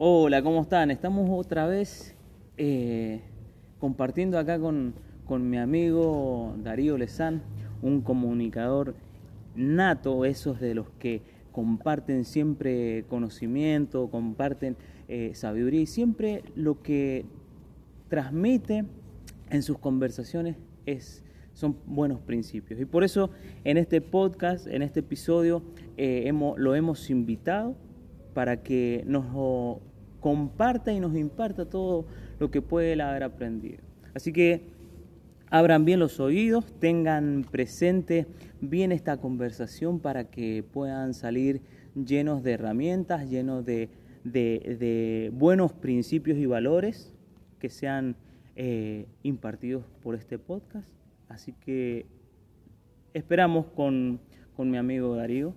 Hola, 0.00 0.42
¿cómo 0.44 0.62
están? 0.62 0.92
Estamos 0.92 1.28
otra 1.28 1.66
vez 1.66 2.14
eh, 2.56 3.20
compartiendo 3.80 4.38
acá 4.38 4.56
con, 4.60 4.94
con 5.26 5.50
mi 5.50 5.58
amigo 5.58 6.54
Darío 6.62 6.96
Lezán, 6.96 7.42
un 7.82 8.02
comunicador 8.02 8.94
nato, 9.56 10.24
esos 10.24 10.60
de 10.60 10.76
los 10.76 10.88
que 11.00 11.22
comparten 11.50 12.24
siempre 12.24 13.06
conocimiento, 13.08 14.08
comparten 14.08 14.76
eh, 15.08 15.32
sabiduría 15.34 15.80
y 15.80 15.86
siempre 15.86 16.44
lo 16.54 16.80
que 16.80 17.26
transmite 18.08 18.84
en 19.50 19.62
sus 19.64 19.78
conversaciones 19.78 20.54
es, 20.86 21.24
son 21.54 21.76
buenos 21.86 22.20
principios. 22.20 22.78
Y 22.78 22.84
por 22.84 23.02
eso 23.02 23.30
en 23.64 23.78
este 23.78 24.00
podcast, 24.00 24.68
en 24.68 24.82
este 24.82 25.00
episodio, 25.00 25.60
eh, 25.96 26.22
hemos, 26.26 26.56
lo 26.56 26.76
hemos 26.76 27.10
invitado 27.10 27.74
para 28.32 28.62
que 28.62 29.02
nos 29.04 29.24
comparta 30.20 30.92
y 30.92 31.00
nos 31.00 31.16
imparta 31.16 31.66
todo 31.66 32.06
lo 32.38 32.50
que 32.50 32.62
puede 32.62 32.92
él 32.92 33.00
haber 33.00 33.22
aprendido. 33.22 33.78
Así 34.14 34.32
que 34.32 34.62
abran 35.50 35.84
bien 35.84 36.00
los 36.00 36.20
oídos, 36.20 36.72
tengan 36.78 37.44
presente 37.50 38.26
bien 38.60 38.92
esta 38.92 39.18
conversación 39.18 40.00
para 40.00 40.24
que 40.24 40.64
puedan 40.72 41.14
salir 41.14 41.62
llenos 41.94 42.42
de 42.42 42.52
herramientas, 42.52 43.28
llenos 43.28 43.64
de, 43.64 43.90
de, 44.24 45.30
buenos 45.34 45.72
principios 45.72 46.38
y 46.38 46.46
valores 46.46 47.14
que 47.58 47.70
sean 47.70 48.16
eh, 48.56 49.06
impartidos 49.22 49.84
por 50.02 50.14
este 50.14 50.38
podcast. 50.38 50.88
Así 51.28 51.52
que 51.52 52.06
esperamos 53.14 53.66
con, 53.66 54.20
con 54.56 54.70
mi 54.70 54.76
amigo 54.76 55.14
Darío 55.16 55.54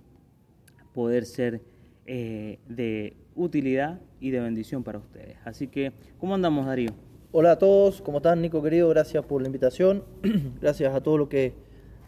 poder 0.94 1.24
ser 1.24 1.62
eh, 2.06 2.58
de 2.68 3.16
utilidad 3.34 4.00
y 4.20 4.30
de 4.30 4.40
bendición 4.40 4.82
para 4.82 4.98
ustedes. 4.98 5.36
Así 5.44 5.68
que, 5.68 5.92
¿cómo 6.18 6.34
andamos, 6.34 6.66
Darío? 6.66 6.90
Hola 7.32 7.52
a 7.52 7.58
todos, 7.58 8.02
¿cómo 8.02 8.18
están, 8.18 8.42
Nico 8.42 8.62
querido? 8.62 8.88
Gracias 8.88 9.24
por 9.24 9.40
la 9.40 9.48
invitación. 9.48 10.04
Gracias 10.60 10.94
a 10.94 11.00
todos 11.00 11.18
los 11.18 11.28
que 11.28 11.54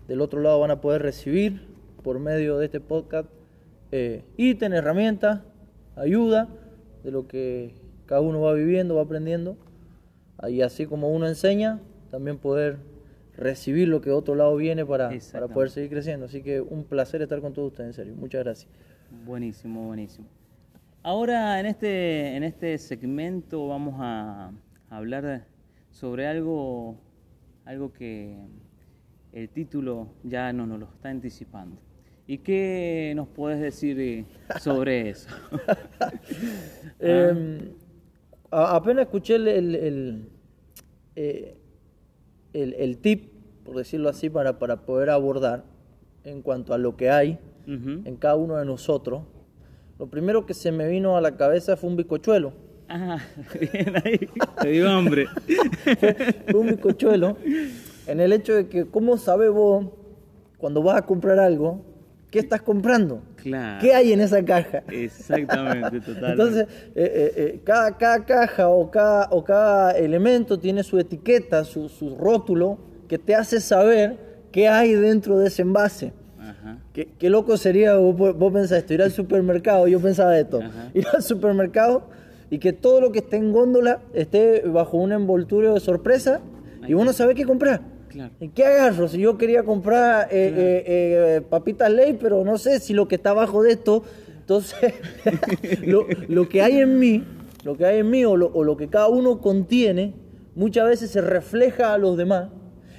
del 0.07 0.21
otro 0.21 0.41
lado 0.41 0.61
van 0.61 0.71
a 0.71 0.81
poder 0.81 1.03
recibir 1.03 1.67
por 2.03 2.19
medio 2.19 2.59
de 2.59 2.67
este 2.67 2.81
podcast 2.81 3.29
eh, 3.91 4.23
ítems, 4.37 4.77
herramientas, 4.77 5.41
ayuda 5.97 6.49
de 7.03 7.11
lo 7.11 7.27
que 7.27 7.75
cada 8.07 8.21
uno 8.21 8.41
va 8.41 8.53
viviendo, 8.53 8.97
va 8.97 9.03
aprendiendo. 9.03 9.57
Y 10.49 10.61
así 10.61 10.85
como 10.85 11.11
uno 11.11 11.27
enseña, 11.27 11.81
también 12.11 12.39
poder 12.39 12.77
recibir 13.37 13.89
lo 13.89 14.01
que 14.01 14.11
de 14.11 14.17
otro 14.17 14.35
lado 14.35 14.55
viene 14.57 14.85
para, 14.85 15.11
para 15.33 15.49
poder 15.49 15.71
seguir 15.71 15.91
creciendo. 15.91 16.27
Así 16.27 16.43
que 16.43 16.61
un 16.61 16.85
placer 16.85 17.23
estar 17.23 17.41
con 17.41 17.55
todos 17.55 17.73
ustedes, 17.73 17.89
en 17.89 17.95
serio. 17.95 18.15
Muchas 18.15 18.45
gracias. 18.45 18.71
Buenísimo, 19.25 19.87
buenísimo. 19.87 20.27
Ahora 21.07 21.61
en 21.61 21.67
este, 21.67 22.35
en 22.35 22.45
este 22.45 22.79
segmento 22.79 23.69
vamos 23.69 23.97
a 23.99 24.53
hablar 24.89 25.45
sobre 25.91 26.27
algo, 26.27 26.97
algo 27.67 27.93
que 27.93 28.39
el 29.35 29.51
título 29.51 30.09
ya 30.23 30.51
no 30.55 30.67
nos 30.67 30.81
lo 30.81 30.87
está 30.87 31.11
anticipando. 31.11 31.77
¿Y 32.27 32.39
qué 32.39 33.13
nos 33.17 33.29
puedes 33.29 33.61
decir 33.61 34.01
eh, 34.01 34.25
sobre 34.61 35.11
eso? 35.11 35.29
Em, 36.99 37.75
apenas 38.51 39.05
escuché 39.05 39.35
el, 39.35 39.47
el, 39.47 40.29
eh, 41.17 41.59
el, 42.55 42.73
el, 42.73 42.97
tip, 42.97 43.31
por 43.63 43.77
decirlo 43.77 44.09
así, 44.09 44.31
para, 44.31 44.59
para 44.59 44.87
poder 44.87 45.11
abordar 45.11 45.65
en 46.25 46.41
cuanto 46.41 46.73
a 46.73 46.79
lo 46.79 46.97
que 46.97 47.11
hay 47.11 47.39
en 47.67 48.17
cada 48.17 48.37
uno 48.37 48.57
de 48.57 48.65
nosotros, 48.65 49.25
lo 50.05 50.11
primero 50.11 50.45
que 50.45 50.53
se 50.53 50.71
me 50.71 50.87
vino 50.87 51.17
a 51.17 51.23
la 51.23 51.35
cabeza 51.35 51.79
fue 51.79 51.89
un 51.89 51.97
bicochuelo. 51.97 52.53
Ah, 52.91 53.17
bien 53.59 53.95
ahí, 54.05 54.21
te 54.61 54.69
dio 54.69 54.91
hambre. 54.91 55.29
fue 56.51 56.61
un 56.61 56.67
bicochuelo 56.67 57.39
en 58.07 58.21
el 58.21 58.35
hecho 58.35 58.53
de 58.55 58.69
que, 58.69 58.85
¿cómo 58.85 59.17
sabes 59.17 59.51
vos 59.51 59.87
cuando 60.59 60.83
vas 60.83 60.99
a 60.99 61.07
comprar 61.07 61.39
algo, 61.39 61.81
qué 62.31 62.39
estás 62.39 62.61
comprando? 62.61 63.23
Claro. 63.37 63.81
¿Qué 63.81 63.95
hay 63.95 64.13
en 64.13 64.21
esa 64.21 64.45
caja? 64.45 64.83
Exactamente, 64.91 66.01
totalmente. 66.01 66.33
Entonces, 66.33 66.67
eh, 66.95 66.95
eh, 66.95 67.33
eh, 67.35 67.61
cada, 67.65 67.97
cada, 67.97 68.27
caja 68.27 68.69
o 68.69 68.91
cada, 68.91 69.29
o 69.31 69.43
cada 69.43 69.93
elemento 69.93 70.59
tiene 70.59 70.83
su 70.83 70.99
etiqueta, 70.99 71.65
su, 71.65 71.89
su 71.89 72.15
rótulo, 72.15 72.77
que 73.09 73.19
te 73.19 73.35
hace 73.35 73.59
saber 73.59 74.19
qué 74.53 74.69
hay 74.69 74.93
dentro 74.93 75.39
de 75.39 75.47
ese 75.47 75.63
envase. 75.63 76.13
¿Qué, 76.93 77.31
loco 77.31 77.57
sería, 77.57 77.97
vos, 77.97 78.37
vos 78.37 78.53
pensás 78.53 78.79
esto, 78.79 78.95
ir 78.95 79.03
al 79.03 79.11
supermercado, 79.11 79.87
yo 79.87 80.01
pensaba 80.01 80.39
esto, 80.39 80.61
ir 80.95 81.07
al 81.13 81.23
supermercado 81.23 82.09
y 82.51 82.59
que 82.59 82.73
todo 82.73 83.01
lo 83.01 83.13
que 83.13 83.19
esté 83.19 83.37
en 83.37 83.53
góndola 83.53 84.01
esté 84.13 84.61
bajo 84.61 84.97
un 84.97 85.13
envoltorio 85.13 85.75
de 85.75 85.81
sorpresa 85.81 86.41
y 86.87 86.95
vos 86.95 87.05
no 87.05 87.13
sabés 87.13 87.37
qué 87.37 87.45
comprar. 87.45 87.83
Claro. 88.09 88.33
¿Qué 88.55 88.65
agarro? 88.65 89.09
Si 89.09 89.19
yo 89.19 89.37
quería 89.37 89.65
comprar 89.65 90.29
eh, 90.31 90.55
eh, 90.57 90.85
eh, 90.87 91.41
papitas 91.41 91.91
ley, 91.91 92.17
pero 92.21 92.45
no 92.45 92.59
sé 92.59 92.79
si 92.79 92.95
lo 92.95 93.09
que 93.09 93.17
está 93.17 93.31
abajo 93.31 93.63
de 93.63 93.73
esto, 93.73 94.05
entonces 94.39 94.95
lo, 96.29 96.49
que 96.49 96.63
hay 96.63 96.79
en 96.79 96.99
mí, 97.01 97.25
lo 97.65 97.77
que 97.77 97.87
hay 97.87 97.99
en 97.99 98.11
mí 98.11 98.25
o 98.25 98.37
lo, 98.37 98.53
o 98.55 98.63
lo 98.63 98.77
que 98.77 98.89
cada 98.89 99.09
uno 99.09 99.41
contiene, 99.41 100.15
muchas 100.55 100.87
veces 100.87 101.11
se 101.11 101.21
refleja 101.21 101.93
a 101.93 101.99
los 101.99 102.17
demás 102.17 102.51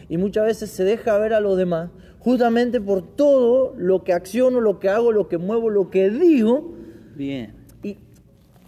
y 0.09 0.17
muchas 0.17 0.45
veces 0.45 0.69
se 0.69 0.83
deja 0.83 1.17
ver 1.17 1.33
a 1.33 1.39
los 1.39 1.57
demás 1.57 1.91
justamente 2.25 2.81
por 2.81 3.03
todo 3.03 3.75
lo 3.77 4.03
que 4.03 4.11
acciono, 4.11 4.59
lo 4.59 4.79
que 4.79 4.89
hago, 4.89 5.11
lo 5.11 5.27
que 5.27 5.37
muevo, 5.37 5.69
lo 5.69 5.91
que 5.91 6.09
digo. 6.09 6.73
Bien. 7.15 7.53
Y 7.83 7.97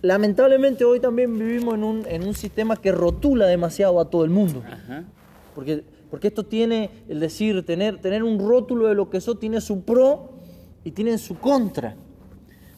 lamentablemente 0.03 0.85
hoy 0.85 0.99
también 0.99 1.37
vivimos 1.37 1.73
en 1.73 1.83
un, 1.83 2.05
en 2.07 2.23
un 2.23 2.35
sistema 2.35 2.77
que 2.77 2.91
rotula 2.91 3.47
demasiado 3.47 3.99
a 3.99 4.11
todo 4.11 4.23
el 4.23 4.29
mundo. 4.29 4.61
Ajá. 4.63 5.05
Porque, 5.55 5.83
porque 6.11 6.27
esto 6.27 6.45
tiene, 6.45 6.91
el 7.09 7.19
decir, 7.19 7.65
tener, 7.65 7.99
tener 7.99 8.21
un 8.21 8.37
rótulo 8.37 8.89
de 8.89 8.93
lo 8.93 9.09
que 9.09 9.17
eso 9.17 9.39
tiene 9.39 9.59
su 9.59 9.81
pro 9.81 10.33
y 10.83 10.91
tiene 10.91 11.17
su 11.17 11.39
contra. 11.39 11.95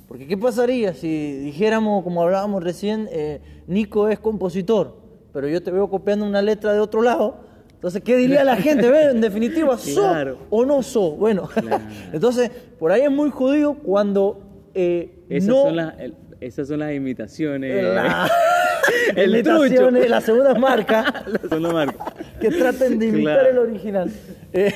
Porque 0.07 0.27
¿qué 0.27 0.37
pasaría 0.37 0.93
si 0.93 1.39
dijéramos, 1.39 2.05
como 2.05 2.21
hablábamos 2.21 2.63
recién, 2.63 3.09
eh, 3.11 3.41
Nico 3.67 4.07
es 4.07 4.17
compositor, 4.17 4.95
pero 5.33 5.49
yo 5.49 5.61
te 5.61 5.71
veo 5.71 5.89
copiando 5.89 6.25
una 6.25 6.41
letra 6.41 6.71
de 6.71 6.79
otro 6.79 7.01
lado? 7.01 7.48
Entonces, 7.79 8.01
¿qué 8.03 8.17
diría 8.17 8.43
la 8.43 8.57
gente? 8.57 8.91
¿Ve? 8.91 9.11
En 9.11 9.21
definitiva, 9.21 9.77
¿so 9.77 10.11
o 10.49 10.65
no 10.65 10.83
so? 10.83 11.11
Bueno, 11.11 11.47
entonces, 12.11 12.51
por 12.77 12.91
ahí 12.91 13.03
es 13.03 13.11
muy 13.11 13.29
jodido 13.29 13.75
cuando 13.75 14.41
eh, 14.73 15.23
esas, 15.29 15.47
no... 15.47 15.63
son 15.63 15.75
las, 15.77 15.93
esas 16.41 16.67
son 16.67 16.79
las 16.79 16.93
imitaciones. 16.93 17.81
La... 17.81 18.29
el 19.15 19.29
imitaciones, 19.33 20.09
la 20.09 20.19
segunda 20.19 20.55
marca. 20.55 21.23
la 21.25 21.39
segunda 21.39 21.71
marca. 21.71 22.13
Que 22.41 22.49
traten 22.49 22.99
de 22.99 23.05
imitar 23.05 23.47
el 23.47 23.57
original. 23.59 24.11
Eh, 24.51 24.73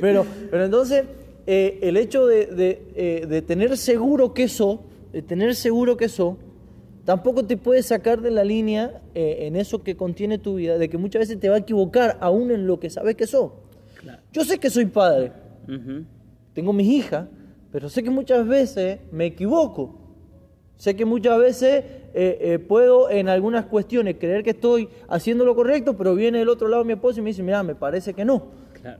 pero, 0.00 0.24
pero 0.48 0.66
entonces, 0.66 1.06
eh, 1.48 1.80
el 1.82 1.96
hecho 1.96 2.24
de, 2.24 2.46
de, 2.46 3.26
de, 3.28 3.42
tener 3.42 3.76
seguro 3.76 4.32
que 4.32 4.44
eso, 4.44 4.84
de 5.12 5.22
tener 5.22 5.56
seguro 5.56 5.96
que 5.96 6.04
eso, 6.04 6.38
Tampoco 7.04 7.44
te 7.44 7.56
puedes 7.56 7.86
sacar 7.86 8.20
de 8.20 8.30
la 8.30 8.44
línea 8.44 9.00
eh, 9.14 9.38
en 9.40 9.56
eso 9.56 9.82
que 9.82 9.96
contiene 9.96 10.38
tu 10.38 10.56
vida, 10.56 10.76
de 10.76 10.88
que 10.88 10.98
muchas 10.98 11.20
veces 11.20 11.40
te 11.40 11.48
va 11.48 11.56
a 11.56 11.58
equivocar 11.60 12.18
aún 12.20 12.50
en 12.50 12.66
lo 12.66 12.78
que 12.78 12.90
sabes 12.90 13.16
que 13.16 13.26
sos. 13.26 13.52
Yo 14.32 14.44
sé 14.44 14.58
que 14.58 14.70
soy 14.70 14.86
padre, 14.86 15.32
tengo 16.54 16.72
mis 16.72 16.88
hijas, 16.88 17.26
pero 17.70 17.88
sé 17.88 18.02
que 18.02 18.10
muchas 18.10 18.46
veces 18.46 19.00
me 19.12 19.26
equivoco. 19.26 19.98
Sé 20.76 20.96
que 20.96 21.04
muchas 21.04 21.38
veces 21.38 21.84
eh, 22.14 22.38
eh, 22.40 22.58
puedo 22.58 23.10
en 23.10 23.28
algunas 23.28 23.66
cuestiones 23.66 24.16
creer 24.18 24.42
que 24.42 24.50
estoy 24.50 24.88
haciendo 25.08 25.44
lo 25.44 25.54
correcto, 25.54 25.96
pero 25.96 26.14
viene 26.14 26.38
del 26.38 26.48
otro 26.48 26.68
lado 26.68 26.84
mi 26.84 26.94
esposo 26.94 27.20
y 27.20 27.22
me 27.22 27.30
dice, 27.30 27.42
mira, 27.42 27.62
me 27.62 27.74
parece 27.74 28.14
que 28.14 28.24
no. 28.24 28.46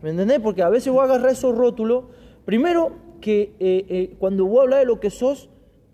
¿Me 0.02 0.10
entendés? 0.10 0.40
Porque 0.40 0.62
a 0.62 0.68
veces 0.68 0.92
voy 0.92 1.00
a 1.00 1.04
agarrar 1.04 1.30
esos 1.30 1.56
rótulos. 1.56 2.04
Primero, 2.44 2.92
que 3.22 4.14
cuando 4.18 4.44
voy 4.44 4.58
a 4.58 4.62
hablar 4.62 4.80
de 4.80 4.86
lo 4.86 5.00
que 5.00 5.08
sos, 5.08 5.48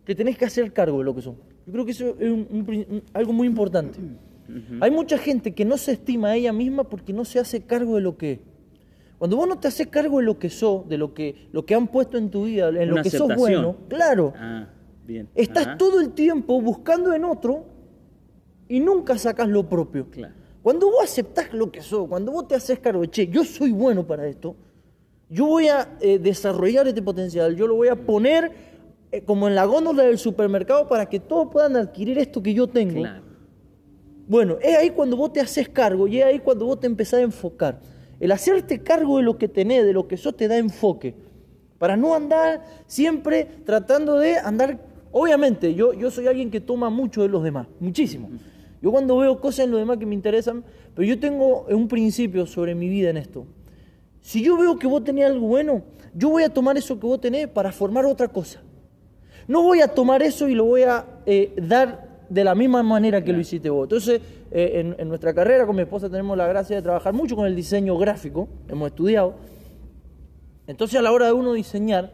te 0.04 0.16
tenés 0.16 0.36
que 0.36 0.44
hacer 0.44 0.72
cargo 0.72 0.98
de 0.98 1.04
lo 1.04 1.14
que 1.14 1.22
sos. 1.22 1.36
Yo 1.66 1.72
creo 1.72 1.84
que 1.84 1.90
eso 1.90 2.16
es 2.18 3.02
algo 3.12 3.32
muy 3.32 3.48
importante. 3.48 3.98
Hay 4.80 4.90
mucha 4.90 5.18
gente 5.18 5.52
que 5.52 5.64
no 5.64 5.76
se 5.76 5.92
estima 5.92 6.28
a 6.28 6.36
ella 6.36 6.52
misma 6.52 6.84
porque 6.84 7.12
no 7.12 7.24
se 7.24 7.40
hace 7.40 7.62
cargo 7.62 7.96
de 7.96 8.00
lo 8.00 8.16
que 8.16 8.32
es. 8.32 8.38
Cuando 9.18 9.36
vos 9.36 9.48
no 9.48 9.58
te 9.58 9.68
haces 9.68 9.86
cargo 9.88 10.18
de 10.18 10.24
lo 10.24 10.38
que 10.38 10.50
sos, 10.50 10.88
de 10.88 10.98
lo 10.98 11.14
que, 11.14 11.48
lo 11.52 11.64
que 11.64 11.74
han 11.74 11.88
puesto 11.88 12.18
en 12.18 12.30
tu 12.30 12.44
vida, 12.44 12.68
en 12.68 12.90
lo 12.90 13.02
que 13.02 13.10
sos 13.10 13.34
bueno, 13.34 13.76
claro, 13.88 14.34
ah, 14.36 14.68
bien. 15.06 15.28
estás 15.34 15.78
todo 15.78 16.00
el 16.00 16.10
tiempo 16.12 16.60
buscando 16.60 17.14
en 17.14 17.24
otro 17.24 17.64
y 18.68 18.78
nunca 18.78 19.16
sacas 19.16 19.48
lo 19.48 19.68
propio. 19.68 20.06
Cuando 20.62 20.90
vos 20.90 21.04
aceptás 21.04 21.52
lo 21.54 21.72
que 21.72 21.80
sos, 21.80 22.06
cuando 22.08 22.30
vos 22.30 22.46
te 22.46 22.54
haces 22.54 22.78
cargo 22.78 23.00
de, 23.00 23.08
che, 23.08 23.26
yo 23.26 23.42
soy 23.42 23.72
bueno 23.72 24.06
para 24.06 24.26
esto, 24.26 24.54
yo 25.28 25.46
voy 25.46 25.68
a 25.68 25.96
eh, 26.00 26.18
desarrollar 26.18 26.86
este 26.86 27.02
potencial, 27.02 27.56
yo 27.56 27.66
lo 27.66 27.74
voy 27.74 27.88
a 27.88 27.96
poner 27.96 28.52
como 29.24 29.48
en 29.48 29.54
la 29.54 29.64
góndola 29.64 30.02
del 30.02 30.18
supermercado 30.18 30.88
para 30.88 31.06
que 31.06 31.20
todos 31.20 31.48
puedan 31.50 31.76
adquirir 31.76 32.18
esto 32.18 32.42
que 32.42 32.54
yo 32.54 32.66
tengo. 32.66 33.02
Bueno, 34.28 34.58
es 34.60 34.76
ahí 34.76 34.90
cuando 34.90 35.16
vos 35.16 35.32
te 35.32 35.40
haces 35.40 35.68
cargo 35.68 36.08
y 36.08 36.18
es 36.18 36.24
ahí 36.24 36.38
cuando 36.40 36.66
vos 36.66 36.80
te 36.80 36.86
empezás 36.86 37.20
a 37.20 37.22
enfocar. 37.22 37.80
El 38.18 38.32
hacerte 38.32 38.82
cargo 38.82 39.18
de 39.18 39.22
lo 39.22 39.38
que 39.38 39.48
tenés, 39.48 39.84
de 39.84 39.92
lo 39.92 40.08
que 40.08 40.16
sos, 40.16 40.36
te 40.36 40.48
da 40.48 40.56
enfoque. 40.56 41.14
Para 41.78 41.96
no 41.96 42.14
andar 42.14 42.64
siempre 42.86 43.46
tratando 43.64 44.18
de 44.18 44.38
andar 44.38 44.80
Obviamente, 45.18 45.74
yo, 45.74 45.94
yo 45.94 46.10
soy 46.10 46.26
alguien 46.26 46.50
que 46.50 46.60
toma 46.60 46.90
mucho 46.90 47.22
de 47.22 47.28
los 47.28 47.42
demás, 47.42 47.66
muchísimo. 47.80 48.28
Yo 48.82 48.92
cuando 48.92 49.16
veo 49.16 49.40
cosas 49.40 49.64
en 49.64 49.70
los 49.70 49.80
demás 49.80 49.96
que 49.96 50.04
me 50.04 50.14
interesan, 50.14 50.62
pero 50.94 51.08
yo 51.08 51.18
tengo 51.18 51.64
un 51.70 51.88
principio 51.88 52.44
sobre 52.44 52.74
mi 52.74 52.90
vida 52.90 53.08
en 53.08 53.16
esto. 53.16 53.46
Si 54.20 54.42
yo 54.42 54.58
veo 54.58 54.78
que 54.78 54.86
vos 54.86 55.02
tenés 55.04 55.24
algo 55.24 55.46
bueno, 55.46 55.84
yo 56.14 56.28
voy 56.28 56.42
a 56.42 56.50
tomar 56.50 56.76
eso 56.76 57.00
que 57.00 57.06
vos 57.06 57.18
tenés 57.18 57.48
para 57.48 57.72
formar 57.72 58.04
otra 58.04 58.28
cosa. 58.28 58.60
No 59.48 59.62
voy 59.62 59.80
a 59.80 59.88
tomar 59.88 60.22
eso 60.22 60.48
y 60.48 60.54
lo 60.54 60.64
voy 60.64 60.82
a 60.82 61.04
eh, 61.26 61.54
dar 61.56 62.06
de 62.28 62.44
la 62.44 62.54
misma 62.54 62.82
manera 62.82 63.22
que 63.22 63.32
lo 63.32 63.40
hiciste 63.40 63.70
vos. 63.70 63.84
Entonces, 63.84 64.20
eh, 64.50 64.94
en, 64.98 65.08
nuestra 65.08 65.32
carrera 65.34 65.66
con 65.66 65.76
mi 65.76 65.82
esposa 65.82 66.08
tenemos 66.08 66.36
la 66.36 66.46
gracia 66.46 66.76
de 66.76 66.82
trabajar 66.82 67.12
mucho 67.12 67.36
con 67.36 67.46
el 67.46 67.54
diseño 67.54 67.96
gráfico, 67.96 68.48
hemos 68.68 68.88
estudiado. 68.88 69.34
Entonces, 70.66 70.98
a 70.98 71.02
la 71.02 71.12
hora 71.12 71.26
de 71.26 71.32
uno 71.32 71.52
diseñar, 71.52 72.12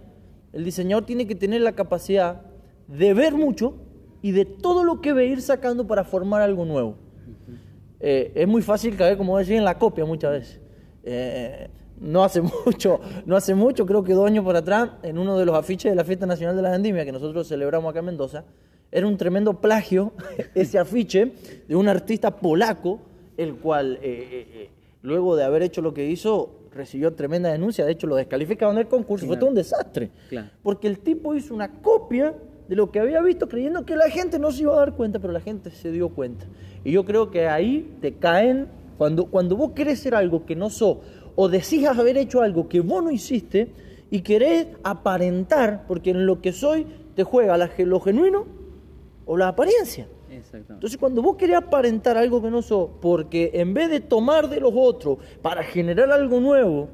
el 0.52 0.64
diseñador 0.64 1.06
tiene 1.06 1.26
que 1.26 1.34
tener 1.34 1.62
la 1.62 1.72
capacidad 1.72 2.42
de 2.86 3.14
ver 3.14 3.34
mucho 3.34 3.76
y 4.20 4.32
de 4.32 4.44
todo 4.44 4.84
lo 4.84 5.00
que 5.00 5.12
ve 5.12 5.26
ir 5.26 5.40
sacando 5.40 5.86
para 5.86 6.04
formar 6.04 6.42
algo 6.42 6.64
nuevo. 6.64 6.96
Eh, 8.00 8.32
es 8.34 8.48
muy 8.48 8.62
fácil 8.62 8.96
caer, 8.96 9.16
como 9.16 9.38
decía, 9.38 9.56
en 9.56 9.64
la 9.64 9.78
copia 9.78 10.04
muchas 10.04 10.32
veces. 10.32 10.60
Eh, 11.04 11.68
no 12.02 12.24
hace 12.24 12.42
mucho, 12.66 13.00
no 13.24 13.36
hace 13.36 13.54
mucho, 13.54 13.86
creo 13.86 14.04
que 14.04 14.12
dos 14.12 14.26
años 14.26 14.44
por 14.44 14.56
atrás, 14.56 14.90
en 15.02 15.18
uno 15.18 15.38
de 15.38 15.46
los 15.46 15.56
afiches 15.56 15.90
de 15.92 15.96
la 15.96 16.04
Fiesta 16.04 16.26
Nacional 16.26 16.56
de 16.56 16.62
la 16.62 16.70
Vendimia 16.70 17.04
que 17.04 17.12
nosotros 17.12 17.48
celebramos 17.48 17.90
acá 17.90 18.00
en 18.00 18.06
Mendoza, 18.06 18.44
era 18.90 19.06
un 19.06 19.16
tremendo 19.16 19.60
plagio 19.60 20.12
ese 20.54 20.78
afiche 20.78 21.32
de 21.66 21.76
un 21.76 21.88
artista 21.88 22.36
polaco, 22.36 23.00
el 23.36 23.54
cual 23.54 23.96
eh, 23.96 23.98
eh, 24.02 24.48
eh, 24.54 24.70
luego 25.02 25.36
de 25.36 25.44
haber 25.44 25.62
hecho 25.62 25.80
lo 25.80 25.94
que 25.94 26.06
hizo 26.06 26.58
recibió 26.74 27.12
tremenda 27.14 27.50
denuncia, 27.50 27.84
de 27.84 27.92
hecho 27.92 28.06
lo 28.06 28.16
descalificaron 28.16 28.76
del 28.76 28.88
concurso, 28.88 29.26
fue 29.26 29.36
todo 29.36 29.50
un 29.50 29.54
desastre, 29.54 30.10
porque 30.62 30.88
el 30.88 31.00
tipo 31.00 31.34
hizo 31.34 31.54
una 31.54 31.70
copia 31.70 32.34
de 32.66 32.76
lo 32.76 32.90
que 32.90 32.98
había 32.98 33.20
visto 33.20 33.46
creyendo 33.46 33.84
que 33.84 33.94
la 33.94 34.08
gente 34.08 34.38
no 34.38 34.50
se 34.50 34.62
iba 34.62 34.72
a 34.72 34.76
dar 34.76 34.94
cuenta, 34.94 35.18
pero 35.18 35.34
la 35.34 35.40
gente 35.40 35.70
se 35.70 35.90
dio 35.90 36.08
cuenta. 36.08 36.46
Y 36.82 36.92
yo 36.92 37.04
creo 37.04 37.30
que 37.30 37.46
ahí 37.46 37.94
te 38.00 38.14
caen, 38.14 38.68
cuando, 38.96 39.26
cuando 39.26 39.54
vos 39.54 39.72
querés 39.72 39.98
ser 39.98 40.14
algo 40.14 40.46
que 40.46 40.56
no 40.56 40.70
sos, 40.70 40.98
o 41.34 41.48
decís 41.48 41.86
haber 41.86 42.16
hecho 42.16 42.42
algo 42.42 42.68
que 42.68 42.80
vos 42.80 43.02
no 43.02 43.10
hiciste, 43.10 43.70
y 44.10 44.20
querés 44.20 44.66
aparentar, 44.82 45.86
porque 45.88 46.10
en 46.10 46.26
lo 46.26 46.42
que 46.42 46.52
soy 46.52 46.86
te 47.14 47.24
juega 47.24 47.56
lo 47.78 48.00
genuino 48.00 48.44
o 49.24 49.38
la 49.38 49.48
apariencia. 49.48 50.06
Entonces 50.52 50.98
cuando 50.98 51.22
vos 51.22 51.36
querés 51.36 51.56
aparentar 51.56 52.18
algo 52.18 52.42
que 52.42 52.50
no 52.50 52.60
sos, 52.60 52.90
porque 53.00 53.50
en 53.54 53.72
vez 53.72 53.90
de 53.90 54.00
tomar 54.00 54.50
de 54.50 54.60
los 54.60 54.72
otros 54.74 55.18
para 55.40 55.62
generar 55.62 56.10
algo 56.10 56.40
nuevo, 56.40 56.88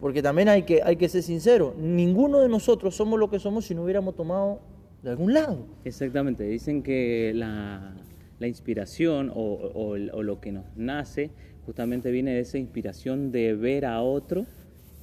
porque 0.00 0.22
también 0.22 0.48
hay 0.48 0.62
que, 0.62 0.82
hay 0.82 0.96
que 0.96 1.08
ser 1.08 1.22
sincero, 1.22 1.74
ninguno 1.78 2.40
de 2.40 2.48
nosotros 2.48 2.96
somos 2.96 3.18
lo 3.18 3.30
que 3.30 3.38
somos 3.38 3.66
si 3.66 3.74
no 3.76 3.84
hubiéramos 3.84 4.16
tomado 4.16 4.60
de 5.02 5.10
algún 5.10 5.32
lado. 5.32 5.66
Exactamente, 5.84 6.44
dicen 6.44 6.82
que 6.82 7.32
la, 7.34 7.94
inspiración 8.40 9.30
o, 9.34 9.96
lo 9.96 10.40
que 10.40 10.50
nos 10.50 10.64
nace 10.74 11.30
justamente 11.66 12.10
viene 12.10 12.34
de 12.34 12.40
esa 12.40 12.58
inspiración 12.58 13.30
de 13.32 13.54
ver 13.54 13.86
a 13.86 14.02
otro 14.02 14.46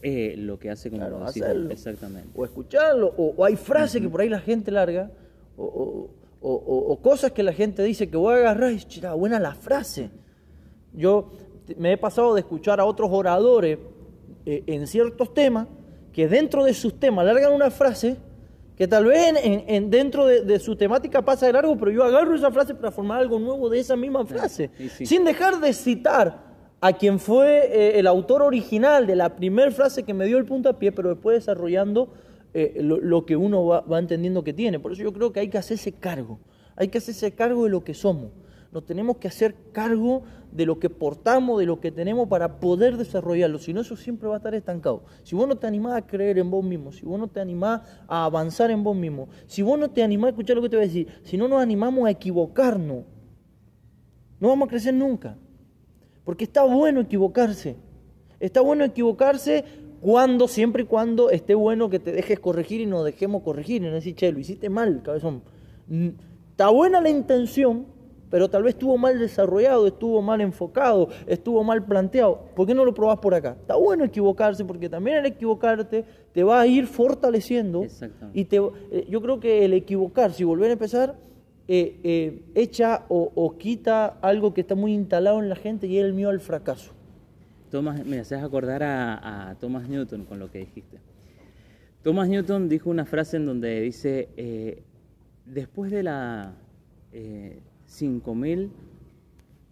eh, 0.01 0.35
lo 0.37 0.59
que 0.59 0.69
hace 0.69 0.91
como 0.91 1.03
hacerlo. 1.25 1.71
Exactamente. 1.71 2.29
O 2.35 2.45
escucharlo, 2.45 3.13
o, 3.17 3.43
hay 3.43 3.55
frases 3.55 4.01
que 4.01 4.09
por 4.09 4.21
ahí 4.21 4.29
la 4.29 4.39
gente 4.39 4.71
larga 4.71 5.09
o, 5.57 6.09
cosas 7.01 7.31
que 7.31 7.43
la 7.43 7.53
gente 7.53 7.83
dice 7.83 8.09
que 8.09 8.17
voy 8.17 8.35
a 8.35 8.37
agarrar 8.37 8.71
y 8.71 8.79
chira, 8.79 9.13
buena 9.13 9.39
la 9.39 9.55
frase. 9.55 10.09
Yo 10.93 11.31
me 11.77 11.93
he 11.93 11.97
pasado 11.97 12.33
de 12.33 12.41
escuchar 12.41 12.79
a 12.79 12.85
otros 12.85 13.09
oradores 13.11 13.79
eh, 14.45 14.63
en 14.67 14.87
ciertos 14.87 15.33
temas 15.33 15.67
que 16.13 16.27
dentro 16.27 16.63
de 16.63 16.73
sus 16.73 16.99
temas 16.99 17.25
largan 17.25 17.53
una 17.53 17.69
frase 17.69 18.17
que 18.77 18.87
tal 18.87 19.05
vez 19.05 19.33
en, 19.43 19.89
dentro 19.89 20.27
de, 20.27 20.59
su 20.59 20.75
temática 20.75 21.23
pasa 21.23 21.47
de 21.47 21.53
largo, 21.53 21.75
pero 21.75 21.89
yo 21.89 22.03
agarro 22.03 22.35
esa 22.35 22.51
frase 22.51 22.75
para 22.75 22.91
formar 22.91 23.19
algo 23.19 23.39
nuevo 23.39 23.69
de 23.69 23.79
esa 23.79 23.95
misma 23.95 24.23
frase, 24.23 24.69
sin 25.03 25.25
dejar 25.25 25.59
de 25.59 25.73
citar 25.73 26.46
a 26.79 26.93
quien 26.93 27.19
fue 27.19 27.69
eh, 27.71 27.99
el 27.99 28.07
autor 28.07 28.41
original 28.41 29.07
de 29.07 29.15
la 29.15 29.35
primera 29.35 29.71
frase 29.71 30.03
que 30.03 30.13
me 30.13 30.25
dio 30.25 30.37
el 30.37 30.45
puntapié, 30.45 30.91
pero 30.91 31.09
después 31.09 31.37
desarrollando 31.37 32.13
eh, 32.53 32.79
lo, 32.81 33.25
que 33.25 33.35
uno 33.35 33.65
va, 33.65 33.99
entendiendo 33.99 34.43
que 34.43 34.53
tiene. 34.53 34.79
Por 34.79 34.91
eso 34.91 35.03
yo 35.03 35.13
creo 35.13 35.31
que 35.31 35.39
hay 35.39 35.49
que 35.49 35.57
hacerse 35.57 35.93
cargo, 35.93 36.39
hay 36.75 36.89
que 36.89 36.99
hacerse 36.99 37.31
cargo 37.33 37.63
de 37.63 37.71
lo 37.71 37.83
que 37.83 37.93
somos. 37.93 38.31
Nos 38.71 38.85
tenemos 38.85 39.17
que 39.17 39.27
hacer 39.27 39.55
cargo 39.71 40.23
de 40.51 40.65
lo 40.65 40.77
que 40.77 40.89
portamos, 40.89 41.59
de 41.59 41.65
lo 41.65 41.79
que 41.79 41.91
tenemos 41.91 42.27
para 42.27 42.59
poder 42.59 42.97
desarrollarlo. 42.97 43.59
Si 43.59 43.73
no, 43.73 43.81
eso 43.81 43.95
siempre 43.95 44.27
va 44.27 44.35
a 44.35 44.37
estar 44.37 44.53
estancado. 44.53 45.03
Si 45.23 45.35
vos 45.35 45.47
no 45.47 45.55
te 45.55 45.67
animás 45.67 45.95
a 45.95 46.05
creer 46.05 46.37
en 46.37 46.51
vos 46.51 46.63
mismo, 46.63 46.91
si 46.91 47.05
vos 47.05 47.17
no 47.17 47.27
te 47.27 47.39
animás 47.39 47.81
a 48.07 48.25
avanzar 48.25 48.69
en 48.69 48.83
vos 48.83 48.95
mismo, 48.95 49.29
si 49.47 49.61
vos 49.61 49.79
no 49.79 49.89
te 49.89 50.03
animás 50.03 50.27
a 50.27 50.29
escuchar 50.31 50.57
lo 50.57 50.61
que 50.61 50.69
te 50.69 50.75
voy 50.75 50.85
a 50.85 50.87
decir, 50.87 51.07
si 51.23 51.37
no 51.37 51.47
nos 51.47 51.61
animamos 51.61 52.05
a 52.05 52.11
equivocarnos, 52.11 53.05
no 54.39 54.49
vamos 54.49 54.67
a 54.67 54.69
crecer 54.69 54.93
nunca. 54.93 55.37
Porque 56.27 56.43
está 56.43 56.63
bueno 56.65 56.99
equivocarse. 56.99 57.77
Está 58.41 58.59
bueno 58.59 58.83
equivocarse 58.83 59.63
cuando, 60.01 60.49
siempre 60.49 60.83
y 60.83 60.85
cuando 60.85 61.29
esté 61.29 61.55
bueno 61.55 61.89
que 61.89 61.99
te 61.99 62.11
dejes 62.11 62.37
corregir 62.37 62.81
y 62.81 62.85
nos 62.85 63.05
dejemos 63.05 63.43
corregir 63.43 63.81
y 63.81 63.85
no 63.85 63.93
decir, 63.93 64.13
che, 64.13 64.29
lo 64.33 64.39
hiciste 64.39 64.69
mal, 64.69 65.01
cabezón. 65.03 65.41
Está 66.51 66.67
buena 66.67 66.99
la 66.99 67.09
intención, 67.09 67.85
pero 68.29 68.49
tal 68.49 68.63
vez 68.63 68.73
estuvo 68.73 68.97
mal 68.97 69.17
desarrollado, 69.17 69.87
estuvo 69.87 70.21
mal 70.21 70.41
enfocado, 70.41 71.07
estuvo 71.27 71.63
mal 71.63 71.85
planteado. 71.85 72.41
¿Por 72.57 72.67
qué 72.67 72.75
no 72.75 72.83
lo 72.83 72.93
probás 72.93 73.19
por 73.19 73.33
acá? 73.33 73.55
Está 73.61 73.77
bueno 73.77 74.03
equivocarse 74.03 74.65
porque 74.65 74.89
también 74.89 75.19
al 75.19 75.27
equivocarte 75.27 76.03
te 76.33 76.43
va 76.43 76.59
a 76.59 76.67
ir 76.67 76.87
fortaleciendo. 76.87 77.85
Y 78.33 78.43
te, 78.43 78.57
eh, 78.57 79.07
yo 79.09 79.21
creo 79.21 79.39
que 79.39 79.63
el 79.63 79.71
equivocarse 79.71 80.43
y 80.43 80.45
volver 80.45 80.71
a 80.71 80.73
empezar 80.73 81.15
eh, 81.67 81.99
eh, 82.03 82.41
echa 82.55 83.05
o, 83.09 83.31
o, 83.35 83.57
quita 83.57 84.17
algo 84.21 84.53
que 84.53 84.61
está 84.61 84.75
muy 84.75 84.93
instalado 84.93 85.39
en 85.39 85.49
la 85.49 85.55
gente 85.55 85.87
y 85.87 85.97
es 85.97 86.05
el 86.05 86.13
miedo 86.13 86.29
al 86.29 86.39
fracaso. 86.39 86.97
Thomas, 87.69 88.05
me 88.05 88.19
haces 88.19 88.41
acordar 88.41 88.81
a, 88.83 89.55
Thomas 89.59 89.89
Newton 89.89 90.25
con 90.25 90.39
lo 90.39 90.49
que 90.49 90.59
dijiste. 90.59 90.99
Thomas 92.01 92.29
Newton 92.29 92.69
dijo 92.69 92.89
una 92.89 93.05
frase 93.05 93.37
en 93.37 93.45
donde 93.45 93.81
dice, 93.81 94.29
eh, 94.37 94.83
después 95.45 95.91
de 95.91 96.03
la 96.03 96.53
eh, 97.11 97.59
5000, 97.85 98.71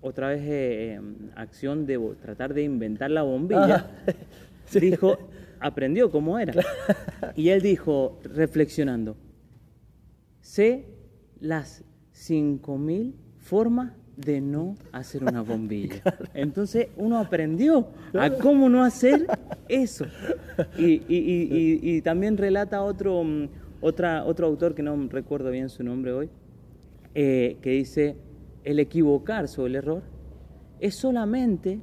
otra 0.01 0.29
vez 0.29 0.41
eh, 0.43 0.99
acción 1.35 1.85
de 1.85 1.97
tratar 2.21 2.53
de 2.53 2.63
inventar 2.63 3.11
la 3.11 3.23
bombilla, 3.23 3.89
dijo, 4.73 5.17
aprendió 5.61 6.11
cómo 6.11 6.37
era. 6.37 6.53
Y 7.35 7.49
él 7.49 7.61
dijo, 7.61 8.19
reflexionando, 8.23 9.15
sé 10.41 10.85
las 11.39 11.83
5000 12.11 13.15
formas 13.37 13.93
de 14.17 14.41
no 14.41 14.75
hacer 14.91 15.23
una 15.23 15.41
bombilla. 15.43 16.01
Entonces 16.33 16.87
uno 16.97 17.19
aprendió 17.19 17.87
a 18.13 18.29
cómo 18.31 18.69
no 18.69 18.83
hacer 18.83 19.27
eso. 19.67 20.05
Y, 20.77 22.01
también 22.01 22.37
relata 22.37 22.81
otro, 22.83 23.23
mm, 23.23 23.47
otra, 23.81 24.25
otro 24.25 24.47
autor 24.47 24.75
que 24.75 24.83
no 24.83 25.07
recuerdo 25.09 25.51
bien 25.51 25.69
su 25.69 25.83
nombre 25.83 26.13
hoy, 26.13 26.29
eh, 27.13 27.57
que 27.61 27.71
dice, 27.71 28.17
el 28.63 28.79
equivocarse 28.79 29.61
o 29.61 29.67
el 29.67 29.75
error 29.75 30.03
es 30.79 30.95
solamente 30.95 31.79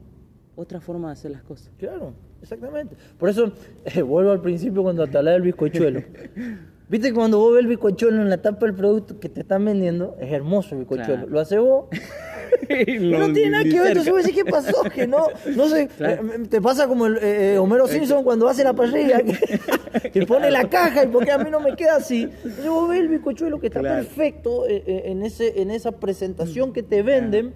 otra 0.56 0.80
forma 0.80 1.08
de 1.08 1.12
hacer 1.12 1.30
las 1.30 1.42
cosas. 1.42 1.72
Claro, 1.78 2.14
exactamente. 2.40 2.96
Por 3.18 3.28
eso 3.28 3.52
eh, 3.84 4.02
vuelvo 4.02 4.32
al 4.32 4.40
principio 4.40 4.82
cuando 4.82 5.06
te 5.06 5.16
hablaba 5.16 5.34
del 5.34 5.42
bizcochuelo. 5.42 6.02
Viste 6.92 7.08
que 7.08 7.14
cuando 7.14 7.38
vos 7.38 7.54
ves 7.54 7.60
el 7.60 7.68
bicochuelo 7.68 8.20
en 8.20 8.28
la 8.28 8.42
tapa 8.42 8.66
del 8.66 8.74
producto 8.74 9.18
que 9.18 9.30
te 9.30 9.40
están 9.40 9.64
vendiendo, 9.64 10.14
es 10.20 10.30
hermoso 10.30 10.74
el 10.74 10.82
bicochuelo. 10.82 11.26
Lo 11.26 11.40
hace 11.40 11.58
vos. 11.58 11.86
y 12.68 12.98
no 12.98 13.32
tiene 13.32 13.48
nada 13.48 13.64
que 13.64 13.80
ver, 13.80 13.88
entonces 13.88 14.12
vos 14.12 14.22
decís, 14.22 14.42
¿qué 14.44 14.50
pasó? 14.50 14.82
Que 14.94 15.06
no, 15.06 15.28
no 15.56 15.68
sé, 15.70 15.88
eh, 16.00 16.20
te 16.50 16.60
pasa 16.60 16.86
como 16.86 17.06
el 17.06 17.16
eh, 17.16 17.54
eh, 17.54 17.58
Homero 17.58 17.86
Simpson 17.86 18.22
cuando 18.22 18.46
hace 18.46 18.62
la 18.62 18.74
parrilla, 18.74 19.22
que, 19.22 20.26
pone 20.26 20.50
la 20.50 20.68
caja 20.68 21.04
y 21.04 21.06
porque 21.06 21.30
a 21.30 21.38
mí 21.38 21.48
no 21.50 21.60
me 21.60 21.76
queda 21.76 21.96
así. 21.96 22.24
Entonces 22.24 22.68
vos 22.68 22.90
ves 22.90 23.00
el 23.00 23.08
bicochuelo 23.08 23.58
que 23.58 23.68
está 23.68 23.80
perfecto 23.80 24.64
en, 24.68 25.22
ese, 25.22 25.62
en 25.62 25.70
esa 25.70 25.92
presentación 25.92 26.74
que 26.74 26.82
te 26.82 27.02
venden 27.02 27.54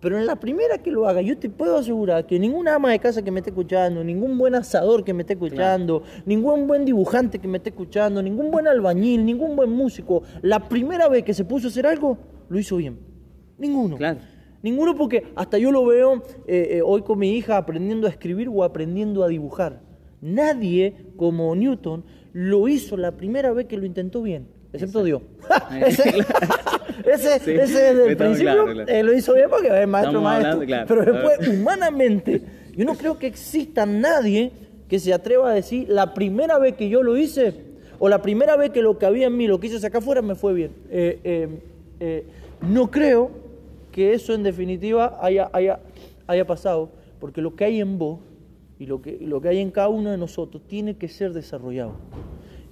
pero 0.00 0.18
en 0.18 0.26
la 0.26 0.36
primera 0.36 0.78
que 0.78 0.90
lo 0.90 1.06
haga, 1.06 1.20
yo 1.20 1.36
te 1.36 1.50
puedo 1.50 1.76
asegurar 1.76 2.26
que 2.26 2.38
ninguna 2.38 2.76
ama 2.76 2.90
de 2.90 2.98
casa 2.98 3.22
que 3.22 3.30
me 3.30 3.40
esté 3.40 3.50
escuchando, 3.50 4.02
ningún 4.02 4.38
buen 4.38 4.54
asador 4.54 5.04
que 5.04 5.12
me 5.12 5.22
esté 5.22 5.34
escuchando, 5.34 6.02
ningún 6.24 6.66
buen 6.66 6.84
dibujante 6.84 7.38
que 7.38 7.46
me 7.46 7.58
esté 7.58 7.70
escuchando, 7.70 8.22
ningún 8.22 8.50
buen 8.50 8.66
albañil, 8.66 9.24
ningún 9.24 9.56
buen 9.56 9.70
músico, 9.70 10.22
la 10.40 10.68
primera 10.68 11.08
vez 11.08 11.22
que 11.22 11.34
se 11.34 11.44
puso 11.44 11.66
a 11.66 11.70
hacer 11.70 11.86
algo, 11.86 12.16
lo 12.48 12.58
hizo 12.58 12.76
bien. 12.76 12.98
Ninguno. 13.58 13.96
Claro. 13.98 14.20
Ninguno 14.62 14.94
porque 14.94 15.24
hasta 15.36 15.58
yo 15.58 15.70
lo 15.70 15.84
veo 15.86 16.22
eh, 16.46 16.68
eh, 16.72 16.82
hoy 16.84 17.02
con 17.02 17.18
mi 17.18 17.32
hija 17.32 17.56
aprendiendo 17.56 18.06
a 18.06 18.10
escribir 18.10 18.48
o 18.48 18.64
aprendiendo 18.64 19.22
a 19.22 19.28
dibujar. 19.28 19.82
Nadie 20.22 21.12
como 21.16 21.54
Newton 21.54 22.04
lo 22.32 22.68
hizo 22.68 22.96
la 22.96 23.16
primera 23.16 23.52
vez 23.52 23.66
que 23.66 23.76
lo 23.76 23.86
intentó 23.86 24.22
bien, 24.22 24.48
excepto 24.72 25.02
Dios. 25.04 25.22
ese, 25.84 26.08
ese 27.04 27.38
desde 27.38 28.08
el 28.08 28.16
principio 28.16 28.70
eh, 28.86 29.02
lo 29.02 29.12
hizo 29.12 29.34
bien 29.34 29.48
porque 29.50 29.82
es 29.82 29.88
maestro 29.88 30.20
maestro. 30.20 30.60
pero 30.86 31.04
después, 31.04 31.48
humanamente, 31.48 32.42
yo 32.76 32.84
no 32.84 32.94
creo 32.94 33.18
que 33.18 33.26
exista 33.26 33.86
nadie 33.86 34.52
que 34.88 34.98
se 34.98 35.12
atreva 35.12 35.50
a 35.50 35.54
decir, 35.54 35.88
la 35.88 36.14
primera 36.14 36.58
vez 36.58 36.74
que 36.74 36.88
yo 36.88 37.02
lo 37.02 37.16
hice 37.16 37.54
o 37.98 38.08
la 38.08 38.22
primera 38.22 38.56
vez 38.56 38.70
que 38.70 38.82
lo 38.82 38.98
que 38.98 39.06
había 39.06 39.28
en 39.28 39.36
mí 39.36 39.46
lo 39.46 39.60
quise 39.60 39.78
sacar 39.78 40.02
fuera 40.02 40.22
me 40.22 40.34
fue 40.34 40.52
bien. 40.52 40.72
Eh, 40.90 41.60
eh, 42.00 42.24
no 42.60 42.90
creo 42.90 43.30
que 43.92 44.14
eso 44.14 44.34
en 44.34 44.42
definitiva 44.42 45.18
haya, 45.20 45.50
haya, 45.52 45.80
haya 46.26 46.46
pasado, 46.46 46.90
porque 47.18 47.40
lo 47.40 47.54
que 47.54 47.64
hay 47.64 47.80
en 47.80 47.98
vos 47.98 48.20
y 48.78 48.86
lo 48.86 49.02
que, 49.02 49.18
lo 49.20 49.40
que 49.40 49.48
hay 49.48 49.58
en 49.58 49.70
cada 49.70 49.88
uno 49.88 50.10
de 50.10 50.16
nosotros 50.16 50.62
tiene 50.66 50.96
que 50.96 51.08
ser 51.08 51.32
desarrollado. 51.32 51.92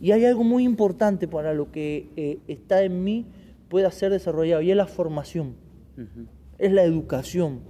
Y 0.00 0.12
hay 0.12 0.24
algo 0.24 0.44
muy 0.44 0.64
importante 0.64 1.26
para 1.26 1.54
lo 1.54 1.72
que 1.72 2.40
está 2.46 2.82
en 2.82 3.02
mí 3.02 3.26
pueda 3.68 3.90
ser 3.90 4.12
desarrollado 4.12 4.62
y 4.62 4.70
es 4.70 4.76
la 4.76 4.86
formación, 4.86 5.54
es 6.58 6.72
la 6.72 6.82
educación, 6.82 7.60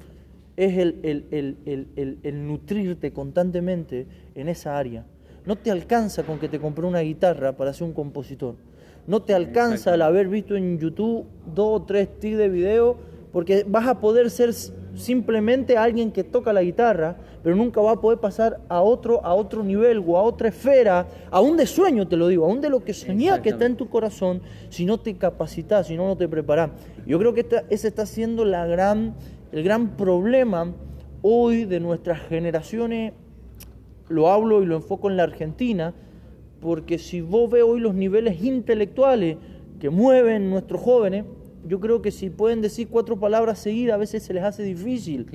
es 0.57 0.77
el, 0.79 2.47
nutrirte 2.47 3.13
constantemente 3.13 4.07
en 4.35 4.49
esa 4.49 4.79
área. 4.79 5.05
No 5.47 5.57
te 5.57 5.71
alcanza 5.71 6.25
con 6.25 6.39
que 6.39 6.49
te 6.49 6.59
compré 6.59 6.87
una 6.87 7.01
guitarra 7.01 7.57
para 7.57 7.73
ser 7.73 7.87
un 7.87 7.95
compositor. 7.95 8.57
No 9.07 9.23
te 9.23 9.35
alcanza 9.35 9.95
el 9.95 10.03
haber 10.03 10.29
visto 10.29 10.57
en 10.57 10.79
YouTube 10.79 11.27
dos 11.55 11.81
o 11.81 11.85
tres 11.85 12.19
tics 12.19 12.37
de 12.37 12.49
video, 12.49 12.97
porque 13.33 13.65
vas 13.67 13.87
a 13.87 14.01
poder 14.01 14.31
ser 14.31 14.53
simplemente 14.99 15.76
alguien 15.76 16.12
que 16.12 16.25
toca 16.25 16.52
la 16.52 16.62
guitarra, 16.62 17.17
pero 17.43 17.55
nunca 17.57 17.81
va 17.81 17.93
a 17.93 18.00
poder 18.00 18.19
pasar 18.19 18.61
a 18.69 18.83
otro, 18.83 19.25
a 19.25 19.35
otro 19.35 19.62
nivel 19.62 20.02
o 20.07 20.17
a 20.17 20.23
otra 20.23 20.49
esfera, 20.49 21.07
aún 21.31 21.57
de 21.57 21.67
sueño 21.67 22.07
te 22.09 22.17
lo 22.17 22.28
digo, 22.28 22.45
aún 22.45 22.61
de 22.61 22.69
lo 22.69 22.85
que 22.85 22.93
soñás 22.93 23.40
que 23.40 23.50
está 23.50 23.64
en 23.67 23.76
tu 23.76 23.88
corazón, 23.88 24.43
si 24.69 24.85
no 24.85 24.99
te 24.99 25.17
capacitas, 25.17 25.87
si 25.87 25.97
no, 25.97 26.07
no 26.07 26.17
te 26.17 26.28
preparas. 26.28 26.71
Yo 27.07 27.19
creo 27.19 27.33
que 27.33 27.47
ese 27.71 27.88
está 27.88 28.07
siendo 28.07 28.43
el 28.43 29.62
gran 29.62 29.97
problema 29.97 30.73
hoy 31.23 31.64
de 31.64 31.81
nuestras 31.81 32.21
generaciones, 32.23 33.12
lo 34.09 34.31
hablo 34.31 34.62
y 34.62 34.67
lo 34.67 34.76
enfoco 34.76 35.09
en 35.09 35.17
la 35.17 35.23
Argentina, 35.23 35.95
porque 36.61 36.99
si 36.99 37.21
vos 37.21 37.50
ves 37.50 37.62
hoy 37.62 37.78
los 37.78 37.95
niveles 37.95 38.43
intelectuales 38.43 39.37
que 39.78 39.90
mueven 39.90 40.50
nuestros 40.50 40.81
jóvenes, 40.81 41.25
yo 41.67 41.81
creo 41.81 42.03
que 42.03 42.11
si 42.11 42.31
pueden 42.31 42.61
decir 42.61 42.88
cuatro 42.88 43.19
palabras 43.19 43.59
seguidas 43.59 43.95
a 43.95 43.99
veces 43.99 44.23
se 44.23 44.35
les 44.35 44.43
hace 44.43 44.62
difícil. 44.62 45.27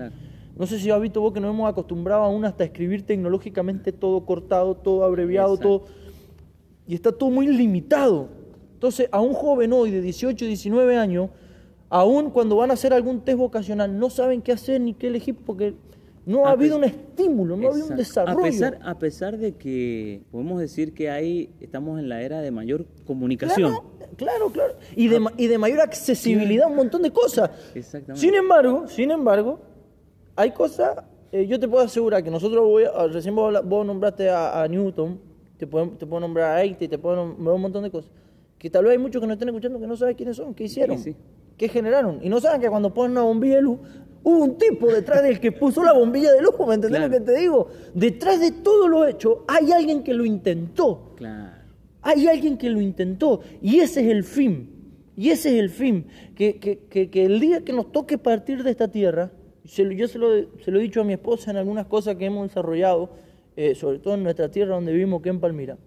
No 0.56 0.68
sé 0.68 0.80
si 0.80 0.92
has 0.92 1.02
visto 1.02 1.20
vos 1.20 1.34
que 1.34 1.40
nos 1.40 1.54
hemos 1.54 1.70
acostumbrado 1.70 2.24
aún 2.24 2.46
hasta 2.46 2.64
escribir 2.64 3.06
tecnológicamente 3.06 3.92
todo 3.92 4.26
cortado, 4.26 4.76
todo 4.76 5.04
abreviado, 5.04 5.58
todo. 5.58 5.86
Y 6.88 6.94
está 6.94 7.12
todo 7.12 7.32
muy 7.32 7.48
limitado. 7.48 8.30
Entonces, 8.74 9.10
a 9.12 9.22
un 9.22 9.34
joven 9.34 9.74
hoy 9.74 9.90
de 9.90 10.02
18, 10.02 10.46
19 10.46 10.98
años, 10.98 11.30
aún 11.90 12.30
cuando 12.30 12.56
van 12.58 12.70
a 12.70 12.74
hacer 12.76 12.94
algún 12.94 13.22
test 13.22 13.38
vocacional, 13.38 13.98
no 13.98 14.10
saben 14.10 14.42
qué 14.42 14.52
hacer 14.52 14.82
ni 14.82 14.94
qué 14.94 15.08
elegir 15.08 15.36
porque 15.36 15.74
no 16.26 16.46
ha 16.46 16.52
habido 16.52 16.78
un 16.78 16.86
estímulo, 16.86 17.58
no 17.58 17.68
ha 17.68 17.72
habido 17.72 17.88
un 17.88 17.98
desarrollo. 17.98 18.40
A 18.40 18.44
pesar, 18.44 18.80
a 18.82 18.98
pesar 18.98 19.38
de 19.38 19.56
que 19.56 20.22
podemos 20.32 20.60
decir 20.60 20.94
que 20.94 21.10
ahí 21.10 21.50
estamos 21.60 22.00
en 22.00 22.08
la 22.10 22.22
era 22.22 22.42
de 22.42 22.52
mayor 22.52 22.86
comunicación. 23.06 23.74
Claro, 24.16 24.50
claro, 24.52 24.76
Y 24.96 25.08
de, 25.08 25.26
y 25.38 25.48
de 25.48 25.58
mayor 25.58 25.82
accesibilidad 25.82 26.66
a 26.66 26.70
un 26.70 26.76
montón 26.76 27.02
de 27.02 27.12
cosas. 27.12 27.50
Exactamente. 27.74 28.22
Sin 28.22 28.36
embargo, 28.36 28.88
sin 28.88 29.12
embargo, 29.12 29.60
hay 30.36 30.52
cosas, 30.52 31.04
eh, 31.32 31.46
yo 31.48 31.60
te 31.60 31.68
puedo 31.68 31.84
asegurar 31.84 32.24
que 32.24 32.32
nosotros, 32.32 32.64
voy 32.64 32.86
recién 33.12 33.36
vos, 33.36 33.86
nombraste 33.86 34.30
a, 34.30 34.66
Newton, 34.70 35.20
te 35.58 35.68
puedo, 35.68 35.90
te 35.90 36.06
puedo 36.06 36.22
nombrar 36.22 36.58
a 36.58 36.64
Einstein, 36.64 36.90
te 36.90 36.98
puedo 36.98 37.16
nombrar 37.16 37.56
un 37.56 37.62
montón 37.62 37.84
de 37.84 37.92
cosas, 37.92 38.12
que 38.58 38.70
tal 38.70 38.84
vez 38.86 38.94
hay 38.94 38.98
muchos 38.98 39.20
que 39.20 39.28
nos 39.28 39.36
estén 39.36 39.50
escuchando 39.50 39.80
que 39.80 39.88
no 39.88 39.96
saben 39.96 40.16
quiénes 40.16 40.38
son, 40.38 40.54
qué 40.54 40.66
hicieron, 40.66 40.98
qué 41.58 41.68
generaron, 41.68 42.20
y 42.22 42.30
no 42.30 42.40
saben 42.40 42.62
que 42.62 42.70
cuando 42.70 42.94
ponen 42.94 43.12
una 43.12 43.24
bombilla 43.24 43.56
de 43.56 43.62
luz, 43.62 43.80
hubo 44.24 44.44
un 44.44 44.58
tipo 44.58 44.92
detrás 44.92 45.24
del 45.24 45.40
que 45.40 45.52
puso 45.52 45.84
la 45.84 45.94
bombilla 45.94 46.32
de 46.32 46.42
luz, 46.42 46.54
¿me 46.68 46.76
entendés 46.76 47.02
lo 47.02 47.10
que 47.10 47.20
te 47.20 47.38
digo? 47.38 47.68
Detrás 47.94 48.40
de 48.40 48.52
todo 48.52 48.88
lo 48.88 49.06
hecho 49.06 49.44
hay 49.48 49.72
alguien 49.72 50.04
que 50.04 50.14
lo 50.14 50.26
intentó. 50.26 51.14
Claro. 51.16 51.52
Hay 52.02 52.28
alguien 52.28 52.58
que 52.58 52.70
lo 52.70 52.82
intentó, 52.82 53.42
y 53.62 53.80
ese 53.80 54.02
es 54.02 54.08
el 54.08 54.24
fin. 54.24 54.70
Y 55.16 55.30
ese 55.30 55.54
es 55.54 55.60
el 55.60 55.70
fin, 55.70 56.08
que, 56.36 56.58
que, 56.58 57.10
que 57.10 57.26
el 57.26 57.40
día 57.40 57.62
que 57.62 57.72
nos 57.72 57.92
toque 57.92 58.18
partir 58.18 58.64
de 58.64 58.72
esta 58.72 58.88
tierra, 58.88 59.32
yo 59.64 60.08
se 60.08 60.18
lo, 60.18 60.34
he 60.34 60.80
dicho 60.80 61.02
a 61.02 61.04
mi 61.04 61.14
esposa 61.14 61.52
en 61.52 61.58
algunas 61.58 61.86
cosas 61.88 62.16
que 62.16 62.26
hemos 62.26 62.48
desarrollado, 62.48 63.10
eh, 63.56 63.76
sobre 63.76 64.00
todo 64.00 64.16
en 64.16 64.24
nuestra 64.24 64.50
tierra 64.50 64.76
donde 64.76 64.92
vivimos, 64.92 65.22
que 65.22 65.30
en 65.30 65.40
Palmira. 65.40 65.78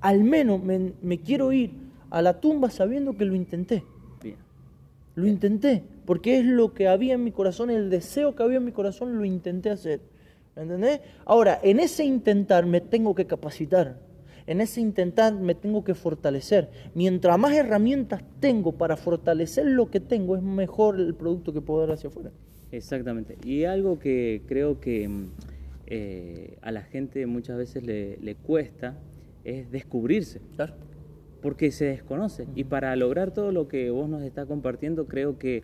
Al 0.00 0.24
menos 0.24 0.60
me, 0.62 1.18
quiero 1.20 1.52
ir 1.52 1.70
a 2.10 2.20
la 2.20 2.40
tumba 2.40 2.70
sabiendo 2.70 3.16
que 3.16 3.24
lo 3.24 3.34
intenté. 3.34 3.84
Lo 5.14 5.28
intenté, 5.28 5.84
porque 6.04 6.38
es 6.38 6.44
lo 6.44 6.74
que 6.74 6.88
había 6.88 7.14
en 7.14 7.24
mi 7.24 7.32
corazón, 7.32 7.70
el 7.70 7.90
deseo 7.90 8.34
que 8.34 8.42
había 8.42 8.58
en 8.58 8.64
mi 8.64 8.72
corazón, 8.72 9.18
lo 9.18 9.24
intenté 9.24 9.70
hacer. 9.70 10.00
¿Me 10.56 10.62
entendés? 10.62 11.00
Ahora, 11.24 11.58
en 11.62 11.80
ese 11.80 12.04
intentar 12.04 12.66
me 12.66 12.80
tengo 12.80 13.14
que 13.14 13.26
capacitar. 13.26 13.98
En 14.46 14.60
ese 14.60 14.80
intentar 14.80 15.34
me 15.34 15.54
tengo 15.54 15.84
que 15.84 15.94
fortalecer. 15.94 16.68
Mientras 16.94 17.38
más 17.38 17.54
herramientas 17.54 18.22
tengo 18.40 18.72
para 18.72 18.96
fortalecer 18.96 19.66
lo 19.66 19.90
que 19.90 20.00
tengo, 20.00 20.36
es 20.36 20.42
mejor 20.42 21.00
el 21.00 21.14
producto 21.14 21.52
que 21.52 21.60
puedo 21.60 21.80
dar 21.80 21.92
hacia 21.92 22.08
afuera. 22.08 22.30
Exactamente. 22.70 23.38
Y 23.44 23.64
algo 23.64 23.98
que 23.98 24.42
creo 24.46 24.80
que 24.80 25.08
mm, 25.08 25.26
eh, 25.86 26.58
a 26.60 26.72
la 26.72 26.82
gente 26.82 27.26
muchas 27.26 27.56
veces 27.56 27.84
le, 27.84 28.36
cuesta 28.42 28.98
es 29.44 29.70
descubrirse. 29.70 30.40
Claro. 30.56 30.74
Porque 31.40 31.70
se 31.70 31.86
desconoce. 31.86 32.46
Y 32.54 32.64
para 32.64 32.94
lograr 32.96 33.32
todo 33.32 33.52
lo 33.52 33.68
que 33.68 33.90
vos 33.90 34.08
nos 34.08 34.22
estás 34.22 34.46
compartiendo, 34.46 35.06
creo 35.06 35.38
que 35.38 35.62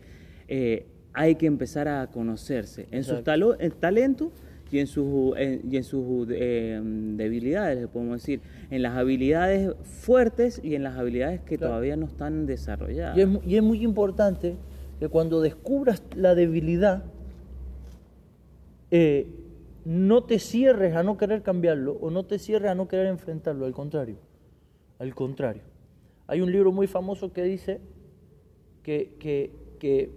eh, 0.50 0.84
hay 1.14 1.36
que 1.36 1.46
empezar 1.46 1.88
a 1.88 2.06
conocerse 2.08 2.86
en 2.90 3.02
sus 3.04 3.24
talentos 3.24 4.32
y 4.70 4.78
en 4.78 4.86
sus, 4.86 5.34
y 5.38 5.76
en 5.76 5.84
sus 5.84 6.28
eh, 6.30 6.80
debilidades, 6.82 7.88
podemos 7.88 8.20
decir, 8.20 8.40
en 8.70 8.82
las 8.82 8.96
habilidades 8.96 9.74
fuertes 9.82 10.60
y 10.62 10.74
en 10.74 10.82
las 10.82 10.98
habilidades 10.98 11.40
que 11.40 11.56
todavía 11.56 11.96
no 11.96 12.06
están 12.06 12.46
desarrolladas. 12.46 13.16
y 13.46 13.56
es 13.56 13.62
muy 13.62 13.82
importante 13.82 14.56
que 15.00 15.08
cuando 15.08 15.40
descubras 15.40 16.02
la 16.14 16.34
debilidad, 16.34 17.04
eh, 18.90 19.28
no 19.84 20.24
te 20.24 20.38
cierres 20.38 20.94
a 20.94 21.02
no 21.02 21.16
querer 21.16 21.42
cambiarlo 21.42 21.92
o 22.00 22.10
no 22.10 22.26
te 22.26 22.38
cierres 22.38 22.70
a 22.70 22.74
no 22.74 22.86
querer 22.86 23.06
enfrentarlo, 23.06 23.64
al 23.64 23.72
contrario, 23.72 24.16
al 24.98 25.14
contrario. 25.14 25.62
Hay 26.26 26.42
un 26.42 26.52
libro 26.52 26.70
muy 26.70 26.86
famoso 26.86 27.32
que 27.32 27.42
dice 27.42 27.80
que, 28.82 30.10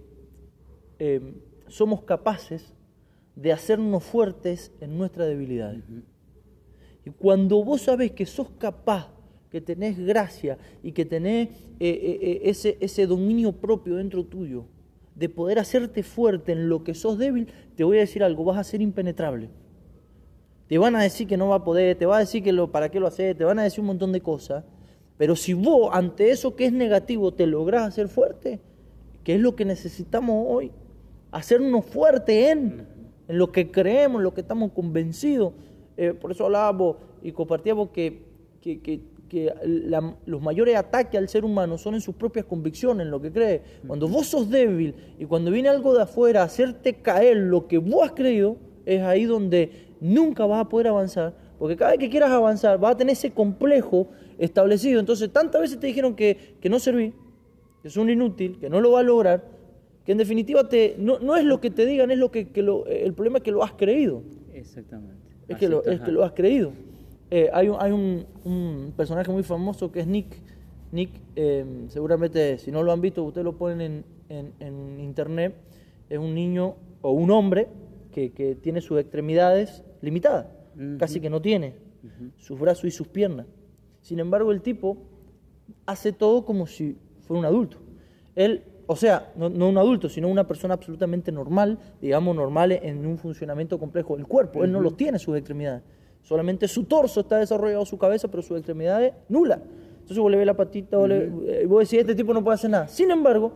em, 0.98 1.34
somos 1.68 2.02
capaces 2.02 2.72
de 3.36 3.52
hacernos 3.52 4.04
fuertes 4.04 4.72
en 4.80 4.96
nuestra 4.96 5.26
debilidad. 5.26 5.74
Y 7.04 7.10
cuando 7.10 7.62
vos 7.64 7.82
sabés 7.82 8.12
que 8.12 8.26
sos 8.26 8.50
capaz, 8.58 9.10
que 9.50 9.60
tenés 9.60 9.98
gracia 9.98 10.58
y 10.82 10.92
que 10.92 11.04
tenés 11.04 11.48
eh, 11.78 12.18
eh, 12.20 12.40
ese, 12.44 12.76
ese 12.80 13.06
dominio 13.06 13.52
propio 13.52 13.96
dentro 13.96 14.24
tuyo, 14.24 14.66
de 15.14 15.28
poder 15.28 15.60
hacerte 15.60 16.02
fuerte 16.02 16.52
en 16.52 16.68
lo 16.68 16.82
que 16.82 16.94
sos 16.94 17.18
débil, 17.18 17.48
te 17.76 17.84
voy 17.84 17.98
a 17.98 18.00
decir 18.00 18.24
algo, 18.24 18.44
vas 18.44 18.58
a 18.58 18.64
ser 18.64 18.82
impenetrable. 18.82 19.48
Te 20.66 20.78
van 20.78 20.96
a 20.96 21.02
decir 21.02 21.28
que 21.28 21.36
no 21.36 21.48
va 21.48 21.56
a 21.56 21.64
poder, 21.64 21.96
te 21.96 22.06
van 22.06 22.16
a 22.16 22.20
decir 22.20 22.42
que 22.42 22.52
lo, 22.52 22.72
para 22.72 22.88
qué 22.88 22.98
lo 22.98 23.06
haces, 23.06 23.36
te 23.36 23.44
van 23.44 23.58
a 23.58 23.62
decir 23.62 23.80
un 23.80 23.86
montón 23.86 24.12
de 24.12 24.20
cosas. 24.20 24.64
Pero 25.16 25.36
si 25.36 25.52
vos 25.52 25.90
ante 25.92 26.30
eso 26.30 26.56
que 26.56 26.66
es 26.66 26.72
negativo 26.72 27.32
te 27.32 27.46
lográs 27.46 27.84
hacer 27.84 28.08
fuerte, 28.08 28.60
que 29.22 29.34
es 29.36 29.40
lo 29.40 29.54
que 29.54 29.64
necesitamos 29.64 30.46
hoy, 30.48 30.72
hacernos 31.34 31.84
fuerte 31.84 32.50
en, 32.50 32.86
en 33.28 33.38
lo 33.38 33.50
que 33.52 33.70
creemos, 33.70 34.20
en 34.20 34.24
lo 34.24 34.34
que 34.34 34.40
estamos 34.40 34.72
convencidos. 34.72 35.52
Eh, 35.96 36.12
por 36.12 36.32
eso 36.32 36.46
hablábamos 36.46 36.96
y 37.22 37.32
compartíamos 37.32 37.90
que, 37.90 38.22
que, 38.60 38.80
que 38.80 39.14
que 39.28 39.52
los 40.26 40.42
mayores 40.42 40.76
ataques 40.76 41.18
al 41.18 41.28
ser 41.28 41.44
humano 41.44 41.78
son 41.78 41.94
en 41.94 42.00
sus 42.00 42.14
propias 42.14 42.44
convicciones, 42.44 43.04
en 43.06 43.10
lo 43.10 43.20
que 43.20 43.32
cree. 43.32 43.62
Cuando 43.86 44.06
vos 44.06 44.28
sos 44.28 44.48
débil 44.48 44.94
y 45.18 45.24
cuando 45.24 45.50
viene 45.50 45.68
algo 45.68 45.94
de 45.94 46.02
afuera 46.02 46.42
a 46.42 46.44
hacerte 46.44 46.94
caer 46.94 47.38
lo 47.38 47.66
que 47.66 47.78
vos 47.78 48.04
has 48.04 48.12
creído, 48.12 48.56
es 48.86 49.02
ahí 49.02 49.24
donde 49.24 49.88
nunca 50.00 50.46
vas 50.46 50.60
a 50.64 50.68
poder 50.68 50.88
avanzar, 50.88 51.34
porque 51.58 51.76
cada 51.76 51.92
vez 51.92 52.00
que 52.00 52.10
quieras 52.10 52.30
avanzar 52.30 52.78
vas 52.78 52.92
a 52.92 52.96
tener 52.96 53.14
ese 53.14 53.32
complejo 53.32 54.08
establecido. 54.38 55.00
Entonces, 55.00 55.32
tantas 55.32 55.60
veces 55.60 55.80
te 55.80 55.86
dijeron 55.86 56.14
que, 56.14 56.56
que 56.60 56.68
no 56.68 56.78
serví, 56.78 57.12
que 57.82 57.88
es 57.88 57.96
un 57.96 58.10
inútil, 58.10 58.58
que 58.58 58.68
no 58.68 58.80
lo 58.80 58.92
va 58.92 59.00
a 59.00 59.02
lograr, 59.02 59.44
que 60.04 60.12
en 60.12 60.18
definitiva 60.18 60.68
te, 60.68 60.96
no, 60.98 61.36
es 61.36 61.44
lo 61.44 61.60
que 61.60 61.70
te 61.70 61.86
digan, 61.86 62.10
es 62.10 62.18
lo 62.18 62.30
que, 62.30 62.50
lo, 62.56 62.86
el 62.86 63.14
problema 63.14 63.38
es 63.38 63.44
que 63.44 63.52
lo 63.52 63.64
has 63.64 63.72
creído. 63.72 64.22
Exactamente. 64.52 65.16
Es, 65.48 65.56
que 65.56 65.66
es 65.86 66.00
que 66.00 66.12
lo 66.12 66.24
has 66.24 66.32
creído. 66.32 66.72
Eh, 67.30 67.50
hay, 67.52 67.68
un, 67.68 67.76
hay 67.80 67.92
un, 67.92 68.92
personaje 68.96 69.30
muy 69.30 69.42
famoso 69.42 69.90
que 69.90 70.00
es 70.00 70.06
Nick. 70.06 70.40
Nick, 70.92 71.10
em, 71.34 71.88
seguramente 71.88 72.58
si 72.58 72.70
no 72.70 72.82
lo 72.82 72.92
han 72.92 73.00
visto, 73.00 73.24
ustedes 73.24 73.44
lo 73.44 73.56
ponen 73.56 74.04
en, 74.28 75.00
internet. 75.00 75.54
Es 76.08 76.18
un 76.18 76.34
niño 76.34 76.76
o 77.02 77.12
un 77.12 77.30
hombre 77.30 77.68
que, 78.12 78.56
tiene 78.62 78.80
sus 78.80 79.00
extremidades 79.00 79.82
limitadas, 80.00 80.46
casi 80.98 81.20
que 81.20 81.30
no 81.30 81.40
tiene 81.40 81.74
sus 82.36 82.58
brazos 82.58 82.84
y 82.84 82.90
sus 82.90 83.08
piernas. 83.08 83.46
Sin 84.02 84.20
embargo, 84.20 84.52
el 84.52 84.60
tipo 84.60 84.98
hace 85.86 86.12
todo 86.12 86.44
como 86.44 86.66
si 86.66 86.96
fuera 87.22 87.40
un 87.40 87.46
adulto. 87.46 87.78
Él, 88.36 88.62
o 88.86 88.96
sea, 88.96 89.32
no, 89.36 89.46
un 89.46 89.78
adulto, 89.78 90.08
sino 90.08 90.28
una 90.28 90.46
persona 90.46 90.74
absolutamente 90.74 91.32
normal, 91.32 91.78
digamos 92.00 92.34
normal 92.36 92.72
en 92.72 93.06
un 93.06 93.18
funcionamiento 93.18 93.78
complejo 93.78 94.16
del 94.16 94.26
cuerpo. 94.26 94.62
Él 94.64 94.72
no 94.72 94.80
los 94.80 94.96
tiene 94.96 95.18
sus 95.18 95.36
extremidades. 95.36 95.82
Solamente 96.22 96.68
su 96.68 96.84
torso 96.84 97.20
está 97.20 97.38
desarrollado, 97.38 97.84
su 97.86 97.98
cabeza, 97.98 98.28
pero 98.28 98.42
su 98.42 98.56
extremidad 98.56 99.02
es 99.04 99.12
nula. 99.28 99.60
Entonces 99.94 100.18
vos 100.18 100.30
le 100.30 100.36
ves 100.36 100.46
la 100.46 100.54
patita, 100.54 100.96
vos, 100.98 101.08
le- 101.08 101.24
eh, 101.62 101.66
vos 101.66 101.80
decís, 101.80 102.00
este 102.00 102.14
tipo 102.14 102.32
no 102.34 102.42
puede 102.44 102.54
hacer 102.56 102.70
nada. 102.70 102.88
Sin 102.88 103.10
embargo, 103.10 103.52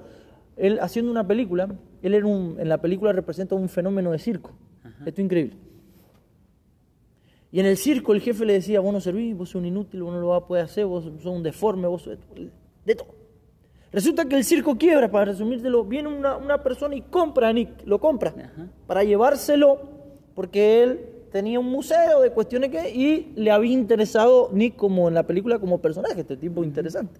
él 0.56 0.78
haciendo 0.80 1.10
una 1.10 1.26
película, 1.26 1.68
él 2.02 2.14
era 2.14 2.26
un- 2.26 2.56
en 2.58 2.68
la 2.68 2.78
película 2.80 3.12
representa 3.12 3.54
un 3.54 3.68
fenómeno 3.68 4.10
de 4.12 4.18
circo. 4.18 4.52
Esto 5.06 5.20
es 5.20 5.24
increíble. 5.24 5.56
Y 7.50 7.60
en 7.60 7.66
el 7.66 7.76
circo 7.78 8.12
el 8.12 8.20
jefe 8.20 8.44
le 8.44 8.52
decía, 8.54 8.80
vos 8.80 8.92
no 8.92 9.00
servís, 9.00 9.34
vos 9.36 9.48
sos 9.50 9.60
un 9.60 9.66
inútil, 9.66 10.02
vos 10.02 10.12
no 10.12 10.20
lo 10.20 10.28
vas 10.28 10.42
a 10.42 10.46
poder 10.46 10.64
hacer, 10.64 10.84
vos 10.84 11.04
sos 11.04 11.24
un 11.26 11.42
deforme, 11.42 11.86
vos 11.86 12.02
sos 12.02 12.18
de 12.84 12.94
todo. 12.94 13.08
Resulta 13.92 14.26
que 14.26 14.36
el 14.36 14.44
circo 14.44 14.76
quiebra, 14.76 15.10
para 15.10 15.26
resumírtelo, 15.26 15.84
viene 15.84 16.08
una, 16.08 16.36
una 16.36 16.62
persona 16.62 16.94
y 16.94 17.02
compra 17.02 17.48
a 17.48 17.52
Nick, 17.52 17.86
lo 17.86 17.98
compra, 17.98 18.34
Ajá. 18.36 18.68
para 18.86 19.02
llevárselo, 19.02 19.80
porque 20.34 20.82
él 20.82 21.00
tenía 21.32 21.58
un 21.58 21.66
museo 21.66 22.20
de 22.20 22.30
cuestiones 22.30 22.70
que, 22.70 22.90
y 22.90 23.32
le 23.34 23.50
había 23.50 23.72
interesado 23.72 24.50
Nick 24.52 24.76
como 24.76 25.08
en 25.08 25.14
la 25.14 25.26
película 25.26 25.58
como 25.58 25.78
personaje, 25.80 26.20
este 26.20 26.36
tipo 26.36 26.64
interesante. 26.64 27.18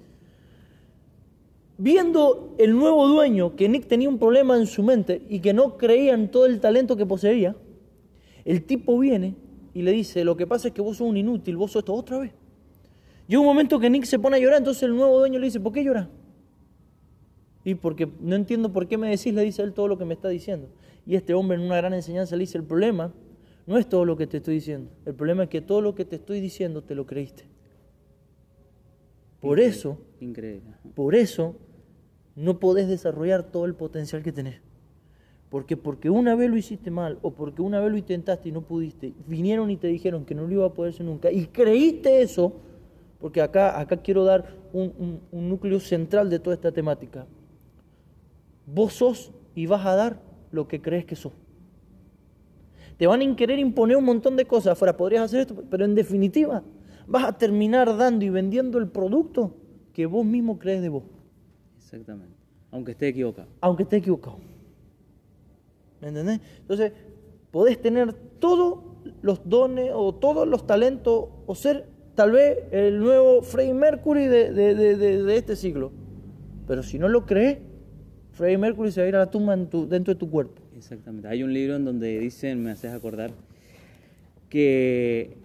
Viendo 1.79 2.55
el 2.59 2.77
nuevo 2.77 3.07
dueño 3.07 3.55
que 3.55 3.69
Nick 3.69 3.87
tenía 3.87 4.09
un 4.09 4.19
problema 4.19 4.57
en 4.57 4.67
su 4.67 4.83
mente 4.83 5.23
y 5.29 5.41
que 5.41 5.53
no 5.53 5.77
creía 5.77 6.13
en 6.13 6.31
todo 6.31 6.45
el 6.47 6.61
talento 6.61 6.97
que 6.97 7.07
poseía, 7.07 7.55
el 8.45 8.65
tipo 8.65 8.99
viene 8.99 9.37
y 9.75 9.83
le 9.83 9.93
dice, 9.93 10.25
lo 10.25 10.37
que 10.37 10.47
pasa 10.47 10.69
es 10.69 10.75
que 10.75 10.83
vos 10.83 10.97
sos 10.97 11.09
un 11.09 11.17
inútil, 11.17 11.57
vos 11.57 11.71
sos 11.71 11.81
esto 11.81 11.95
otra 11.95 12.19
vez. 12.19 12.33
Llega 13.29 13.41
un 13.41 13.47
momento 13.47 13.79
que 13.79 13.89
Nick 13.89 14.05
se 14.05 14.19
pone 14.19 14.37
a 14.37 14.41
llorar, 14.41 14.59
entonces 14.59 14.83
el 14.83 14.97
nuevo 14.97 15.19
dueño 15.19 15.39
le 15.39 15.47
dice, 15.47 15.61
¿por 15.61 15.73
qué 15.73 15.85
lloras? 15.85 16.09
Y 17.69 17.75
porque 17.75 18.09
no 18.21 18.35
entiendo 18.35 18.73
por 18.73 18.87
qué 18.89 18.97
me 18.97 19.11
decís, 19.11 19.35
le 19.35 19.43
dice 19.43 19.61
él 19.63 19.75
todo 19.75 19.89
lo 19.89 19.99
que 19.99 20.07
me 20.07 20.15
está 20.15 20.29
diciendo. 20.29 20.69
Y 21.07 21.17
este 21.17 21.35
hombre 21.35 21.59
en 21.59 21.65
una 21.65 21.77
gran 21.77 21.93
enseñanza 21.93 22.35
le 22.35 22.41
dice, 22.41 22.57
el 22.57 22.65
problema 22.65 23.13
no 23.67 23.77
es 23.77 23.87
todo 23.87 24.07
lo 24.07 24.17
que 24.17 24.27
te 24.27 24.39
estoy 24.39 24.55
diciendo, 24.55 24.91
el 25.05 25.15
problema 25.15 25.43
es 25.43 25.49
que 25.51 25.61
todo 25.61 25.83
lo 25.83 25.95
que 25.95 26.07
te 26.07 26.17
estoy 26.17 26.41
diciendo 26.41 26.83
te 26.83 26.95
lo 26.95 27.05
creíste. 27.05 27.45
Por 29.41 29.61
eso, 29.61 29.99
Increíble. 30.21 30.71
por 30.95 31.15
eso 31.15 31.57
no 32.35 32.59
podés 32.59 32.89
desarrollar 32.89 33.43
todo 33.43 33.67
el 33.67 33.75
potencial 33.75 34.23
que 34.23 34.33
tenés. 34.33 34.61
Porque 35.51 35.77
porque 35.77 36.09
una 36.09 36.35
vez 36.35 36.49
lo 36.51 36.57
hiciste 36.57 36.91
mal 36.91 37.19
o 37.23 37.33
porque 37.33 37.61
una 37.61 37.81
vez 37.81 37.91
lo 37.91 37.99
intentaste 37.99 38.49
y 38.49 38.53
no 38.53 38.63
pudiste, 38.63 39.13
vinieron 39.27 39.71
y 39.71 39.77
te 39.77 39.89
dijeron 39.89 40.25
que 40.25 40.35
no 40.35 40.47
lo 40.47 40.53
iba 40.53 40.67
a 40.67 40.73
poder 40.73 40.95
hacer 40.95 41.05
nunca 41.07 41.31
y 41.31 41.47
creíste 41.47 42.23
eso, 42.23 42.53
porque 43.21 43.43
acá, 43.43 43.79
acá 43.79 43.99
quiero 43.99 44.25
dar 44.25 44.57
un, 44.73 44.93
un- 44.99 45.21
un 45.33 45.49
núcleo 45.51 45.81
central 45.81 46.31
de 46.31 46.39
toda 46.39 46.55
esta 46.55 46.73
temática. 46.73 47.27
Vos 48.73 48.95
sos 48.95 49.33
y 49.55 49.67
vas 49.67 49.85
a 49.87 49.95
dar 49.95 50.21
lo 50.51 50.69
que 50.69 50.81
crees 50.81 51.05
que 51.05 51.17
sos. 51.17 51.33
Te 52.97 53.07
van 53.07 53.23
a 53.23 53.37
querer 53.37 53.59
imponer 53.59 53.97
un 53.97 54.05
montón 54.05 54.37
de 54.37 54.45
cosas 54.45 54.73
afuera, 54.73 54.97
podrías 54.97 55.23
hacer 55.25 55.41
esto, 55.41 55.63
pero 55.71 55.85
en 55.85 55.95
definitiva 55.95 56.63
vas 57.07 57.25
a 57.25 57.39
terminar 57.39 57.97
dando 57.97 58.25
y 58.25 58.29
vendiendo 58.31 58.79
el 58.79 58.89
producto 58.89 59.55
que 59.93 60.07
vos 60.07 60.25
mismo 60.25 60.59
crees 60.59 60.83
de 60.83 60.89
vos, 60.89 61.05
Exactamente. 61.79 62.35
Aunque 62.71 62.93
esté 62.93 63.09
equivocado. 63.09 63.49
aunque 63.61 63.85
esté 63.85 63.97
equivocado. 63.97 64.37
¿Me 66.01 66.09
entendés? 66.09 66.41
Entonces, 66.61 66.93
podés 67.51 67.81
tener 67.81 68.13
todos 68.13 68.81
los 69.23 69.49
dones 69.49 69.91
o 69.95 70.15
todos 70.15 70.47
los 70.47 70.67
talentos 70.67 71.29
o 71.47 71.55
ser 71.55 71.87
tal 72.15 72.33
vez 72.33 72.59
el 72.73 72.99
nuevo 73.01 73.43
Freddie 73.43 73.73
Mercury 73.75 74.27
de, 74.27 74.53
de- 74.53 74.75
de- 74.75 74.97
de- 74.97 75.23
de 75.23 75.37
este 75.37 75.57
siglo. 75.57 75.93
Pero 76.67 76.83
si 76.83 76.99
no 76.99 77.09
lo 77.09 77.25
crees, 77.25 77.59
Freddie 78.39 78.57
Mercury 78.57 78.93
se 78.93 79.01
va 79.01 79.05
a 79.07 79.09
ir 79.09 79.17
a 79.17 79.19
la 79.19 79.31
tumba 79.33 79.53
en 79.53 79.67
tu- 79.67 79.89
dentro 79.89 80.15
de 80.15 80.19
tu 80.21 80.31
cuerpo. 80.31 80.63
Exactamente. 80.77 81.27
Hay 81.27 81.43
un 81.43 81.53
libro 81.53 81.75
en 81.75 81.85
donde 81.85 82.21
dicen, 82.21 82.63
me 82.63 82.71
haces 82.71 82.93
acordar, 82.93 83.33
que 84.49 85.37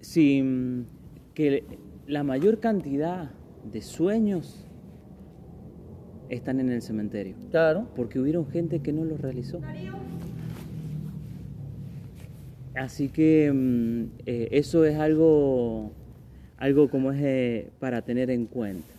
si 0.00 0.44
que 1.34 1.62
la 2.08 2.24
mayor 2.24 2.58
cantidad 2.58 3.30
de 3.72 3.80
sueños 3.80 4.66
están 6.28 6.58
en 6.58 6.70
el 6.70 6.82
cementerio. 6.82 7.36
Claro. 7.52 7.86
Porque 7.94 8.18
hubieron 8.18 8.46
gente 8.48 8.80
que 8.80 8.92
no 8.92 9.04
los 9.04 9.20
realizó. 9.20 9.60
Así 12.74 13.08
que 13.08 13.52
mm, 13.54 14.02
eh, 14.26 14.48
eso 14.50 14.84
es 14.84 14.96
algo, 14.98 15.92
algo 16.58 16.90
como 16.90 17.12
es 17.12 17.20
eh, 17.22 17.70
para 17.78 18.02
tener 18.02 18.30
en 18.30 18.46
cuenta. 18.46 18.92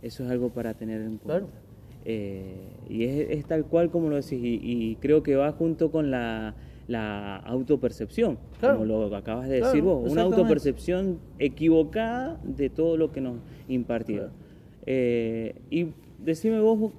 Eso 0.00 0.24
es 0.24 0.30
algo 0.30 0.48
para 0.48 0.72
tener 0.74 1.02
en 1.02 1.18
cuenta. 1.18 1.46
Claro. 1.46 1.61
Eh, 2.04 2.54
y 2.88 3.04
es, 3.04 3.30
es 3.30 3.46
tal 3.46 3.64
cual 3.64 3.90
como 3.90 4.08
lo 4.08 4.16
decís, 4.16 4.32
y, 4.42 4.60
y 4.62 4.96
creo 4.96 5.22
que 5.22 5.36
va 5.36 5.52
junto 5.52 5.90
con 5.90 6.10
la, 6.10 6.54
la 6.88 7.36
autopercepción, 7.36 8.38
Claro. 8.58 8.78
como 8.78 8.86
lo 8.86 9.16
acabas 9.16 9.48
de 9.48 9.58
Claro, 9.58 9.72
decir 9.72 9.84
vos, 9.84 10.10
una 10.10 10.22
autopercepción 10.22 11.18
equivocada 11.38 12.40
de 12.44 12.70
todo 12.70 12.96
lo 12.96 13.12
que 13.12 13.20
nos 13.20 13.36
impartieron. 13.68 14.28
Claro. 14.30 14.42
Eh, 14.86 15.54
y 15.70 15.86
decime 16.24 16.60
vos, 16.60 16.90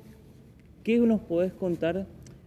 ¿qué 0.84 0.98
nos 1.00 1.22
podés 1.22 1.54
contar? 1.54 2.06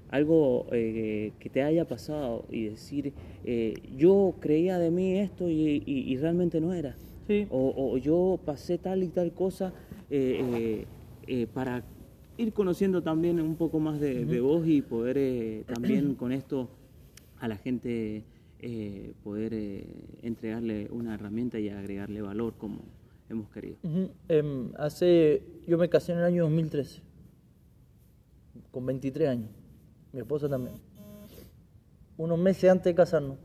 Algo 0.09 0.67
eh, 0.71 1.33
que 1.41 1.51
te 1.51 1.63
haya 1.65 1.85
pasado 1.85 2.45
y 2.51 2.67
decir, 2.67 3.13
eh, 3.45 3.75
yo 3.99 4.35
creía 4.41 4.79
de 4.79 4.91
mí 4.93 5.19
esto 5.19 5.51
y, 5.51 5.83
y- 5.85 6.05
y 6.13 6.17
realmente 6.17 6.61
no 6.61 6.73
era. 6.73 6.95
Sí. 7.27 7.47
O, 7.51 7.75
o 7.77 7.99
yo 7.99 8.39
pasé 8.45 8.79
tal 8.79 9.03
y 9.03 9.09
tal 9.09 9.33
cosa 9.33 9.73
eh, 10.09 10.87
para 11.53 11.83
ir 12.39 12.53
conociendo 12.53 13.03
también 13.03 13.41
un 13.41 13.57
poco 13.57 13.81
más 13.81 14.01
de, 14.01 14.25
de 14.25 14.41
vos 14.41 14.67
y 14.67 14.83
poder 14.83 15.17
eh, 15.19 15.65
también 15.67 16.15
con 16.15 16.33
esto 16.33 16.69
a 17.39 17.49
la 17.49 17.57
gente 17.57 18.25
eh, 18.61 19.15
poder 19.23 19.53
eh, 19.55 19.87
entregarle 20.23 20.89
una 20.91 21.15
herramienta 21.15 21.59
y 21.59 21.69
agregarle 21.69 22.23
valor 22.23 22.55
como 22.57 22.81
hemos 23.29 23.51
querido. 23.51 23.77
Em, 24.29 24.73
hace, 24.77 25.43
yo 25.67 25.79
me 25.79 25.89
casé 25.89 26.13
en 26.13 26.19
el 26.19 26.25
año 26.25 26.45
2013, 26.45 27.03
con 28.71 28.87
23 28.87 29.29
años, 29.29 29.51
mi 30.13 30.21
esposa 30.21 30.49
también. 30.49 30.77
Unos 32.17 32.39
meses 32.39 32.71
antes 32.71 32.85
de 32.85 32.95
casarnos, 32.95 33.37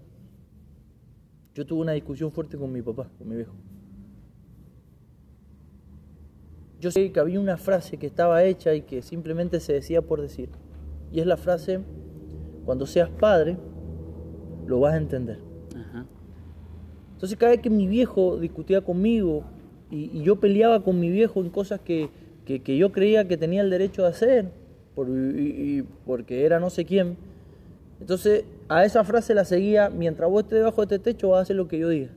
yo 1.53 1.65
tuve 1.65 1.81
una 1.81 1.91
discusión 1.91 2.31
fuerte 2.31 2.57
con 2.57 2.71
mi 2.71 2.81
papá, 2.81 3.09
con 3.17 3.27
mi 3.27 3.35
viejo. 3.35 3.53
Yo 6.81 6.91
sé 6.91 7.11
que 7.11 7.19
había 7.19 7.39
una 7.39 7.55
frase 7.57 7.95
que 7.97 8.07
estaba 8.07 8.43
hecha 8.43 8.73
y 8.73 8.81
que 8.81 9.01
simplemente 9.03 9.59
se 9.59 9.71
decía 9.73 10.01
por 10.01 10.19
decir. 10.21 10.49
Y 11.13 11.19
es 11.21 11.25
la 11.27 11.37
frase, 11.37 11.79
cuando 12.65 12.85
seas 12.87 13.09
padre, 13.09 13.55
lo 14.67 14.79
vas 14.79 14.95
a 14.95 14.97
entender. 14.97 15.37
Ajá. 15.75 16.05
Entonces 17.13 17.37
cada 17.37 17.51
vez 17.51 17.61
que 17.61 17.69
mi 17.69 17.87
viejo 17.87 18.37
discutía 18.37 18.81
conmigo 18.81 19.43
y, 19.91 20.09
y 20.11 20.23
yo 20.23 20.39
peleaba 20.39 20.83
con 20.83 20.99
mi 20.99 21.09
viejo 21.11 21.39
en 21.41 21.49
cosas 21.51 21.79
que, 21.81 22.09
que- 22.45 22.61
que 22.63 22.75
yo 22.77 22.91
creía 22.91 23.27
que 23.27 23.37
tenía 23.37 23.61
el 23.61 23.69
derecho 23.69 24.01
de 24.01 24.07
hacer, 24.09 24.49
por, 24.95 25.07
y- 25.07 25.11
y- 25.79 25.83
porque 26.05 26.45
era 26.45 26.59
no 26.59 26.69
sé 26.71 26.85
quién, 26.85 27.15
entonces 27.99 28.43
a 28.69 28.83
esa 28.85 29.03
frase 29.03 29.35
la 29.35 29.45
seguía, 29.45 29.89
mientras 29.89 30.29
vos 30.31 30.43
estés 30.43 30.59
debajo 30.59 30.83
de 30.85 30.95
este 30.95 31.13
techo 31.13 31.29
vas 31.29 31.39
a 31.39 31.41
hacer 31.43 31.55
lo 31.57 31.67
que 31.67 31.77
yo 31.77 31.89
diga, 31.89 32.09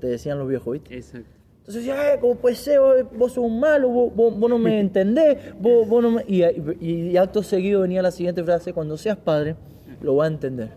te 0.00 0.08
decían 0.08 0.38
los 0.38 0.48
viejos, 0.48 0.72
¿viste? 0.72 0.96
Exacto. 0.96 1.28
Entonces 1.66 1.86
decía, 1.86 2.12
"Eh, 2.14 2.18
¿cómo 2.20 2.34
puede 2.34 2.56
ser? 2.56 2.78
Vos, 3.16 3.32
sos 3.32 3.42
un 3.44 3.58
malo, 3.58 3.88
vos, 3.88 4.14
vos- 4.14 4.38
vos 4.38 4.50
no 4.50 4.58
me 4.58 4.78
entendés, 4.80 5.38
vos, 5.58 5.88
vos 5.88 6.02
no 6.02 6.10
me-". 6.10 6.24
Y, 6.28 6.42
y- 6.44 7.10
y 7.10 7.16
acto 7.16 7.42
seguido 7.42 7.80
venía 7.80 8.02
la 8.02 8.10
siguiente 8.10 8.44
frase, 8.44 8.74
cuando 8.74 8.98
seas 8.98 9.16
padre, 9.16 9.56
lo 10.02 10.16
vas 10.16 10.28
a 10.28 10.32
entender. 10.34 10.68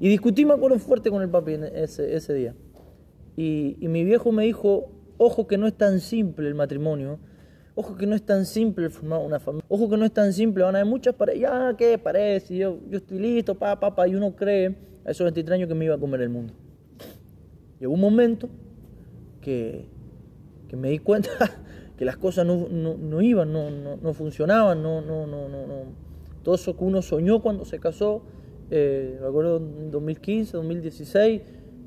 Y 0.00 0.08
discutí, 0.08 0.44
me 0.44 0.54
acuerdo 0.54 0.78
fuerte 0.80 1.08
con 1.08 1.22
el 1.22 1.28
papi 1.28 1.52
ese, 1.74 2.16
ese 2.16 2.34
día. 2.34 2.54
Y, 3.36 3.76
y 3.80 3.86
mi 3.86 4.02
viejo 4.02 4.32
me 4.32 4.42
dijo, 4.44 4.90
ojo 5.18 5.46
que 5.46 5.56
no 5.56 5.68
es 5.68 5.74
tan 5.74 6.00
simple 6.00 6.48
el 6.48 6.56
matrimonio, 6.56 7.20
ojo 7.76 7.96
que 7.96 8.04
no 8.06 8.16
es 8.16 8.22
tan 8.22 8.44
simple 8.44 8.90
formar 8.90 9.20
una 9.20 9.38
familia, 9.38 9.64
ojo 9.68 9.88
que 9.88 9.96
no 9.96 10.04
es 10.04 10.12
tan 10.12 10.32
simple, 10.32 10.64
van 10.64 10.74
a 10.74 10.80
haber 10.80 10.90
muchas 10.90 11.14
parejas, 11.14 11.40
ya, 11.42 11.76
¿qué 11.76 11.96
parece? 11.96 12.56
Yo, 12.56 12.78
yo 12.90 12.98
estoy 12.98 13.20
listo, 13.20 13.54
pa, 13.54 13.78
pa, 13.78 13.94
pa, 13.94 14.08
y 14.08 14.16
uno 14.16 14.34
cree 14.34 14.74
a 15.04 15.12
esos 15.12 15.24
23 15.24 15.54
años 15.54 15.68
que 15.68 15.74
me 15.74 15.84
iba 15.84 15.94
a 15.94 15.98
comer 15.98 16.20
el 16.22 16.28
mundo. 16.30 16.52
Llegó 17.78 17.92
un 17.94 18.00
momento 18.00 18.48
que, 19.40 19.86
que 20.74 20.80
me 20.80 20.90
di 20.90 20.98
cuenta 20.98 21.30
que 21.96 22.04
las 22.04 22.16
cosas 22.16 22.44
no, 22.46 22.66
no- 22.68 22.96
no 22.96 23.22
iban, 23.22 23.52
no, 23.52 23.70
no, 23.70 24.12
funcionaban, 24.14 24.82
no, 24.82 25.00
no, 25.00 25.26
no, 25.26 25.48
no. 25.48 25.74
Todo 26.42 26.56
eso 26.56 26.76
que 26.76 26.84
uno 26.84 27.00
soñó 27.00 27.40
cuando 27.40 27.64
se 27.64 27.78
casó, 27.78 28.22
eh, 28.70 29.16
me 29.20 29.26
acuerdo 29.26 29.58
en 29.58 29.90
2015, 29.90 30.56
2016, 30.56 31.42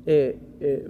eh, 0.06 0.38
eh, 0.60 0.88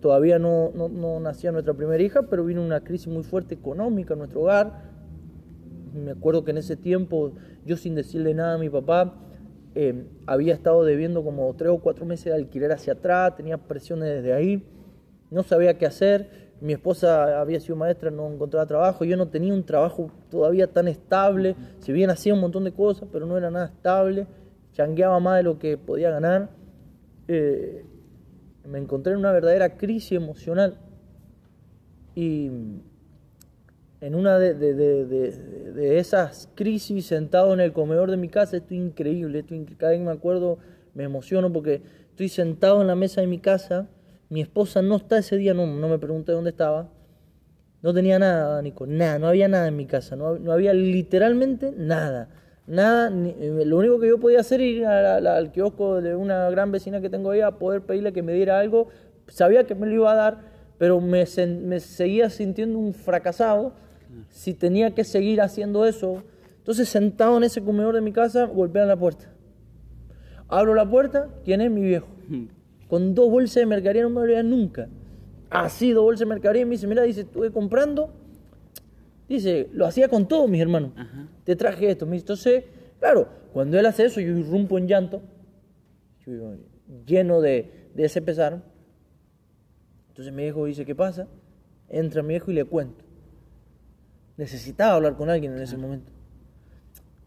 todavía 0.00 0.38
no 0.38 0.72
nacía 1.20 1.52
nuestra 1.52 1.74
primera 1.74 2.02
hija, 2.02 2.22
pero 2.22 2.44
vino 2.44 2.62
una 2.62 2.80
crisis 2.80 3.08
muy 3.08 3.22
fuerte 3.22 3.54
económica 3.54 4.14
en 4.14 4.18
nuestro 4.18 4.40
hogar. 4.42 4.90
Me 5.94 6.10
acuerdo 6.10 6.44
que 6.44 6.50
en 6.50 6.58
ese 6.58 6.76
tiempo, 6.76 7.32
yo 7.64 7.76
sin 7.76 7.94
decirle 7.94 8.34
nada 8.34 8.54
a 8.54 8.58
mi 8.58 8.68
papá, 8.68 9.14
eh, 9.74 10.04
había 10.26 10.52
estado 10.54 10.84
debiendo 10.84 11.22
como 11.22 11.54
tres 11.54 11.70
o 11.70 11.78
cuatro 11.78 12.04
meses 12.04 12.26
de 12.26 12.34
alquiler 12.34 12.72
hacia 12.72 12.94
atrás, 12.94 13.36
tenía 13.36 13.56
presiones 13.58 14.08
desde 14.08 14.32
ahí, 14.32 14.64
no 15.30 15.42
sabía 15.42 15.78
qué 15.78 15.86
hacer. 15.86 16.45
Mi 16.60 16.72
esposa 16.72 17.40
había 17.40 17.60
sido 17.60 17.76
maestra, 17.76 18.10
no 18.10 18.32
encontraba 18.32 18.66
trabajo, 18.66 19.04
yo 19.04 19.16
no 19.16 19.28
tenía 19.28 19.52
un 19.52 19.64
trabajo 19.64 20.10
todavía 20.30 20.66
tan 20.66 20.88
estable, 20.88 21.54
si 21.80 21.92
bien 21.92 22.10
hacía 22.10 22.32
un 22.32 22.40
montón 22.40 22.64
de 22.64 22.72
cosas, 22.72 23.08
pero 23.12 23.26
no 23.26 23.36
era 23.36 23.50
nada 23.50 23.66
estable, 23.66 24.26
changueaba 24.72 25.20
más 25.20 25.36
de 25.36 25.42
lo 25.42 25.58
que 25.58 25.76
podía 25.76 26.10
ganar. 26.10 26.50
Eh, 27.28 27.84
me 28.64 28.78
encontré 28.78 29.12
en 29.12 29.18
una 29.18 29.32
verdadera 29.32 29.76
crisis 29.76 30.12
emocional. 30.12 30.78
Y 32.14 32.50
en 34.00 34.14
una 34.14 34.38
de, 34.38 35.98
esas 35.98 36.48
crisis, 36.54 37.06
sentado 37.06 37.52
en 37.54 37.60
el 37.60 37.72
comedor 37.72 38.10
de 38.10 38.16
mi 38.16 38.28
casa, 38.28 38.56
esto 38.56 38.74
es 38.74 38.80
increíble, 38.80 39.44
cada 39.76 39.92
vez 39.92 40.00
que 40.00 40.06
me 40.06 40.12
acuerdo 40.12 40.58
me 40.94 41.04
emociono 41.04 41.52
porque 41.52 41.82
estoy 42.10 42.28
sentado 42.28 42.80
en 42.80 42.86
la 42.86 42.94
mesa 42.94 43.20
de 43.20 43.26
mi 43.26 43.38
casa, 43.38 43.88
mi 44.28 44.40
esposa 44.40 44.82
no 44.82 44.96
está 44.96 45.18
ese 45.18 45.36
día, 45.36 45.54
no, 45.54 45.66
no 45.66 45.88
me 45.88 45.98
pregunté 45.98 46.32
dónde 46.32 46.50
estaba, 46.50 46.88
no 47.82 47.94
tenía 47.94 48.18
nada, 48.18 48.60
Nico, 48.62 48.86
nada, 48.86 49.18
no 49.18 49.28
había 49.28 49.48
nada 49.48 49.68
en 49.68 49.76
mi 49.76 49.86
casa, 49.86 50.16
no, 50.16 50.38
no 50.38 50.52
había 50.52 50.72
literalmente 50.72 51.72
nada, 51.76 52.28
nada, 52.66 53.10
eh, 53.10 53.62
lo 53.64 53.78
único 53.78 54.00
que 54.00 54.08
yo 54.08 54.18
podía 54.18 54.40
hacer 54.40 54.60
era 54.60 55.18
ir 55.20 55.26
al 55.28 55.52
kiosco 55.52 56.00
de 56.00 56.16
una 56.16 56.50
gran 56.50 56.72
vecina 56.72 57.00
que 57.00 57.10
tengo 57.10 57.30
ahí 57.30 57.40
a 57.40 57.52
poder 57.52 57.82
pedirle 57.82 58.12
que 58.12 58.22
me 58.22 58.32
diera 58.32 58.58
algo, 58.58 58.88
sabía 59.28 59.64
que 59.64 59.74
me 59.74 59.86
lo 59.86 59.92
iba 59.92 60.12
a 60.12 60.16
dar, 60.16 60.38
pero 60.78 61.00
me, 61.00 61.24
me 61.62 61.80
seguía 61.80 62.30
sintiendo 62.30 62.78
un 62.78 62.92
fracasado 62.92 63.72
si 64.30 64.54
tenía 64.54 64.94
que 64.94 65.04
seguir 65.04 65.40
haciendo 65.40 65.86
eso. 65.86 66.22
Entonces, 66.58 66.88
sentado 66.88 67.36
en 67.36 67.44
ese 67.44 67.62
comedor 67.62 67.94
de 67.94 68.00
mi 68.00 68.12
casa, 68.12 68.44
golpean 68.44 68.88
la 68.88 68.96
puerta. 68.96 69.26
Abro 70.48 70.74
la 70.74 70.88
puerta, 70.88 71.28
¿quién 71.44 71.60
es? 71.60 71.70
Mi 71.70 71.82
viejo. 71.82 72.08
Con 72.88 73.14
dos 73.14 73.30
bolsas 73.30 73.56
de 73.56 73.66
mercadería 73.66 74.02
no 74.02 74.10
me 74.10 74.26
lo 74.26 74.42
nunca. 74.42 74.88
Así, 75.50 75.92
dos 75.92 76.04
bolsas 76.04 76.20
de 76.20 76.26
mercadería. 76.26 76.62
Y 76.62 76.64
me 76.66 76.72
dice, 76.72 76.86
mira, 76.86 77.02
dice, 77.02 77.22
estuve 77.22 77.50
comprando. 77.50 78.10
Dice, 79.28 79.68
lo 79.72 79.86
hacía 79.86 80.08
con 80.08 80.28
todos 80.28 80.48
mis 80.48 80.60
hermanos. 80.60 80.92
Te 81.44 81.56
traje 81.56 81.90
esto. 81.90 82.06
Entonces, 82.10 82.64
claro, 83.00 83.28
cuando 83.52 83.78
él 83.78 83.86
hace 83.86 84.04
eso, 84.04 84.20
yo 84.20 84.36
irrumpo 84.36 84.78
en 84.78 84.86
llanto. 84.86 85.22
lleno 87.06 87.40
de, 87.40 87.90
de 87.94 88.04
ese 88.04 88.22
pesar. 88.22 88.62
Entonces 90.08 90.32
mi 90.32 90.44
hijo 90.44 90.64
dice, 90.66 90.84
¿qué 90.84 90.94
pasa? 90.94 91.26
Entra 91.88 92.22
mi 92.22 92.34
hijo 92.34 92.50
y 92.50 92.54
le 92.54 92.64
cuento. 92.64 93.04
Necesitaba 94.36 94.94
hablar 94.94 95.16
con 95.16 95.30
alguien 95.30 95.54
en 95.54 95.62
ese 95.62 95.76
momento. 95.76 96.12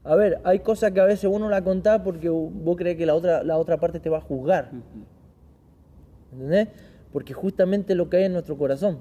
A 0.04 0.16
ver, 0.16 0.40
hay 0.44 0.60
cosas 0.60 0.92
que 0.92 1.00
a 1.00 1.06
veces 1.06 1.30
uno 1.32 1.50
la 1.50 1.64
contá 1.64 2.04
porque 2.04 2.30
vos 2.30 2.78
crees 2.78 2.98
que 2.98 3.06
la 3.06 3.16
otra, 3.16 3.44
la 3.44 3.58
otra 3.58 3.80
parte 3.80 4.00
te 4.00 4.10
va 4.10 4.20
a 4.20 4.22
juzgar. 4.22 4.72
¿Entendés? 6.32 6.70
Porque 7.12 7.34
justamente 7.34 7.96
lo 7.96 8.10
que 8.10 8.18
hay 8.18 8.24
en 8.26 8.34
nuestro 8.34 8.58
corazón. 8.58 9.00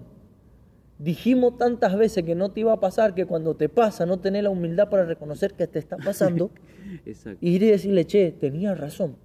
Dijimos 0.98 1.58
tantas 1.58 1.96
veces 1.96 2.24
que 2.24 2.34
no 2.34 2.50
te 2.50 2.60
iba 2.60 2.72
a 2.72 2.80
pasar 2.80 3.14
que 3.14 3.24
cuando 3.24 3.54
te 3.54 3.68
pasa 3.68 4.04
no 4.04 4.18
tenés 4.18 4.42
la 4.42 4.50
humildad 4.50 4.88
para 4.88 5.04
reconocer 5.04 5.54
que 5.54 5.66
te 5.66 5.78
está 5.78 5.96
pasando. 5.96 6.50
Exacto. 7.06 7.38
Y 7.40 7.50
ir 7.50 7.62
y 7.62 7.70
decirle, 7.70 8.04
che, 8.04 8.32
tenía 8.32 8.74
razón. 8.74 9.16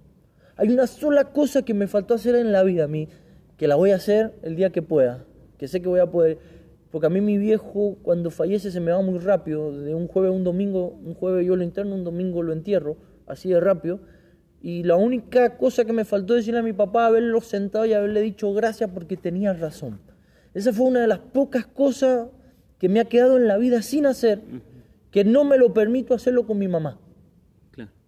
Hay 0.56 0.68
una 0.68 0.86
sola 0.86 1.32
cosa 1.32 1.62
que 1.62 1.74
me 1.74 1.88
faltó 1.88 2.14
hacer 2.14 2.36
en 2.36 2.52
la 2.52 2.62
vida 2.62 2.84
a 2.84 2.88
mí, 2.88 3.08
que 3.56 3.66
la 3.66 3.74
voy 3.74 3.90
a 3.90 3.96
hacer 3.96 4.34
el 4.42 4.54
día 4.54 4.70
que 4.70 4.82
pueda, 4.82 5.24
que 5.58 5.66
sé 5.66 5.82
que 5.82 5.88
voy 5.88 6.00
a 6.00 6.10
poder. 6.10 6.38
Porque 6.92 7.08
a 7.08 7.10
mí 7.10 7.20
mi 7.20 7.38
viejo 7.38 7.96
cuando 8.02 8.30
fallece 8.30 8.70
se 8.70 8.78
me 8.78 8.92
va 8.92 9.02
muy 9.02 9.18
rápido, 9.18 9.72
de 9.72 9.96
un 9.96 10.06
jueves 10.06 10.30
a 10.30 10.32
un 10.32 10.44
domingo, 10.44 10.96
un 11.04 11.14
jueves 11.14 11.44
yo 11.44 11.56
lo 11.56 11.64
interno, 11.64 11.96
un 11.96 12.04
domingo 12.04 12.40
lo 12.44 12.52
entierro, 12.52 12.96
así 13.26 13.48
de 13.48 13.58
rápido. 13.58 13.98
Y 14.64 14.82
la 14.82 14.96
única 14.96 15.58
cosa 15.58 15.84
que 15.84 15.92
me 15.92 16.06
faltó 16.06 16.32
decirle 16.32 16.60
a 16.60 16.62
mi 16.62 16.72
papá, 16.72 17.04
haberlo 17.04 17.42
sentado 17.42 17.84
y 17.84 17.92
haberle 17.92 18.22
dicho 18.22 18.50
gracias 18.54 18.88
porque 18.88 19.18
tenía 19.18 19.52
razón. 19.52 20.00
Esa 20.54 20.72
fue 20.72 20.86
una 20.86 21.02
de 21.02 21.06
las 21.06 21.18
pocas 21.18 21.66
cosas 21.66 22.28
que 22.78 22.88
me 22.88 22.98
ha 22.98 23.04
quedado 23.04 23.36
en 23.36 23.46
la 23.46 23.58
vida 23.58 23.82
sin 23.82 24.06
hacer, 24.06 24.40
que 25.10 25.22
no 25.22 25.44
me 25.44 25.58
lo 25.58 25.74
permito 25.74 26.14
hacerlo 26.14 26.46
con 26.46 26.58
mi 26.58 26.66
mamá. 26.66 26.98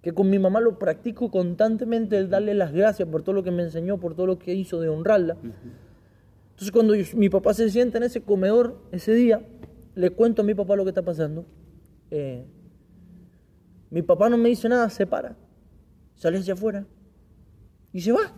Que 0.01 0.15
con 0.15 0.31
mi 0.31 0.39
mamá 0.39 0.61
lo 0.61 0.79
practico 0.79 1.31
constantemente, 1.31 2.17
el 2.17 2.31
darle 2.31 2.55
las 2.55 2.73
gracias 2.73 3.07
por 3.07 3.23
todo 3.23 3.35
lo 3.35 3.43
que 3.43 3.51
me 3.51 3.63
enseñó, 3.63 4.01
por 4.01 4.15
todo 4.15 4.25
lo 4.25 4.39
que 4.39 4.55
hizo, 4.55 4.81
de 4.81 4.89
honrarla. 4.89 5.37
Entonces 6.53 6.73
cuando 6.73 6.95
mi 7.17 7.29
papá 7.29 7.53
se 7.53 7.69
sienta 7.69 7.99
en 7.99 8.05
ese 8.05 8.23
comedor 8.23 8.79
ese 8.93 9.13
día, 9.13 9.43
le 9.95 10.09
cuento 10.09 10.41
a 10.41 10.45
mi 10.47 10.55
papá 10.55 10.75
lo 10.75 10.85
que 10.85 10.91
está 10.91 11.03
pasando. 11.03 11.45
Eh, 12.11 12.47
mi 13.91 14.01
papá 14.01 14.31
no 14.31 14.39
me 14.39 14.49
dice 14.49 14.71
nada, 14.71 14.89
se 14.89 15.07
para, 15.07 15.37
sale 16.17 16.39
hacia 16.39 16.55
afuera 16.55 16.85
y 17.93 18.01
se 18.01 18.13
va. 18.13 18.33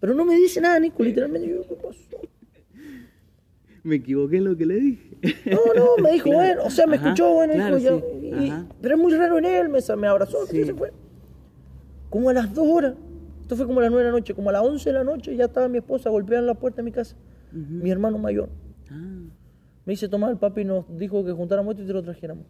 Pero 0.00 0.14
no 0.14 0.24
me 0.24 0.34
dice 0.36 0.60
nada, 0.60 0.80
Nico, 0.80 1.02
literalmente 1.02 1.48
yo, 1.48 1.66
¿qué 1.68 1.74
pasó? 1.74 1.98
Me 3.84 3.96
equivoqué 3.96 4.38
en 4.38 4.44
lo 4.44 4.56
que 4.56 4.66
le 4.66 4.74
dije. 4.76 5.18
No, 5.46 5.74
no, 5.74 6.02
me 6.02 6.12
dijo, 6.12 6.32
bueno, 6.32 6.64
o 6.64 6.70
sea, 6.70 6.86
me 6.86 6.96
escuchó, 6.96 7.32
bueno, 7.34 7.76
dijo, 7.76 8.02
pero 8.80 8.94
es 8.96 9.00
muy 9.00 9.12
raro 9.14 9.38
en 9.38 9.44
él, 9.44 9.68
me, 9.68 9.78
me 9.96 10.06
abrazó, 10.06 10.38
y 10.52 10.64
se 10.64 10.74
fue. 10.74 10.92
Como 12.10 12.30
a 12.30 12.32
las 12.32 12.52
dos 12.54 12.66
horas, 12.68 12.94
esto 13.40 13.56
fue 13.56 13.66
como 13.66 13.80
a 13.80 13.82
las 13.82 13.90
nueve 13.90 14.04
de 14.04 14.12
la 14.12 14.18
noche, 14.18 14.34
como 14.34 14.50
a 14.50 14.52
las 14.52 14.62
once 14.62 14.90
de 14.90 14.94
la 14.94 15.04
noche 15.04 15.34
ya 15.36 15.44
estaba 15.44 15.68
mi 15.68 15.78
esposa 15.78 16.10
golpeando 16.10 16.46
la 16.46 16.54
puerta 16.54 16.76
de 16.76 16.82
mi 16.84 16.92
casa 16.92 17.16
mi 17.52 17.90
hermano 17.90 18.18
mayor. 18.18 18.48
Ah. 18.90 19.20
Me 19.84 19.92
dice, 19.92 20.08
Tomás, 20.08 20.30
el 20.30 20.38
papi 20.38 20.64
nos 20.64 20.84
dijo 20.96 21.24
que 21.24 21.32
juntáramos 21.32 21.72
esto 21.72 21.84
y 21.84 21.86
te 21.86 21.92
lo 21.92 22.02
trajéramos. 22.02 22.46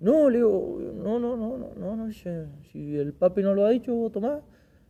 No, 0.00 0.30
le 0.30 0.38
digo, 0.38 0.80
no, 0.96 1.18
no, 1.18 1.36
no, 1.36 1.58
no, 1.58 1.74
no, 1.76 1.96
no, 1.96 2.12
si 2.12 2.96
el 2.96 3.12
papi 3.12 3.42
no 3.42 3.54
lo 3.54 3.66
ha 3.66 3.70
dicho, 3.70 4.10
Tomás, 4.10 4.42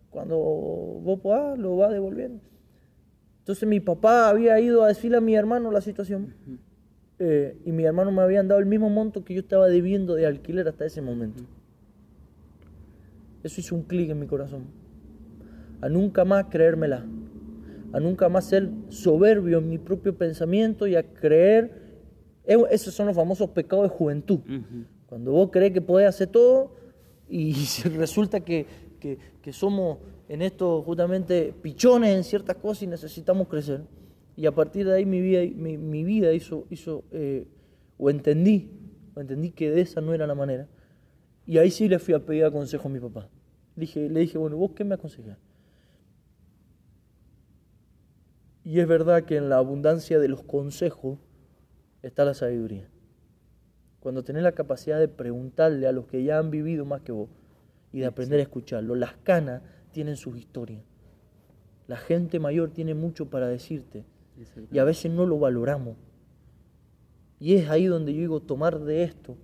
cuando 0.08 0.38
vos 0.38 1.20
podás, 1.20 1.58
lo 1.58 1.76
va 1.76 1.88
devolviendo. 1.88 2.40
Entonces 3.40 3.68
mi 3.68 3.80
papá 3.80 4.28
había 4.28 4.58
ido 4.60 4.84
a 4.84 4.88
decirle 4.88 5.16
a 5.16 5.20
mi 5.20 5.34
hermano 5.34 5.72
la 5.72 5.80
situación 5.80 6.34
eh, 7.18 7.60
y 7.64 7.72
mi 7.72 7.84
hermano 7.84 8.12
me 8.12 8.22
habían 8.22 8.46
dado 8.46 8.60
el 8.60 8.66
mismo 8.66 8.88
monto 8.88 9.24
que 9.24 9.34
yo 9.34 9.40
estaba 9.40 9.66
debiendo 9.66 10.14
de 10.14 10.26
alquiler 10.26 10.68
hasta 10.68 10.84
ese 10.84 11.02
momento. 11.02 11.42
Eso 13.42 13.60
hizo 13.60 13.74
un 13.74 13.82
clic 13.82 14.10
en 14.10 14.20
mi 14.20 14.26
corazón. 14.26 14.66
A 15.80 15.88
nunca 15.88 16.24
más 16.24 16.46
creérmela 16.50 17.04
a 17.92 18.00
nunca 18.00 18.28
más 18.28 18.46
ser 18.46 18.70
soberbio 18.88 19.58
en 19.58 19.68
mi 19.68 19.78
propio 19.78 20.16
pensamiento 20.16 20.86
y 20.86 20.96
a 20.96 21.02
creer. 21.02 21.90
Esos 22.44 22.94
son 22.94 23.06
los 23.06 23.16
famosos 23.16 23.50
pecados 23.50 23.90
de 23.90 23.96
juventud. 23.96 24.40
Cuando 25.10 25.32
vos 25.32 25.50
crees 25.50 25.72
que 25.72 25.80
podés 25.80 26.06
hacer 26.06 26.28
todo 26.28 26.70
y 27.28 27.52
resulta 27.96 28.40
que, 28.40 28.64
que, 29.00 29.52
somos 29.52 29.98
en 30.28 30.40
esto 30.40 30.82
justamente 30.82 31.52
pichones 31.60 32.16
en 32.16 32.22
ciertas 32.22 32.54
cosas 32.56 32.84
y 32.84 32.86
necesitamos 32.86 33.48
crecer. 33.48 33.82
Y 34.36 34.46
a 34.46 34.52
partir 34.52 34.86
de 34.86 34.94
ahí 34.94 35.04
mi 35.04 35.20
vida, 35.20 35.40
mi, 35.56 36.04
vida 36.04 36.32
hizo, 36.32 36.64
hizo 36.70 37.02
eh, 37.10 37.48
o 37.98 38.08
entendí, 38.08 38.70
o 39.16 39.20
entendí 39.20 39.50
que 39.50 39.72
de 39.72 39.80
esa 39.80 40.00
no 40.00 40.14
era 40.14 40.28
la 40.28 40.36
manera. 40.36 40.68
Y 41.44 41.58
ahí 41.58 41.72
sí 41.72 41.88
le 41.88 41.98
fui 41.98 42.14
a 42.14 42.24
pedir 42.24 42.48
consejo 42.52 42.86
a 42.86 42.92
mi 42.92 43.00
papá. 43.00 43.28
Le 43.74 43.80
dije, 43.80 44.08
le 44.08 44.20
dije 44.20 44.38
bueno, 44.38 44.56
¿vos 44.58 44.70
qué 44.76 44.84
me 44.84 44.94
aconsejás? 44.94 45.38
Y 48.62 48.78
es 48.78 48.86
verdad 48.86 49.24
que 49.24 49.38
en 49.38 49.48
la 49.48 49.56
abundancia 49.56 50.20
de 50.20 50.28
los 50.28 50.44
consejos 50.44 51.18
está 52.00 52.24
la 52.24 52.34
sabiduría. 52.34 52.88
Cuando 54.00 54.24
tenés 54.24 54.42
la 54.42 54.52
capacidad 54.52 54.98
de 54.98 55.08
preguntarle 55.08 55.86
a 55.86 55.92
los 55.92 56.06
que 56.06 56.24
ya 56.24 56.38
han 56.38 56.50
vivido 56.50 56.84
más 56.84 57.02
que 57.02 57.12
vos 57.12 57.28
y 57.92 58.00
de 58.00 58.06
aprender 58.06 58.40
a 58.40 58.42
escucharlo. 58.42 58.94
Las 58.94 59.14
canas 59.22 59.62
tienen 59.92 60.16
sus 60.16 60.36
historias. 60.36 60.82
La 61.86 61.96
gente 61.96 62.38
mayor 62.38 62.70
tiene 62.70 62.94
mucho 62.94 63.28
para 63.28 63.48
decirte 63.48 64.04
y 64.70 64.78
a 64.78 64.84
veces 64.84 65.12
no 65.12 65.26
lo 65.26 65.38
valoramos. 65.38 65.96
Y 67.38 67.54
es 67.54 67.68
ahí 67.68 67.86
donde 67.86 68.14
yo 68.14 68.20
digo 68.20 68.40
tomar 68.40 68.78
de 68.80 69.02
esto. 69.02 69.36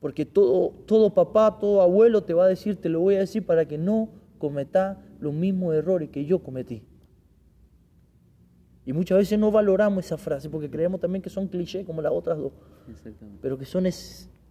Porque 0.00 0.24
todo, 0.24 0.70
todo 0.86 1.14
papá, 1.14 1.58
todo 1.58 1.80
abuelo 1.80 2.22
te 2.22 2.34
va 2.34 2.44
a 2.44 2.48
decir, 2.48 2.76
te 2.76 2.88
lo 2.88 3.00
voy 3.00 3.16
a 3.16 3.20
decir 3.20 3.44
para 3.46 3.66
que 3.66 3.78
no 3.78 4.10
cometas 4.38 4.98
los 5.20 5.32
mismos 5.32 5.74
errores 5.74 6.10
que 6.10 6.24
yo 6.24 6.40
cometí. 6.40 6.82
Y 8.86 8.92
muchas 8.92 9.18
veces 9.18 9.38
no 9.38 9.50
valoramos 9.50 10.04
esa 10.04 10.18
frase 10.18 10.50
porque 10.50 10.70
creemos 10.70 11.00
también 11.00 11.22
que 11.22 11.30
son 11.30 11.48
clichés 11.48 11.86
como 11.86 12.02
las 12.02 12.12
otras 12.12 12.38
dos. 12.38 12.52
Pero 13.40 13.58
que 13.58 13.64
son 13.64 13.86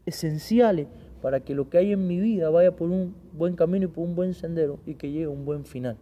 esenciales 0.05 0.87
para 1.21 1.39
que 1.39 1.53
lo 1.55 1.69
que 1.69 1.77
hay 1.77 1.91
en 1.93 2.07
mi 2.07 2.19
vida 2.19 2.49
vaya 2.49 2.75
por 2.75 2.89
un 2.89 3.15
buen 3.31 3.55
camino 3.55 3.85
y 3.85 3.87
por 3.87 4.03
un 4.03 4.15
buen 4.15 4.33
sendero 4.33 4.79
y 4.85 4.95
que 4.95 5.11
llegue 5.11 5.25
a 5.25 5.29
un 5.29 5.45
buen 5.45 5.65
final. 5.65 5.97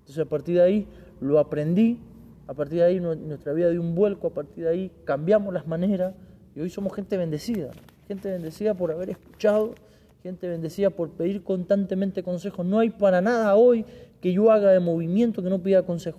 Entonces 0.00 0.24
a 0.24 0.28
partir 0.28 0.56
de 0.56 0.62
ahí 0.62 0.88
lo 1.20 1.38
aprendí, 1.38 1.98
a 2.46 2.54
partir 2.54 2.78
de 2.78 2.84
ahí 2.84 3.00
nuestra 3.00 3.52
vida 3.52 3.70
dio 3.70 3.80
un 3.80 3.94
vuelco, 3.94 4.28
a 4.28 4.34
partir 4.34 4.64
de 4.64 4.70
ahí 4.70 4.92
cambiamos 5.04 5.52
las 5.52 5.66
maneras 5.66 6.14
y 6.54 6.60
hoy 6.60 6.70
somos 6.70 6.94
gente 6.94 7.16
bendecida, 7.16 7.70
gente 8.06 8.30
bendecida 8.30 8.74
por 8.74 8.92
haber 8.92 9.10
escuchado, 9.10 9.74
gente 10.22 10.48
bendecida 10.48 10.90
por 10.90 11.10
pedir 11.10 11.42
constantemente 11.42 12.22
consejos. 12.22 12.64
No 12.64 12.78
hay 12.78 12.90
para 12.90 13.20
nada 13.20 13.56
hoy 13.56 13.84
que 14.20 14.32
yo 14.32 14.50
haga 14.50 14.70
de 14.70 14.80
movimiento 14.80 15.42
que 15.42 15.50
no 15.50 15.62
pida 15.62 15.82
consejo. 15.82 16.18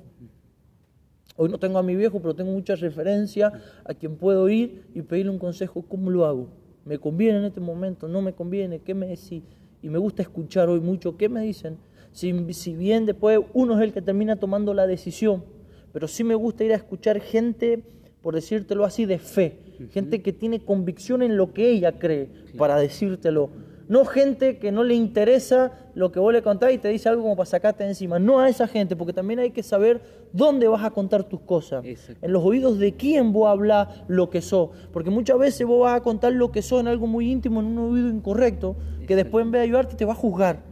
Hoy 1.37 1.49
no 1.49 1.57
tengo 1.57 1.77
a 1.77 1.83
mi 1.83 1.95
viejo, 1.95 2.21
pero 2.21 2.33
tengo 2.33 2.51
mucha 2.51 2.75
referencia 2.75 3.51
a 3.83 3.93
quien 3.93 4.15
puedo 4.15 4.47
ir 4.47 4.85
y 4.93 5.01
pedirle 5.01 5.31
un 5.31 5.39
consejo. 5.39 5.83
¿Cómo 5.87 6.09
lo 6.09 6.25
hago? 6.25 6.47
¿Me 6.85 6.97
conviene 6.97 7.39
en 7.39 7.45
este 7.45 7.59
momento? 7.59 8.07
¿No 8.07 8.21
me 8.21 8.33
conviene? 8.33 8.79
¿Qué 8.79 8.93
me 8.93 9.07
decís? 9.07 9.43
Y 9.81 9.89
me 9.89 9.97
gusta 9.97 10.21
escuchar 10.21 10.69
hoy 10.69 10.79
mucho 10.79 11.17
qué 11.17 11.27
me 11.27 11.41
dicen. 11.41 11.77
Si, 12.13 12.53
si 12.53 12.73
bien 12.73 13.05
después 13.05 13.39
uno 13.53 13.75
es 13.77 13.83
el 13.83 13.91
que 13.91 14.01
termina 14.01 14.37
tomando 14.37 14.73
la 14.73 14.87
decisión, 14.87 15.43
pero 15.91 16.07
sí 16.07 16.23
me 16.23 16.35
gusta 16.35 16.63
ir 16.63 16.71
a 16.71 16.75
escuchar 16.75 17.19
gente, 17.19 17.83
por 18.21 18.33
decírtelo 18.35 18.85
así, 18.85 19.05
de 19.05 19.19
fe. 19.19 19.59
Gente 19.91 20.21
que 20.21 20.31
tiene 20.31 20.61
convicción 20.61 21.21
en 21.21 21.35
lo 21.35 21.53
que 21.53 21.69
ella 21.69 21.99
cree 21.99 22.29
para 22.57 22.77
decírtelo 22.77 23.49
No 23.89 24.05
gente 24.05 24.57
que 24.57 24.71
no 24.71 24.85
le 24.85 24.93
interesa 24.93 25.73
lo 25.95 26.13
que 26.13 26.19
vos 26.19 26.31
le 26.31 26.41
contás 26.41 26.71
y 26.71 26.77
te 26.77 26.87
dice 26.87 27.09
algo 27.09 27.23
como 27.23 27.35
para 27.35 27.45
sacarte 27.45 27.85
encima. 27.85 28.19
No 28.19 28.39
a 28.39 28.47
esa 28.47 28.67
gente, 28.67 28.95
porque 28.95 29.13
también 29.13 29.39
hay 29.39 29.51
que 29.51 29.63
saber 29.63 30.01
dónde 30.35 30.67
vas 30.67 30.83
a 30.83 30.91
contar 30.91 31.23
tus 31.23 31.39
cosas. 31.41 31.83
En 31.85 32.33
los 32.33 32.43
oídos 32.43 32.77
de 32.77 32.93
quién 32.93 33.31
vos 33.31 33.47
hablas 33.47 33.87
lo 34.07 34.29
que 34.29 34.41
sos. 34.41 34.69
Porque 34.91 35.09
muchas 35.09 35.37
veces 35.39 35.65
vos 35.65 35.81
vas 35.81 35.97
a 35.97 36.01
contar 36.01 36.33
lo 36.33 36.51
que 36.51 36.61
sos 36.61 36.81
en 36.81 36.87
algo 36.87 37.07
muy 37.07 37.31
íntimo, 37.31 37.61
en 37.61 37.67
un 37.67 37.77
oído 37.77 38.09
incorrecto, 38.09 38.75
que 39.07 39.15
después 39.15 39.45
en 39.45 39.51
vez 39.51 39.61
de 39.61 39.63
ayudarte 39.65 39.95
te 39.95 40.05
va 40.05 40.13
a 40.13 40.15
juzgar. 40.15 40.63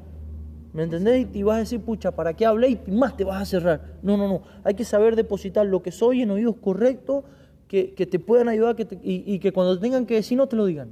¿Me 0.74 0.84
entendés? 0.84 1.28
Y 1.34 1.44
vas 1.44 1.58
a 1.58 1.60
decir, 1.60 1.82
pucha, 1.82 2.12
¿para 2.12 2.34
qué 2.34 2.46
hablé? 2.46 2.82
Y 2.88 2.92
más 2.92 3.16
te 3.16 3.24
vas 3.24 3.42
a 3.42 3.46
cerrar. 3.46 4.00
No, 4.02 4.18
no, 4.18 4.28
no. 4.28 4.42
Hay 4.64 4.74
que 4.74 4.84
saber 4.84 5.16
depositar 5.16 5.66
lo 5.66 5.84
que 5.84 5.92
soy 5.92 6.24
en 6.24 6.32
oídos 6.32 6.56
correctos 6.58 7.24
que, 7.68 8.08
te 8.10 8.20
puedan 8.20 8.50
ayudar 8.50 8.76
que 8.76 8.88
y, 9.02 9.40
que 9.40 9.52
cuando 9.52 9.80
tengan 9.80 10.06
que 10.06 10.16
decir 10.16 10.38
no 10.38 10.48
te 10.48 10.56
lo 10.56 10.66
digan. 10.66 10.92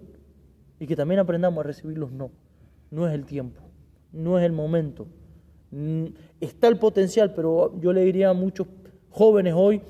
Y 0.79 0.87
que 0.87 0.95
también 0.95 1.19
aprendamos 1.19 1.59
a 1.63 1.67
recibir 1.67 1.97
los 1.97 2.11
no. 2.11 2.31
No 2.89 3.07
es 3.07 3.13
el 3.13 3.25
tiempo, 3.25 3.61
no 4.11 4.39
es 4.39 4.45
el 4.45 4.51
momento. 4.51 5.07
Mm, 5.71 6.07
está 6.41 6.67
el 6.67 6.77
potencial, 6.77 7.33
pero 7.33 7.79
yo 7.79 7.93
le 7.93 8.03
diría 8.03 8.29
a 8.29 8.33
muchos 8.33 8.67
jóvenes 9.09 9.53
hoy, 9.55 9.81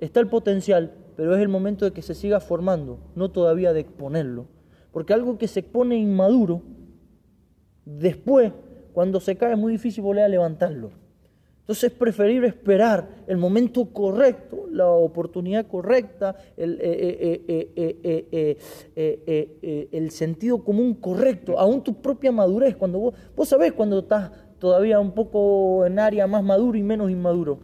está 0.00 0.20
el 0.20 0.28
potencial, 0.28 0.92
pero 1.16 1.34
es 1.34 1.40
el 1.40 1.48
momento 1.48 1.84
de 1.84 1.92
que 1.92 2.02
se 2.02 2.14
siga 2.14 2.40
formando, 2.40 2.98
no 3.14 3.30
todavía 3.30 3.72
de 3.72 3.80
exponerlo. 3.80 4.46
Porque 4.92 5.12
algo 5.12 5.38
que 5.38 5.48
se 5.48 5.60
expone 5.60 5.96
inmaduro, 5.96 6.62
después 7.84 8.52
cuando 8.92 9.20
se 9.20 9.36
cae 9.36 9.52
es 9.52 9.58
muy 9.58 9.72
difícil 9.72 10.02
volver 10.02 10.24
a 10.24 10.28
levantarlo. 10.28 10.90
Entonces 11.60 11.92
es 11.92 11.96
preferible 11.96 12.48
esperar 12.48 13.08
el 13.28 13.36
momento 13.36 13.92
correcto, 13.92 14.66
la 14.72 14.88
oportunidad 14.88 15.68
correcta, 15.68 16.34
el, 16.56 16.80
el 19.92 20.10
sentido 20.10 20.64
común 20.64 20.94
correcto, 20.94 21.56
aún 21.56 21.84
tu 21.84 22.02
propia 22.02 22.32
madurez. 22.32 22.74
Cuando 22.74 22.98
vos, 22.98 23.14
vos 23.36 23.48
sabés 23.48 23.72
cuando 23.72 24.00
estás 24.00 24.32
todavía 24.60 25.00
un 25.00 25.12
poco 25.12 25.84
en 25.86 25.98
área 25.98 26.28
más 26.28 26.44
maduro 26.44 26.78
y 26.78 26.82
menos 26.82 27.10
inmaduro. 27.10 27.58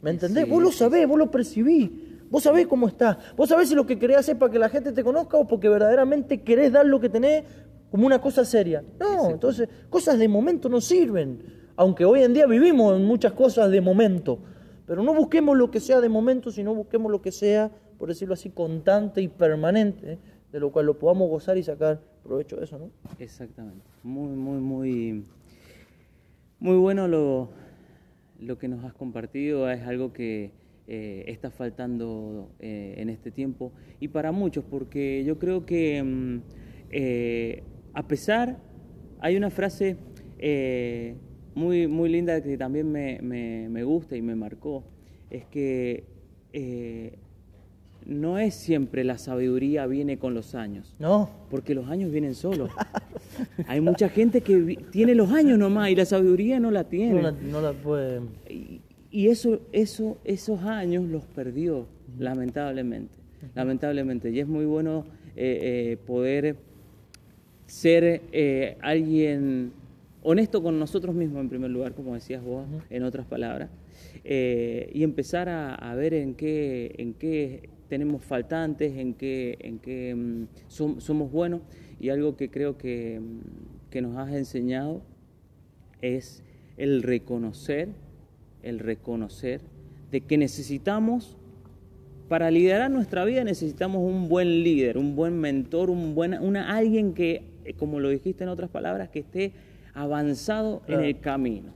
¿Me 0.00 0.10
entendés? 0.10 0.48
vos 0.48 0.62
lo 0.62 0.70
sabés, 0.70 1.08
vos 1.08 1.18
lo 1.18 1.30
percibís. 1.30 1.90
Vos 2.30 2.42
sabés 2.42 2.66
cómo 2.66 2.86
estás. 2.86 3.16
Vos 3.36 3.48
sabés 3.48 3.70
si 3.70 3.74
lo 3.74 3.86
que 3.86 3.98
querés 3.98 4.18
hacer 4.18 4.38
para 4.38 4.52
que 4.52 4.58
la 4.58 4.68
gente 4.68 4.92
te 4.92 5.02
conozca 5.02 5.38
o 5.38 5.48
porque 5.48 5.68
verdaderamente 5.68 6.42
querés 6.42 6.70
dar 6.70 6.86
lo 6.86 7.00
que 7.00 7.08
tenés 7.08 7.42
como 7.90 8.06
una 8.06 8.20
cosa 8.20 8.44
seria. 8.44 8.84
No, 9.00 9.30
entonces 9.30 9.68
cosas 9.88 10.18
de 10.18 10.28
momento 10.28 10.68
no 10.68 10.80
sirven, 10.80 11.42
aunque 11.74 12.04
hoy 12.04 12.22
en 12.22 12.34
día 12.34 12.46
vivimos 12.46 12.96
en 12.96 13.06
muchas 13.06 13.32
cosas 13.32 13.70
de 13.70 13.80
momento, 13.80 14.38
pero 14.86 15.02
no 15.02 15.14
busquemos 15.14 15.56
lo 15.56 15.70
que 15.70 15.80
sea 15.80 16.00
de 16.00 16.10
momento, 16.10 16.50
sino 16.50 16.74
busquemos 16.74 17.10
lo 17.10 17.22
que 17.22 17.32
sea, 17.32 17.70
por 17.98 18.08
decirlo 18.08 18.34
así, 18.34 18.50
constante 18.50 19.22
y 19.22 19.28
permanente, 19.28 20.18
de 20.52 20.60
lo 20.60 20.70
cual 20.70 20.86
lo 20.86 20.98
podamos 20.98 21.30
gozar 21.30 21.56
y 21.56 21.62
sacar 21.62 22.00
provecho 22.22 22.56
de 22.56 22.64
eso, 22.64 22.78
¿no? 22.78 22.90
Exactamente. 23.18 23.84
Muy, 24.02 24.36
muy, 24.36 24.60
muy, 24.60 25.24
muy 26.60 26.76
bueno 26.76 27.08
lo, 27.08 27.50
lo 28.40 28.58
que 28.58 28.68
nos 28.68 28.84
has 28.84 28.94
compartido, 28.94 29.70
es 29.70 29.82
algo 29.82 30.12
que 30.12 30.52
eh, 30.86 31.24
está 31.26 31.50
faltando 31.50 32.50
eh, 32.60 32.94
en 32.96 33.10
este 33.10 33.30
tiempo 33.30 33.72
y 34.00 34.08
para 34.08 34.32
muchos, 34.32 34.64
porque 34.64 35.22
yo 35.24 35.38
creo 35.38 35.66
que... 35.66 36.02
Mm, 36.02 36.38
eh, 36.90 37.62
a 37.92 38.06
pesar, 38.06 38.58
hay 39.20 39.36
una 39.36 39.50
frase 39.50 39.96
muy, 41.54 41.86
muy 41.88 42.08
linda 42.08 42.40
que 42.42 42.56
también 42.56 42.90
me, 42.90 43.82
gusta 43.82 44.16
y 44.16 44.22
me 44.22 44.34
marcó, 44.36 44.84
es 45.30 45.44
que 45.46 46.04
no 48.08 48.38
es 48.38 48.54
siempre 48.54 49.04
la 49.04 49.18
sabiduría 49.18 49.86
viene 49.86 50.18
con 50.18 50.34
los 50.34 50.54
años. 50.54 50.96
No. 50.98 51.30
Porque 51.50 51.74
los 51.74 51.88
años 51.88 52.10
vienen 52.10 52.34
solos. 52.34 52.70
Hay 53.68 53.80
mucha 53.80 54.08
gente 54.08 54.40
que 54.40 54.78
tiene 54.90 55.14
los 55.14 55.30
años 55.30 55.58
nomás 55.58 55.90
y 55.90 55.94
la 55.94 56.06
sabiduría 56.06 56.58
no 56.58 56.70
la 56.70 56.84
tiene. 56.84 57.22
No 57.22 57.60
la, 57.60 57.72
puede. 57.72 58.20
Y, 59.10 59.28
eso, 59.28 59.60
eso, 59.72 60.18
esos 60.24 60.62
años 60.62 61.04
los 61.08 61.24
perdió, 61.24 61.86
lamentablemente. 62.18 63.14
Lamentablemente. 63.54 64.30
Y 64.30 64.40
es 64.40 64.48
muy 64.48 64.64
bueno 64.64 65.04
poder 66.06 66.56
ser 67.66 68.22
eh, 68.32 68.78
alguien 68.80 69.72
honesto 70.22 70.62
con 70.62 70.78
nosotros 70.78 71.14
mismos 71.14 71.40
en 71.40 71.48
primer 71.48 71.70
lugar, 71.70 71.94
como 71.94 72.14
decías 72.14 72.42
vos, 72.42 72.66
en 72.90 73.02
otras 73.02 73.26
palabras, 73.26 73.70
eh, 74.24 74.90
y 74.92 75.02
empezar 75.02 75.48
a, 75.48 75.94
ver 75.94 76.14
en 76.14 76.34
qué, 76.34 76.94
en 76.98 77.14
qué 77.14 77.70
tenemos 77.88 78.24
faltantes, 78.24 78.96
en 78.96 79.14
qué, 79.14 79.56
en 79.60 79.78
qué 79.78 80.14
mm, 80.14 80.46
somos 80.68 81.30
buenos, 81.30 81.60
y 82.00 82.10
algo 82.10 82.36
que 82.36 82.50
creo 82.50 82.76
que, 82.78 83.20
mm, 83.20 83.90
que 83.90 84.02
nos 84.02 84.16
has 84.16 84.32
enseñado 84.34 85.02
es 86.02 86.42
el 86.76 87.02
reconocer, 87.02 87.88
el 88.62 88.78
reconocer 88.78 89.60
de 90.10 90.20
que 90.20 90.38
necesitamos 90.38 91.36
para 92.28 92.50
liderar 92.50 92.90
nuestra 92.90 93.24
vida 93.24 93.42
necesitamos 93.42 94.02
un 94.02 94.28
buen 94.28 94.62
líder, 94.62 94.98
un 94.98 95.16
buen 95.16 95.38
mentor, 95.40 95.88
un 95.88 96.14
buen, 96.14 96.34
una, 96.34 96.76
alguien 96.76 97.14
que 97.14 97.42
eh, 97.64 97.74
como 97.74 98.00
lo 98.00 98.08
dijiste 98.08 98.44
en 98.44 98.50
otras 98.50 98.70
palabras, 98.70 99.10
que 99.10 99.18
esté 99.20 99.52
avanzado 100.02 100.82
en 100.86 101.00
el 101.04 101.20
camino. 101.20 101.74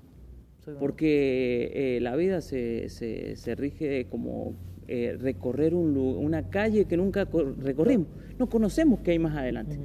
Porque 0.79 1.73
eh, 1.75 2.01
la 2.01 2.15
vida 2.15 2.41
se, 2.41 2.89
se, 2.89 3.55
rige 3.57 4.07
como 4.09 4.55
eh, 4.87 5.17
recorrer 5.19 5.75
un, 5.75 5.97
una 5.97 6.49
calle 6.49 6.85
que 6.85 6.97
nunca 6.97 7.27
recorrimos. 7.59 8.07
No 8.39 8.49
conocemos 8.49 9.01
qué 9.01 9.13
hay 9.13 9.19
más 9.19 9.37
adelante. 9.37 9.79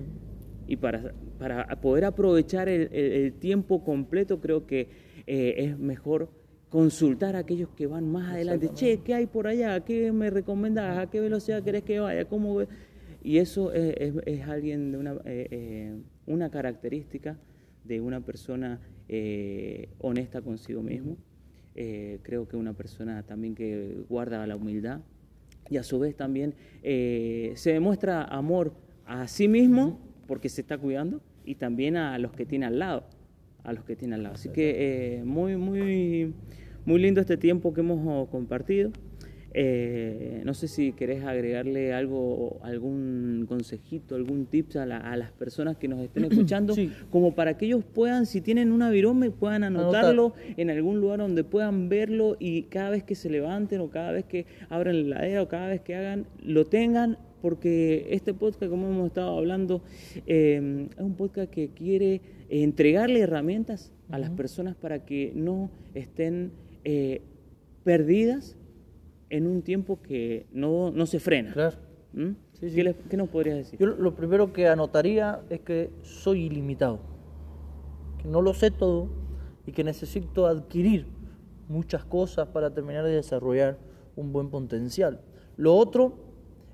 Y 0.68 0.76
para, 0.76 1.14
para 1.40 1.66
poder 1.82 2.06
aprovechar 2.06 2.70
el, 2.70 3.34
tiempo 3.34 3.84
completo, 3.84 4.40
creo 4.40 4.68
que 4.68 4.88
es 5.26 5.78
mejor 5.80 6.30
consultar 6.70 7.36
a 7.36 7.40
aquellos 7.40 7.70
que 7.70 7.88
van 7.88 8.08
más 8.12 8.34
adelante. 8.34 8.70
Che, 8.74 9.00
¿qué 9.00 9.16
hay 9.16 9.26
por 9.26 9.48
allá? 9.48 9.80
¿Qué 9.84 10.12
me 10.12 10.30
recomendás? 10.30 10.98
¿A 11.00 11.10
qué 11.10 11.20
velocidad 11.20 11.64
querés 11.64 11.84
que 11.84 12.00
vaya? 12.00 12.26
¿Cómo 12.26 12.62
y 13.28 13.40
eso 13.40 13.74
es, 13.74 14.14
es, 14.26 14.48
alguien 14.48 14.94
de 14.94 14.98
una, 14.98 15.14
eh, 15.26 15.48
eh, 15.52 15.96
una 16.28 16.50
característica 16.50 17.38
de 17.88 18.02
una 18.02 18.22
persona 18.22 18.80
eh, 19.08 19.90
honesta 20.00 20.42
consigo 20.42 20.82
mismo. 20.82 21.18
creo 22.24 22.48
que 22.48 22.58
una 22.58 22.74
persona 22.74 23.24
también 23.24 23.54
que 23.54 23.98
guarda 24.10 24.46
la 24.48 24.56
humildad 24.56 25.02
y 25.70 25.78
a 25.78 25.84
su 25.84 26.00
vez 26.00 26.16
también 26.16 26.56
se 26.82 27.72
demuestra 27.72 28.24
amor 28.24 28.74
a 29.06 29.28
sí 29.28 29.48
mismo 29.48 30.00
porque 30.28 30.50
se 30.50 30.62
está 30.62 30.78
cuidando 30.78 31.22
y 31.46 31.56
también 31.56 31.96
a 31.96 32.18
los 32.18 32.32
que 32.34 32.46
tiene 32.46 32.66
al 32.66 32.80
lado, 32.80 33.04
a 33.64 33.74
los 33.74 33.84
que 33.86 33.96
tiene 33.96 34.16
al 34.16 34.24
lado. 34.24 34.36
Así 34.36 34.50
que 34.50 35.22
muy, 35.24 35.56
muy, 35.56 36.34
muy 36.86 37.00
lindo 37.00 37.22
este 37.22 37.38
tiempo 37.38 37.74
que 37.74 37.82
hemos 37.82 38.28
compartido. 38.30 38.92
Eh, 39.54 40.42
no 40.46 40.54
sé 40.54 40.68
si 40.68 40.92
querés 40.92 41.24
agregarle 41.24 41.94
algo, 41.94 42.60
algún 42.64 43.46
consejito, 43.48 44.16
algún 44.16 44.46
tips 44.46 44.76
a, 44.76 44.86
las 44.86 45.32
personas 45.32 45.78
que 45.78 45.88
nos 45.88 46.00
estén 46.02 46.26
escuchando, 46.32 46.76
como 47.10 47.34
para 47.34 47.58
que 47.58 47.66
ellos 47.66 47.84
puedan, 47.84 48.26
si 48.26 48.42
tienen 48.42 48.72
una 48.72 48.90
virome, 48.90 49.32
puedan 49.32 49.64
anotarlo 49.64 50.34
en 50.58 50.70
algún 50.70 51.00
lugar 51.00 51.20
donde 51.20 51.44
puedan 51.44 51.90
verlo 51.90 52.36
y 52.40 52.64
cada 52.64 52.92
vez 52.92 53.04
que 53.04 53.16
se 53.16 53.30
levanten 53.30 53.82
o 53.82 53.90
cada 53.90 54.12
vez 54.12 54.26
que 54.26 54.46
abran 54.70 55.10
la 55.10 55.18
heladera 55.18 55.44
o 55.44 55.48
cada 55.48 55.68
vez 55.68 55.82
que 55.82 55.96
hagan, 55.96 56.28
lo 56.44 56.66
tengan, 56.66 57.18
porque 57.42 58.08
este 58.10 58.34
podcast, 58.34 58.70
como 58.70 58.90
hemos 58.90 59.08
estado 59.08 59.38
hablando, 59.38 59.82
eh, 60.26 60.88
es 60.96 61.04
un 61.04 61.16
podcast 61.16 61.50
que 61.50 61.70
quiere 61.70 62.22
entregarle 62.50 63.22
herramientas 63.22 63.92
a 64.10 64.20
las 64.20 64.32
personas 64.32 64.76
para 64.76 65.06
que 65.06 65.32
no 65.36 65.70
estén 65.94 66.52
eh, 66.84 67.22
perdidas 67.84 68.58
en 69.30 69.48
un 69.48 69.62
tiempo 69.62 70.02
que 70.02 70.48
no, 70.52 70.92
no 70.92 71.06
se 71.06 71.20
frena. 71.20 71.54
Claro. 71.54 71.78
¿Mm? 72.14 72.32
¿Qué, 72.60 73.18
nos 73.18 73.30
podrías 73.30 73.58
decir? 73.58 73.80
Yo 73.80 73.88
lo 73.88 74.16
primero 74.16 74.52
que 74.52 74.68
anotaría 74.68 75.42
es 75.50 75.62
que 75.62 75.92
soy 76.02 76.46
ilimitado, 76.46 77.00
que 78.22 78.28
no 78.28 78.42
lo 78.42 78.54
sé 78.54 78.72
todo 78.72 79.10
y 79.66 79.72
que 79.72 79.84
necesito 79.84 80.48
adquirir 80.48 81.06
muchas 81.68 82.04
cosas 82.04 82.48
para 82.48 82.74
terminar 82.74 83.04
de 83.04 83.12
desarrollar 83.12 83.78
un 84.16 84.34
buen 84.34 84.50
potencial. 84.50 85.22
Lo 85.56 85.76
otro 85.76 86.16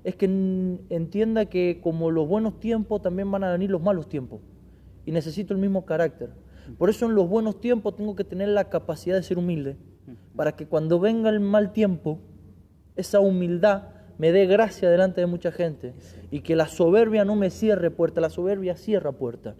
es 0.04 0.16
que 0.16 0.24
entienda 0.24 1.46
que 1.46 1.80
como 1.82 2.10
los 2.10 2.26
buenos 2.28 2.60
tiempos 2.60 3.02
también 3.02 3.30
van 3.30 3.44
a 3.44 3.52
venir 3.52 3.70
los 3.70 3.82
malos 3.82 4.08
tiempos 4.08 4.40
y 5.04 5.12
necesito 5.12 5.52
el 5.52 5.60
mismo 5.60 5.84
carácter. 5.84 6.30
Por 6.78 6.88
eso 6.88 7.06
en 7.06 7.14
los 7.14 7.28
buenos 7.28 7.60
tiempos 7.60 7.96
tengo 7.96 8.16
que 8.16 8.24
tener 8.24 8.48
la 8.48 8.70
capacidad 8.70 9.16
de 9.16 9.22
ser 9.22 9.38
humilde, 9.38 9.76
para 10.34 10.52
que 10.52 10.66
cuando 10.66 10.98
venga 10.98 11.28
el 11.30 11.40
mal 11.40 11.72
tiempo 11.72 12.20
esa 12.96 13.20
humildad 13.20 13.88
me 14.18 14.32
dé 14.32 14.46
gracia 14.46 14.90
delante 14.90 15.20
de 15.20 15.26
mucha 15.26 15.50
gente 15.50 15.94
y 16.30 16.40
que 16.40 16.56
la 16.56 16.68
soberbia 16.68 17.24
no 17.24 17.36
me 17.36 17.50
cierre 17.50 17.90
puerta, 17.90 18.20
la 18.20 18.30
soberbia 18.30 18.76
cierra 18.76 19.12
puerta. 19.12 19.56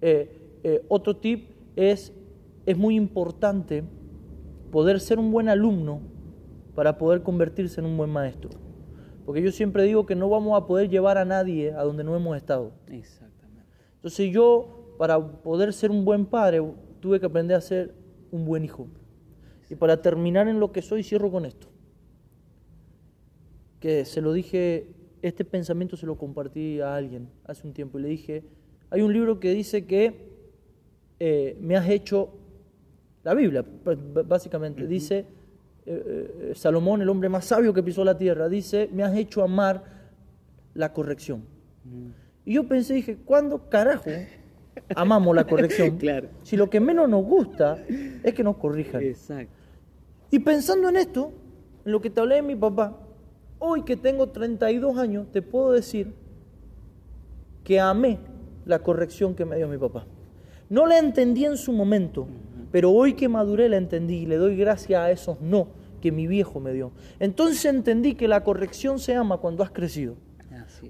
Eh, 0.00 0.58
eh, 0.62 0.84
otro 0.88 1.16
tip 1.16 1.50
es, 1.76 2.12
es 2.66 2.76
muy 2.76 2.96
importante 2.96 3.84
poder 4.70 5.00
ser 5.00 5.18
un 5.18 5.30
buen 5.30 5.48
alumno 5.48 6.00
para 6.74 6.98
poder 6.98 7.22
convertirse 7.22 7.80
en 7.80 7.86
un 7.86 7.96
buen 7.96 8.10
maestro. 8.10 8.50
Porque 9.24 9.40
yo 9.40 9.52
siempre 9.52 9.84
digo 9.84 10.04
que 10.04 10.14
no 10.14 10.28
vamos 10.28 10.60
a 10.60 10.66
poder 10.66 10.90
llevar 10.90 11.16
a 11.16 11.24
nadie 11.24 11.72
a 11.72 11.82
donde 11.82 12.04
no 12.04 12.14
hemos 12.14 12.36
estado. 12.36 12.72
Exactamente. 12.88 13.64
Entonces 13.96 14.30
yo 14.30 14.84
para 14.98 15.18
poder 15.42 15.72
ser 15.72 15.90
un 15.90 16.04
buen 16.04 16.26
padre, 16.26 16.62
tuve 17.00 17.20
que 17.20 17.26
aprender 17.26 17.56
a 17.56 17.60
ser 17.60 17.94
un 18.30 18.44
buen 18.44 18.64
hijo. 18.64 18.88
Y 19.70 19.74
para 19.74 20.00
terminar 20.02 20.46
en 20.48 20.60
lo 20.60 20.72
que 20.72 20.82
soy, 20.82 21.02
cierro 21.02 21.30
con 21.30 21.46
esto. 21.46 21.68
Que 23.84 24.06
se 24.06 24.22
lo 24.22 24.32
dije, 24.32 24.86
este 25.20 25.44
pensamiento 25.44 25.94
se 25.98 26.06
lo 26.06 26.16
compartí 26.16 26.80
a 26.80 26.96
alguien 26.96 27.28
hace 27.44 27.66
un 27.66 27.74
tiempo 27.74 27.98
y 27.98 28.02
le 28.02 28.08
dije, 28.08 28.42
hay 28.88 29.02
un 29.02 29.12
libro 29.12 29.38
que 29.38 29.52
dice 29.52 29.84
que 29.84 30.30
eh, 31.20 31.58
me 31.60 31.76
has 31.76 31.86
hecho, 31.90 32.30
la 33.24 33.34
Biblia 33.34 33.62
básicamente, 34.24 34.86
dice, 34.86 35.26
eh, 35.84 35.84
eh, 35.84 36.52
Salomón, 36.54 37.02
el 37.02 37.10
hombre 37.10 37.28
más 37.28 37.44
sabio 37.44 37.74
que 37.74 37.82
pisó 37.82 38.06
la 38.06 38.16
tierra, 38.16 38.48
dice, 38.48 38.88
me 38.90 39.02
has 39.02 39.14
hecho 39.14 39.42
amar 39.42 39.84
la 40.72 40.94
corrección. 40.94 41.44
Y 42.46 42.54
yo 42.54 42.66
pensé, 42.66 42.94
dije, 42.94 43.18
¿cuándo 43.22 43.68
carajo 43.68 44.08
amamos 44.96 45.36
la 45.36 45.44
corrección? 45.46 45.98
claro. 45.98 46.28
Si 46.42 46.56
lo 46.56 46.70
que 46.70 46.80
menos 46.80 47.06
nos 47.06 47.22
gusta 47.22 47.84
es 48.22 48.32
que 48.32 48.42
nos 48.42 48.56
corrijan. 48.56 49.02
Exacto. 49.02 49.52
Y 50.30 50.38
pensando 50.38 50.88
en 50.88 50.96
esto, 50.96 51.34
en 51.84 51.92
lo 51.92 52.00
que 52.00 52.08
te 52.08 52.22
hablé 52.22 52.36
de 52.36 52.42
mi 52.42 52.56
papá, 52.56 53.03
hoy 53.64 53.82
que 53.82 53.96
tengo 53.96 54.28
32 54.28 54.98
años, 54.98 55.26
te 55.32 55.42
puedo 55.42 55.72
decir 55.72 56.14
que 57.64 57.80
amé 57.80 58.18
la 58.66 58.80
corrección 58.80 59.34
que 59.34 59.44
me 59.44 59.56
dio 59.56 59.68
mi 59.68 59.78
papá. 59.78 60.06
No 60.68 60.86
la 60.86 60.98
entendí 60.98 61.44
en 61.44 61.56
su 61.56 61.72
momento, 61.72 62.26
pero 62.70 62.90
hoy 62.90 63.14
que 63.14 63.28
maduré 63.28 63.68
la 63.68 63.76
entendí 63.76 64.16
y 64.16 64.26
le 64.26 64.36
doy 64.36 64.56
gracias 64.56 65.00
a 65.00 65.10
esos 65.10 65.40
no 65.40 65.68
que 66.00 66.12
mi 66.12 66.26
viejo 66.26 66.60
me 66.60 66.72
dio. 66.72 66.92
Entonces 67.18 67.64
entendí 67.64 68.14
que 68.14 68.28
la 68.28 68.44
corrección 68.44 68.98
se 68.98 69.14
ama 69.14 69.38
cuando 69.38 69.62
has 69.62 69.70
crecido. 69.70 70.16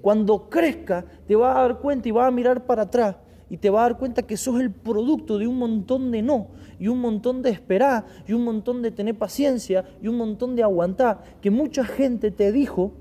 Cuando 0.01 0.49
crezca, 0.49 1.05
te 1.27 1.35
vas 1.35 1.55
a 1.55 1.61
dar 1.61 1.79
cuenta 1.79 2.07
y 2.09 2.11
vas 2.11 2.27
a 2.27 2.31
mirar 2.31 2.65
para 2.65 2.83
atrás 2.83 3.15
y 3.49 3.57
te 3.57 3.69
vas 3.69 3.81
a 3.81 3.89
dar 3.89 3.97
cuenta 3.97 4.23
que 4.23 4.37
sos 4.37 4.59
el 4.59 4.71
producto 4.71 5.37
de 5.37 5.47
un 5.47 5.57
montón 5.57 6.11
de 6.11 6.21
no, 6.21 6.47
y 6.79 6.87
un 6.87 6.99
montón 6.99 7.41
de 7.41 7.51
esperar, 7.51 8.05
y 8.27 8.33
un 8.33 8.43
montón 8.43 8.81
de 8.81 8.91
tener 8.91 9.17
paciencia, 9.17 9.85
y 10.01 10.07
un 10.07 10.17
montón 10.17 10.55
de 10.55 10.63
aguantar, 10.63 11.23
que 11.41 11.51
mucha 11.51 11.85
gente 11.85 12.31
te 12.31 12.51
dijo 12.51 12.93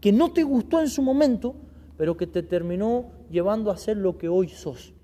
que 0.00 0.12
no 0.12 0.32
te 0.32 0.42
gustó 0.42 0.80
en 0.80 0.88
su 0.88 1.02
momento, 1.02 1.54
pero 1.96 2.16
que 2.16 2.26
te 2.26 2.42
terminó 2.42 3.06
llevando 3.30 3.70
a 3.70 3.76
ser 3.76 3.96
lo 3.96 4.18
que 4.18 4.28
hoy 4.28 4.48
sos. 4.48 4.94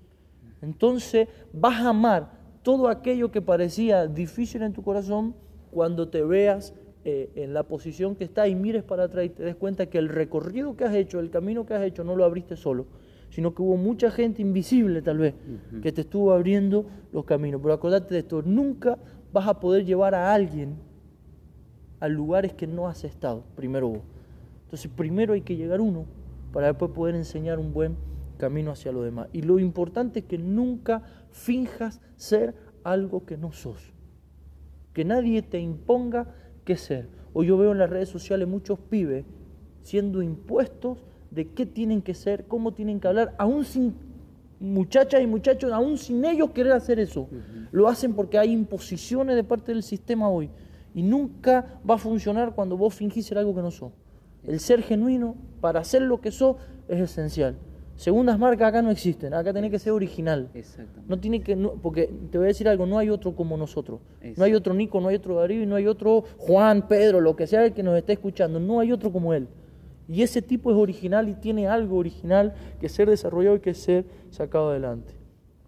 Entonces 0.61 1.27
vas 1.53 1.81
a 1.81 1.89
amar 1.89 2.31
todo 2.63 2.87
aquello 2.87 3.31
que 3.31 3.41
parecía 3.41 4.07
difícil 4.07 4.63
en 4.63 4.73
tu 4.73 4.81
corazón 4.81 5.35
cuando 5.71 6.07
te 6.07 6.23
veas 6.23 6.73
eh, 7.03 7.29
en 7.35 7.53
la 7.53 7.63
posición 7.63 8.15
que 8.15 8.23
está 8.23 8.47
y 8.47 8.55
mires 8.55 8.81
para 8.81 9.03
atrás 9.03 9.25
y 9.25 9.29
te 9.29 9.43
des 9.43 9.55
cuenta 9.55 9.85
que 9.85 9.99
el 9.99 10.09
recorrido 10.09 10.75
que 10.75 10.85
has 10.85 10.95
hecho, 10.95 11.19
el 11.19 11.29
camino 11.29 11.65
que 11.65 11.75
has 11.75 11.83
hecho, 11.83 12.03
no 12.03 12.15
lo 12.15 12.25
abriste 12.25 12.55
solo, 12.55 12.87
sino 13.29 13.53
que 13.53 13.61
hubo 13.61 13.77
mucha 13.77 14.11
gente 14.11 14.41
invisible 14.41 15.01
tal 15.01 15.17
vez 15.17 15.33
que 15.81 15.91
te 15.91 16.01
estuvo 16.01 16.31
abriendo 16.31 16.85
los 17.11 17.25
caminos. 17.25 17.59
Pero 17.61 17.73
acordate 17.73 18.13
de 18.13 18.19
esto, 18.21 18.41
nunca 18.41 18.97
vas 19.33 19.47
a 19.47 19.59
poder 19.59 19.85
llevar 19.85 20.15
a 20.15 20.33
alguien 20.33 20.77
a 21.99 22.07
lugares 22.07 22.53
que 22.53 22.67
no 22.67 22.87
has 22.87 23.03
estado, 23.03 23.43
primero 23.55 23.89
vos. 23.89 24.01
Entonces 24.63 24.89
primero 24.95 25.33
hay 25.33 25.41
que 25.41 25.55
llegar 25.55 25.81
uno 25.81 26.05
para 26.51 26.67
después 26.67 26.91
poder 26.91 27.15
enseñar 27.15 27.59
un 27.59 27.73
buen 27.73 27.97
camino 28.37 28.71
hacia 28.71 28.91
lo 28.91 29.03
demás. 29.03 29.27
Y 29.33 29.41
lo 29.41 29.59
importante 29.59 30.19
es 30.19 30.25
que 30.25 30.37
nunca 30.37 31.03
finjas 31.31 32.01
ser 32.15 32.55
algo 32.83 33.25
que 33.25 33.37
no 33.37 33.51
sos. 33.51 33.93
Que 34.93 35.03
nadie 35.03 35.41
te 35.41 35.59
imponga 35.59 36.33
qué 36.63 36.77
ser. 36.77 37.09
Hoy 37.33 37.47
yo 37.47 37.57
veo 37.57 37.71
en 37.71 37.79
las 37.79 37.89
redes 37.89 38.09
sociales 38.09 38.47
muchos 38.47 38.79
pibes 38.79 39.25
siendo 39.81 40.21
impuestos 40.21 41.03
de 41.35 41.49
qué 41.49 41.65
tienen 41.65 42.01
que 42.01 42.13
ser, 42.13 42.45
cómo 42.45 42.73
tienen 42.73 42.99
que 42.99 43.07
hablar, 43.07 43.35
aún 43.37 43.65
sin 43.65 43.93
muchachas 44.59 45.21
y 45.21 45.27
muchachos, 45.27 45.71
aún 45.71 45.97
sin 45.97 46.23
ellos 46.23 46.51
querer 46.51 46.71
hacer 46.71 46.99
eso. 46.99 47.27
Lo 47.71 47.87
hacen 47.87 48.13
porque 48.13 48.39
hay 48.39 48.51
imposiciones 48.51 49.35
de 49.35 49.43
parte 49.43 49.73
del 49.73 49.83
sistema 49.83 50.29
hoy. 50.29 50.49
Y 50.93 51.03
nunca 51.03 51.79
va 51.87 51.95
a 51.95 51.97
funcionar 51.97 52.55
cuando 52.55 52.77
vos 52.77 52.93
fingís 52.93 53.25
ser 53.25 53.37
algo 53.37 53.53
que 53.53 53.61
no 53.61 53.69
sos. 53.69 53.91
El 54.43 54.61
ser 54.61 54.81
genuino, 54.81 55.35
para 55.59 55.83
ser 55.83 56.03
lo 56.03 56.21
que 56.21 56.31
sos, 56.31 56.55
es 56.87 57.01
esencial. 57.01 57.57
Segundas 57.97 58.37
marcas 58.37 58.69
acá 58.69 58.81
no 58.81 58.91
existen, 58.91 59.33
acá 59.33 59.51
tiene 59.53 59.69
que 59.69 59.79
ser 59.79 59.93
original. 59.93 60.49
No 61.07 61.19
tiene 61.19 61.41
que, 61.41 61.55
porque 61.81 62.13
te 62.29 62.37
voy 62.37 62.45
a 62.45 62.47
decir 62.49 62.67
algo, 62.67 62.85
no 62.85 62.97
hay 62.97 63.09
otro 63.09 63.35
como 63.35 63.57
nosotros. 63.57 63.99
No 64.37 64.43
hay 64.43 64.53
otro 64.53 64.73
Nico, 64.73 65.01
no 65.01 65.09
hay 65.09 65.15
otro 65.15 65.35
Darío, 65.35 65.65
no 65.65 65.75
hay 65.75 65.87
otro 65.87 66.23
Juan, 66.37 66.87
Pedro, 66.87 67.19
lo 67.19 67.35
que 67.35 67.47
sea 67.47 67.65
el 67.65 67.73
que 67.73 67.83
nos 67.83 67.97
esté 67.97 68.13
escuchando, 68.13 68.59
no 68.59 68.79
hay 68.79 68.91
otro 68.91 69.11
como 69.11 69.33
él. 69.33 69.47
Y 70.07 70.21
ese 70.21 70.41
tipo 70.41 70.71
es 70.71 70.77
original 70.77 71.29
y 71.29 71.33
tiene 71.33 71.67
algo 71.67 71.97
original 71.97 72.53
que 72.79 72.89
ser 72.89 73.09
desarrollado 73.09 73.55
y 73.55 73.59
que 73.59 73.73
ser 73.73 74.05
sacado 74.29 74.69
adelante. 74.69 75.13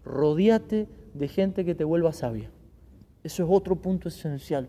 Rodíate 0.04 0.86
de 1.14 1.28
gente 1.28 1.64
que 1.64 1.74
te 1.74 1.84
vuelva 1.84 2.12
sabia. 2.12 2.50
Eso 3.24 3.42
es 3.42 3.48
otro 3.50 3.76
punto 3.76 4.08
esencial. 4.08 4.68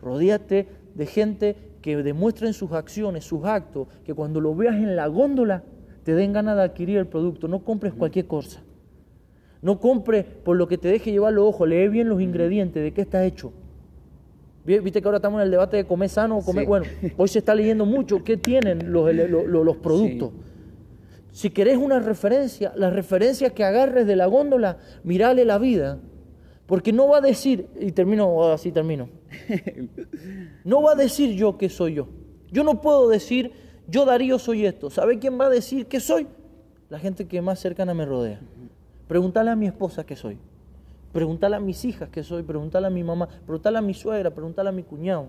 Rodíate 0.00 0.66
de 0.94 1.06
gente 1.06 1.56
que 1.80 1.96
demuestre 2.02 2.48
en 2.48 2.54
sus 2.54 2.72
acciones, 2.72 3.24
sus 3.24 3.44
actos, 3.44 3.88
que 4.04 4.14
cuando 4.14 4.40
lo 4.40 4.54
veas 4.54 4.74
en 4.74 4.96
la 4.96 5.06
góndola 5.06 5.62
te 6.02 6.14
den 6.14 6.32
ganas 6.32 6.56
de 6.56 6.62
adquirir 6.62 6.98
el 6.98 7.06
producto. 7.06 7.48
No 7.48 7.64
compres 7.64 7.94
cualquier 7.94 8.26
cosa. 8.26 8.62
No 9.62 9.80
compres 9.80 10.26
por 10.26 10.56
lo 10.56 10.68
que 10.68 10.76
te 10.76 10.88
deje 10.88 11.12
llevar 11.12 11.32
los 11.32 11.46
ojos. 11.46 11.68
Lee 11.68 11.88
bien 11.88 12.08
los 12.08 12.20
ingredientes, 12.20 12.82
de 12.82 12.92
qué 12.92 13.00
está 13.00 13.24
hecho. 13.24 13.52
Viste 14.64 15.02
que 15.02 15.08
ahora 15.08 15.18
estamos 15.18 15.40
en 15.40 15.44
el 15.44 15.50
debate 15.50 15.76
de 15.76 15.84
comer 15.84 16.08
sano 16.08 16.38
o 16.38 16.44
comer. 16.44 16.66
Bueno, 16.66 16.86
hoy 17.16 17.28
se 17.28 17.40
está 17.40 17.54
leyendo 17.54 17.84
mucho 17.84 18.24
qué 18.24 18.36
tienen 18.36 18.92
los, 18.92 19.14
los, 19.14 19.76
productos. 19.76 20.32
Si 21.32 21.50
querés 21.50 21.76
una 21.76 21.98
referencia, 21.98 22.72
la 22.76 22.90
referencia 22.90 23.50
que 23.50 23.64
agarres 23.64 24.06
de 24.06 24.16
la 24.16 24.26
góndola, 24.26 24.78
mirale 25.02 25.44
la 25.44 25.58
vida. 25.58 26.00
Porque 26.66 26.92
no 26.92 27.08
va 27.08 27.18
a 27.18 27.20
decir, 27.20 27.66
y 27.78 27.92
termino, 27.92 28.52
así 28.52 28.72
termino. 28.72 29.08
No 30.64 30.80
va 30.80 30.92
a 30.92 30.94
decir 30.94 31.34
yo 31.34 31.58
que 31.58 31.68
soy 31.68 31.92
yo. 31.92 32.08
Yo 32.50 32.64
no 32.64 32.80
puedo 32.80 33.06
decir 33.10 33.52
yo 33.86 34.04
Darío 34.04 34.38
soy 34.38 34.66
esto. 34.66 34.90
¿Sabe 34.90 35.18
quién 35.18 35.38
va 35.38 35.46
a 35.46 35.50
decir 35.50 35.86
que 35.86 36.00
soy? 36.00 36.26
La 36.88 36.98
gente 36.98 37.26
que 37.26 37.40
más 37.42 37.58
cercana 37.58 37.94
me 37.94 38.06
rodea. 38.06 38.40
Pregúntale 39.08 39.50
a 39.50 39.56
mi 39.56 39.66
esposa 39.66 40.04
qué 40.04 40.16
soy. 40.16 40.38
Pregúntale 41.14 41.54
a 41.54 41.60
mis 41.60 41.84
hijas 41.84 42.08
qué 42.10 42.24
soy. 42.24 42.42
Pregúntale 42.42 42.88
a 42.88 42.90
mi 42.90 43.04
mamá. 43.04 43.28
Pregúntale 43.46 43.78
a 43.78 43.80
mi 43.80 43.94
suegra. 43.94 44.34
Pregúntale 44.34 44.68
a 44.68 44.72
mi 44.72 44.82
cuñado 44.82 45.28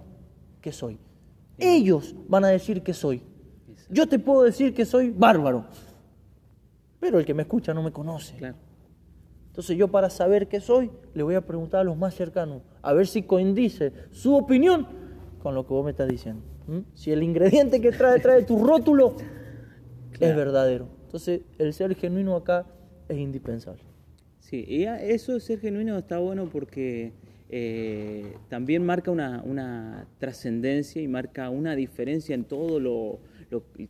qué 0.60 0.72
soy. 0.72 0.98
Ellos 1.60 2.16
van 2.28 2.44
a 2.44 2.48
decir 2.48 2.82
que 2.82 2.94
soy. 2.94 3.22
Yo 3.92 4.10
te 4.10 4.18
puedo 4.18 4.42
decir 4.42 4.74
que 4.74 4.84
soy 4.84 5.12
bárbaro. 5.12 5.66
Pero 7.00 7.20
el 7.20 7.26
que 7.26 7.36
me 7.36 7.44
escucha 7.44 7.72
no 7.72 7.84
me 7.84 7.92
conoce. 7.92 8.36
Entonces 9.56 9.78
yo 9.78 9.88
para 9.90 10.10
saber 10.10 10.48
qué 10.48 10.60
soy, 10.60 10.90
le 11.14 11.22
voy 11.22 11.36
a 11.36 11.42
preguntar 11.46 11.82
a 11.82 11.84
los 11.84 11.96
más 11.96 12.16
cercanos, 12.16 12.64
a 12.82 12.92
ver 12.94 13.06
si 13.06 13.22
coincide 13.22 13.94
su 14.12 14.36
opinión 14.36 14.88
con 15.42 15.54
lo 15.54 15.68
que 15.68 15.74
vos 15.74 15.86
me 15.86 15.92
estás 15.92 16.10
diciendo. 16.10 16.42
¿Mm? 16.68 16.80
Si 16.96 17.12
el 17.12 17.22
ingrediente 17.22 17.80
que 17.80 17.92
trae, 17.92 18.20
trae 18.20 18.44
tu 18.44 18.58
rótulo 18.66 19.16
es 20.20 20.36
verdadero. 20.36 20.90
Entonces, 21.06 21.42
el 21.60 21.74
ser 21.74 21.96
genuino 21.96 22.36
acá 22.36 22.66
es 23.08 23.18
indispensable. 23.18 23.85
Sí, 24.56 24.64
y 24.70 24.84
eso 24.84 25.34
de 25.34 25.42
ser 25.42 25.60
genuino 25.60 25.98
está 25.98 26.18
bueno 26.20 26.48
porque 26.50 27.12
eh, 27.50 28.38
también 28.48 28.86
marca 28.86 29.12
una, 29.12 30.08
trascendencia 30.18 31.02
y 31.02 31.10
marca 31.10 31.50
una 31.50 31.76
diferencia 31.76 32.34
en 32.34 32.46
todo 32.46 32.80
lo, 32.80 33.20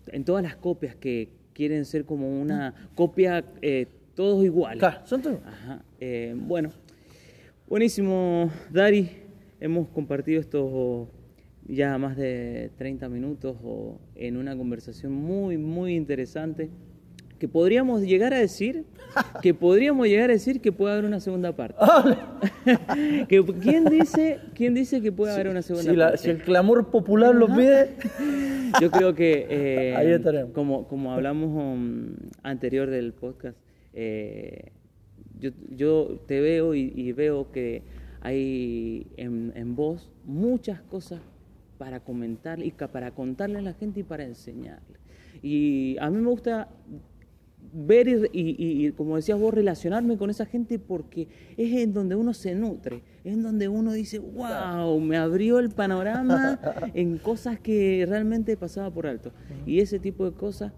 en 0.07 0.23
todas 0.23 0.41
las 0.41 0.55
copias 0.55 0.95
que 0.95 1.29
quieren 1.53 1.85
ser 1.85 2.05
como 2.05 2.41
una 2.41 2.73
copia 2.95 3.45
eh, 3.61 3.85
todos 4.15 4.43
iguales. 4.43 4.79
Claro, 4.79 5.05
son 5.05 5.21
todos. 5.21 5.39
Eh, 5.99 6.33
bueno, 6.35 6.71
buenísimo, 7.67 8.49
Dari. 8.71 9.07
Hemos 9.59 9.87
compartido 9.89 10.41
estos 10.41 11.07
ya 11.67 11.95
más 11.99 12.17
de 12.17 12.71
30 12.75 13.07
minutos 13.09 13.55
o 13.63 13.99
en 14.15 14.35
una 14.35 14.57
conversación 14.57 15.11
muy, 15.11 15.59
muy 15.59 15.95
interesante 15.95 16.71
que 17.39 17.47
podríamos 17.47 18.01
llegar 18.01 18.33
a 18.33 18.39
decir 18.39 18.85
que 19.41 19.53
podríamos 19.53 20.07
llegar 20.07 20.29
a 20.29 20.33
decir 20.33 20.61
que 20.61 20.71
puede 20.71 20.93
haber 20.93 21.05
una 21.05 21.19
segunda 21.19 21.55
parte. 21.55 21.75
¿quién, 23.61 23.85
dice, 23.85 24.39
¿Quién 24.53 24.73
dice 24.73 25.01
que 25.01 25.11
puede 25.11 25.33
haber 25.33 25.47
una 25.47 25.61
segunda 25.61 25.93
parte? 25.95 26.17
si 26.17 26.29
el 26.29 26.41
clamor 26.41 26.89
popular 26.89 27.33
lo 27.35 27.47
pide. 27.47 27.95
Yo 28.81 28.91
creo 28.91 29.15
que, 29.15 29.47
eh, 29.49 30.47
como, 30.53 30.87
como 30.87 31.13
hablamos 31.13 31.49
um, 31.49 32.15
anterior 32.43 32.89
del 32.89 33.13
podcast, 33.13 33.57
eh, 33.93 34.73
yo, 35.39 35.51
yo, 35.69 36.19
te 36.27 36.41
veo 36.41 36.75
y, 36.75 37.11
veo 37.13 37.53
que 37.53 37.83
hay 38.19 39.07
en, 39.15 39.53
en 39.55 39.77
vos 39.77 40.11
muchas 40.25 40.81
cosas 40.81 41.21
para 41.77 42.01
comentar 42.01 42.61
y 42.61 42.71
para 42.71 43.11
contarle 43.11 43.59
a 43.59 43.61
la 43.61 43.73
gente 43.73 44.01
y 44.01 44.03
para 44.03 44.25
enseñarle. 44.25 44.99
Y 45.41 45.95
a 45.99 46.09
mí 46.09 46.17
me 46.17 46.29
gusta 46.29 46.67
ver 47.75 48.29
y, 48.31 48.91
como 48.93 49.17
decías 49.17 49.39
vos, 49.39 49.53
relacionarme 49.53 50.17
con 50.17 50.29
esa 50.29 50.45
gente 50.45 50.79
porque 50.79 51.27
es 51.57 51.73
en 51.73 51.93
donde 51.93 52.15
uno 52.15 52.33
se 52.33 52.55
nutre, 52.55 53.03
es 53.23 53.33
en 53.33 53.43
donde 53.43 53.67
uno 53.67 53.91
dice, 53.91 54.19
wow, 54.19 54.99
me 54.99 55.17
abrió 55.17 55.59
el 55.59 55.69
panorama 55.69 56.59
en 56.93 57.17
cosas 57.17 57.59
que 57.59 58.05
realmente 58.07 58.55
pasaba 58.55 58.89
por 58.91 59.07
alto. 59.07 59.31
Y 59.65 59.79
ese 59.79 59.99
tipo 59.99 60.25
de 60.25 60.31
cosas 60.31 60.71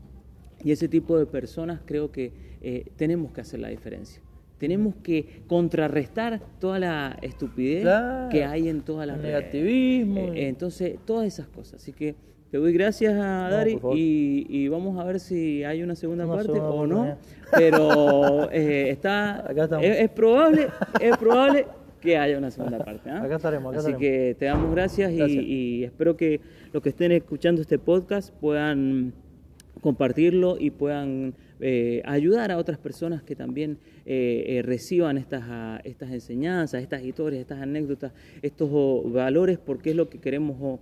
y 0.64 0.72
ese 0.72 0.88
tipo 0.88 1.18
de 1.18 1.26
personas 1.26 1.82
creo 1.86 2.12
que 2.12 2.34
eh, 2.62 2.86
tenemos 2.96 3.32
que 3.32 3.42
hacer 3.42 3.60
la 3.60 3.70
diferencia. 3.70 4.22
tenemos 4.58 4.96
que 4.96 5.44
contrarrestar 5.46 6.42
toda 6.60 6.80
la 6.80 7.20
estupidez 7.22 7.86
que 8.32 8.44
hay 8.44 8.70
en 8.70 8.82
todas 8.82 9.06
las 9.06 9.20
negativismo. 9.20 10.34
Eh, 10.34 10.48
entonces, 10.48 10.98
todas 11.06 11.28
esas 11.28 11.48
cosas. 11.48 11.76
Así 11.82 11.94
que 11.94 12.16
te 12.52 12.58
doy 12.58 12.72
gracias 12.72 13.14
a 13.14 13.50
Dari 13.50 13.78
y, 13.94 14.68
vamos 14.70 14.98
a 15.00 15.04
ver 15.04 15.20
si 15.20 15.64
hay 15.66 15.84
una 15.84 15.96
segunda 15.96 16.26
parte 16.26 16.52
o 16.52 16.88
no. 16.88 17.18
Pero 17.52 18.50
eh, 18.52 18.90
está 18.90 19.46
es, 19.82 20.10
probable, 20.10 20.68
es 21.02 21.18
probable 21.18 21.68
que 22.00 22.18
haya 22.18 22.38
una 22.38 22.52
segunda 22.52 22.80
parte. 22.80 23.10
¿ah? 23.10 23.24
Acá 23.24 23.36
estaremos. 23.36 23.76
Así 23.76 23.94
que 23.96 24.36
te 24.40 24.46
damos 24.46 24.72
gracias, 24.72 25.12
Y, 25.12 25.84
espero 25.84 26.16
que 26.16 26.40
los 26.72 26.82
que 26.82 26.90
estén 26.90 27.12
escuchando 27.12 27.62
este 27.62 27.80
podcast 27.80 28.34
puedan 28.36 29.14
compartirlo 29.82 30.58
y 30.60 30.72
puedan 30.72 31.36
eh, 31.60 32.02
ayudar 32.06 32.52
a 32.52 32.58
otras 32.58 32.78
personas 32.78 33.24
que 33.24 33.36
también 33.36 33.78
eh, 34.06 34.62
reciban 34.66 35.18
estas, 35.18 35.44
ah, 35.46 35.82
estas 35.84 36.12
enseñanzas, 36.12 36.82
estas 36.82 37.04
historias, 37.04 37.42
estas 37.42 37.62
anécdotas, 37.62 38.14
estos 38.42 38.70
oh, 38.72 39.04
valores, 39.10 39.58
porque 39.58 39.90
es 39.90 39.96
lo 39.98 40.10
que 40.10 40.20
queremos 40.20 40.80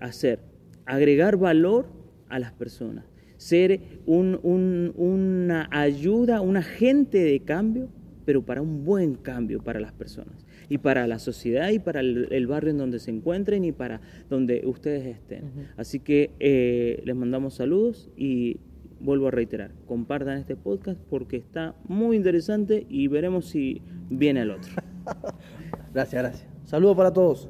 hacer 0.00 0.49
agregar 0.90 1.36
valor 1.36 1.86
a 2.28 2.38
las 2.38 2.52
personas, 2.52 3.04
ser 3.36 3.80
una 4.06 5.68
ayuda, 5.70 6.40
un 6.40 6.56
agente 6.56 7.18
de 7.18 7.40
cambio, 7.40 7.88
pero 8.24 8.42
para 8.42 8.60
un 8.60 8.84
buen 8.84 9.14
cambio 9.14 9.62
para 9.62 9.80
las 9.80 9.92
personas 9.92 10.46
y 10.68 10.78
para 10.78 11.06
la 11.06 11.18
sociedad 11.18 11.70
y 11.70 11.78
para 11.78 12.00
el, 12.00 12.46
barrio 12.46 12.70
en 12.70 12.78
donde 12.78 12.98
se 12.98 13.10
encuentren 13.10 13.64
y 13.64 13.72
para 13.72 14.00
donde 14.28 14.62
ustedes 14.66 15.06
estén. 15.06 15.68
Así 15.76 16.00
que 16.00 16.30
eh, 16.38 17.02
les 17.04 17.16
mandamos 17.16 17.54
saludos 17.54 18.10
y 18.16 18.58
vuelvo 19.00 19.28
a 19.28 19.30
reiterar, 19.30 19.72
compartan 19.86 20.38
este 20.38 20.56
podcast 20.56 21.00
porque 21.08 21.36
está 21.36 21.74
muy 21.88 22.16
interesante 22.16 22.86
y 22.88 23.08
veremos 23.08 23.46
si 23.46 23.80
viene 24.10 24.42
el 24.42 24.50
otro. 24.50 24.72
gracias, 25.94 26.22
gracias. 26.22 26.48
Saludos 26.64 26.96
para 26.96 27.12
todos. 27.12 27.48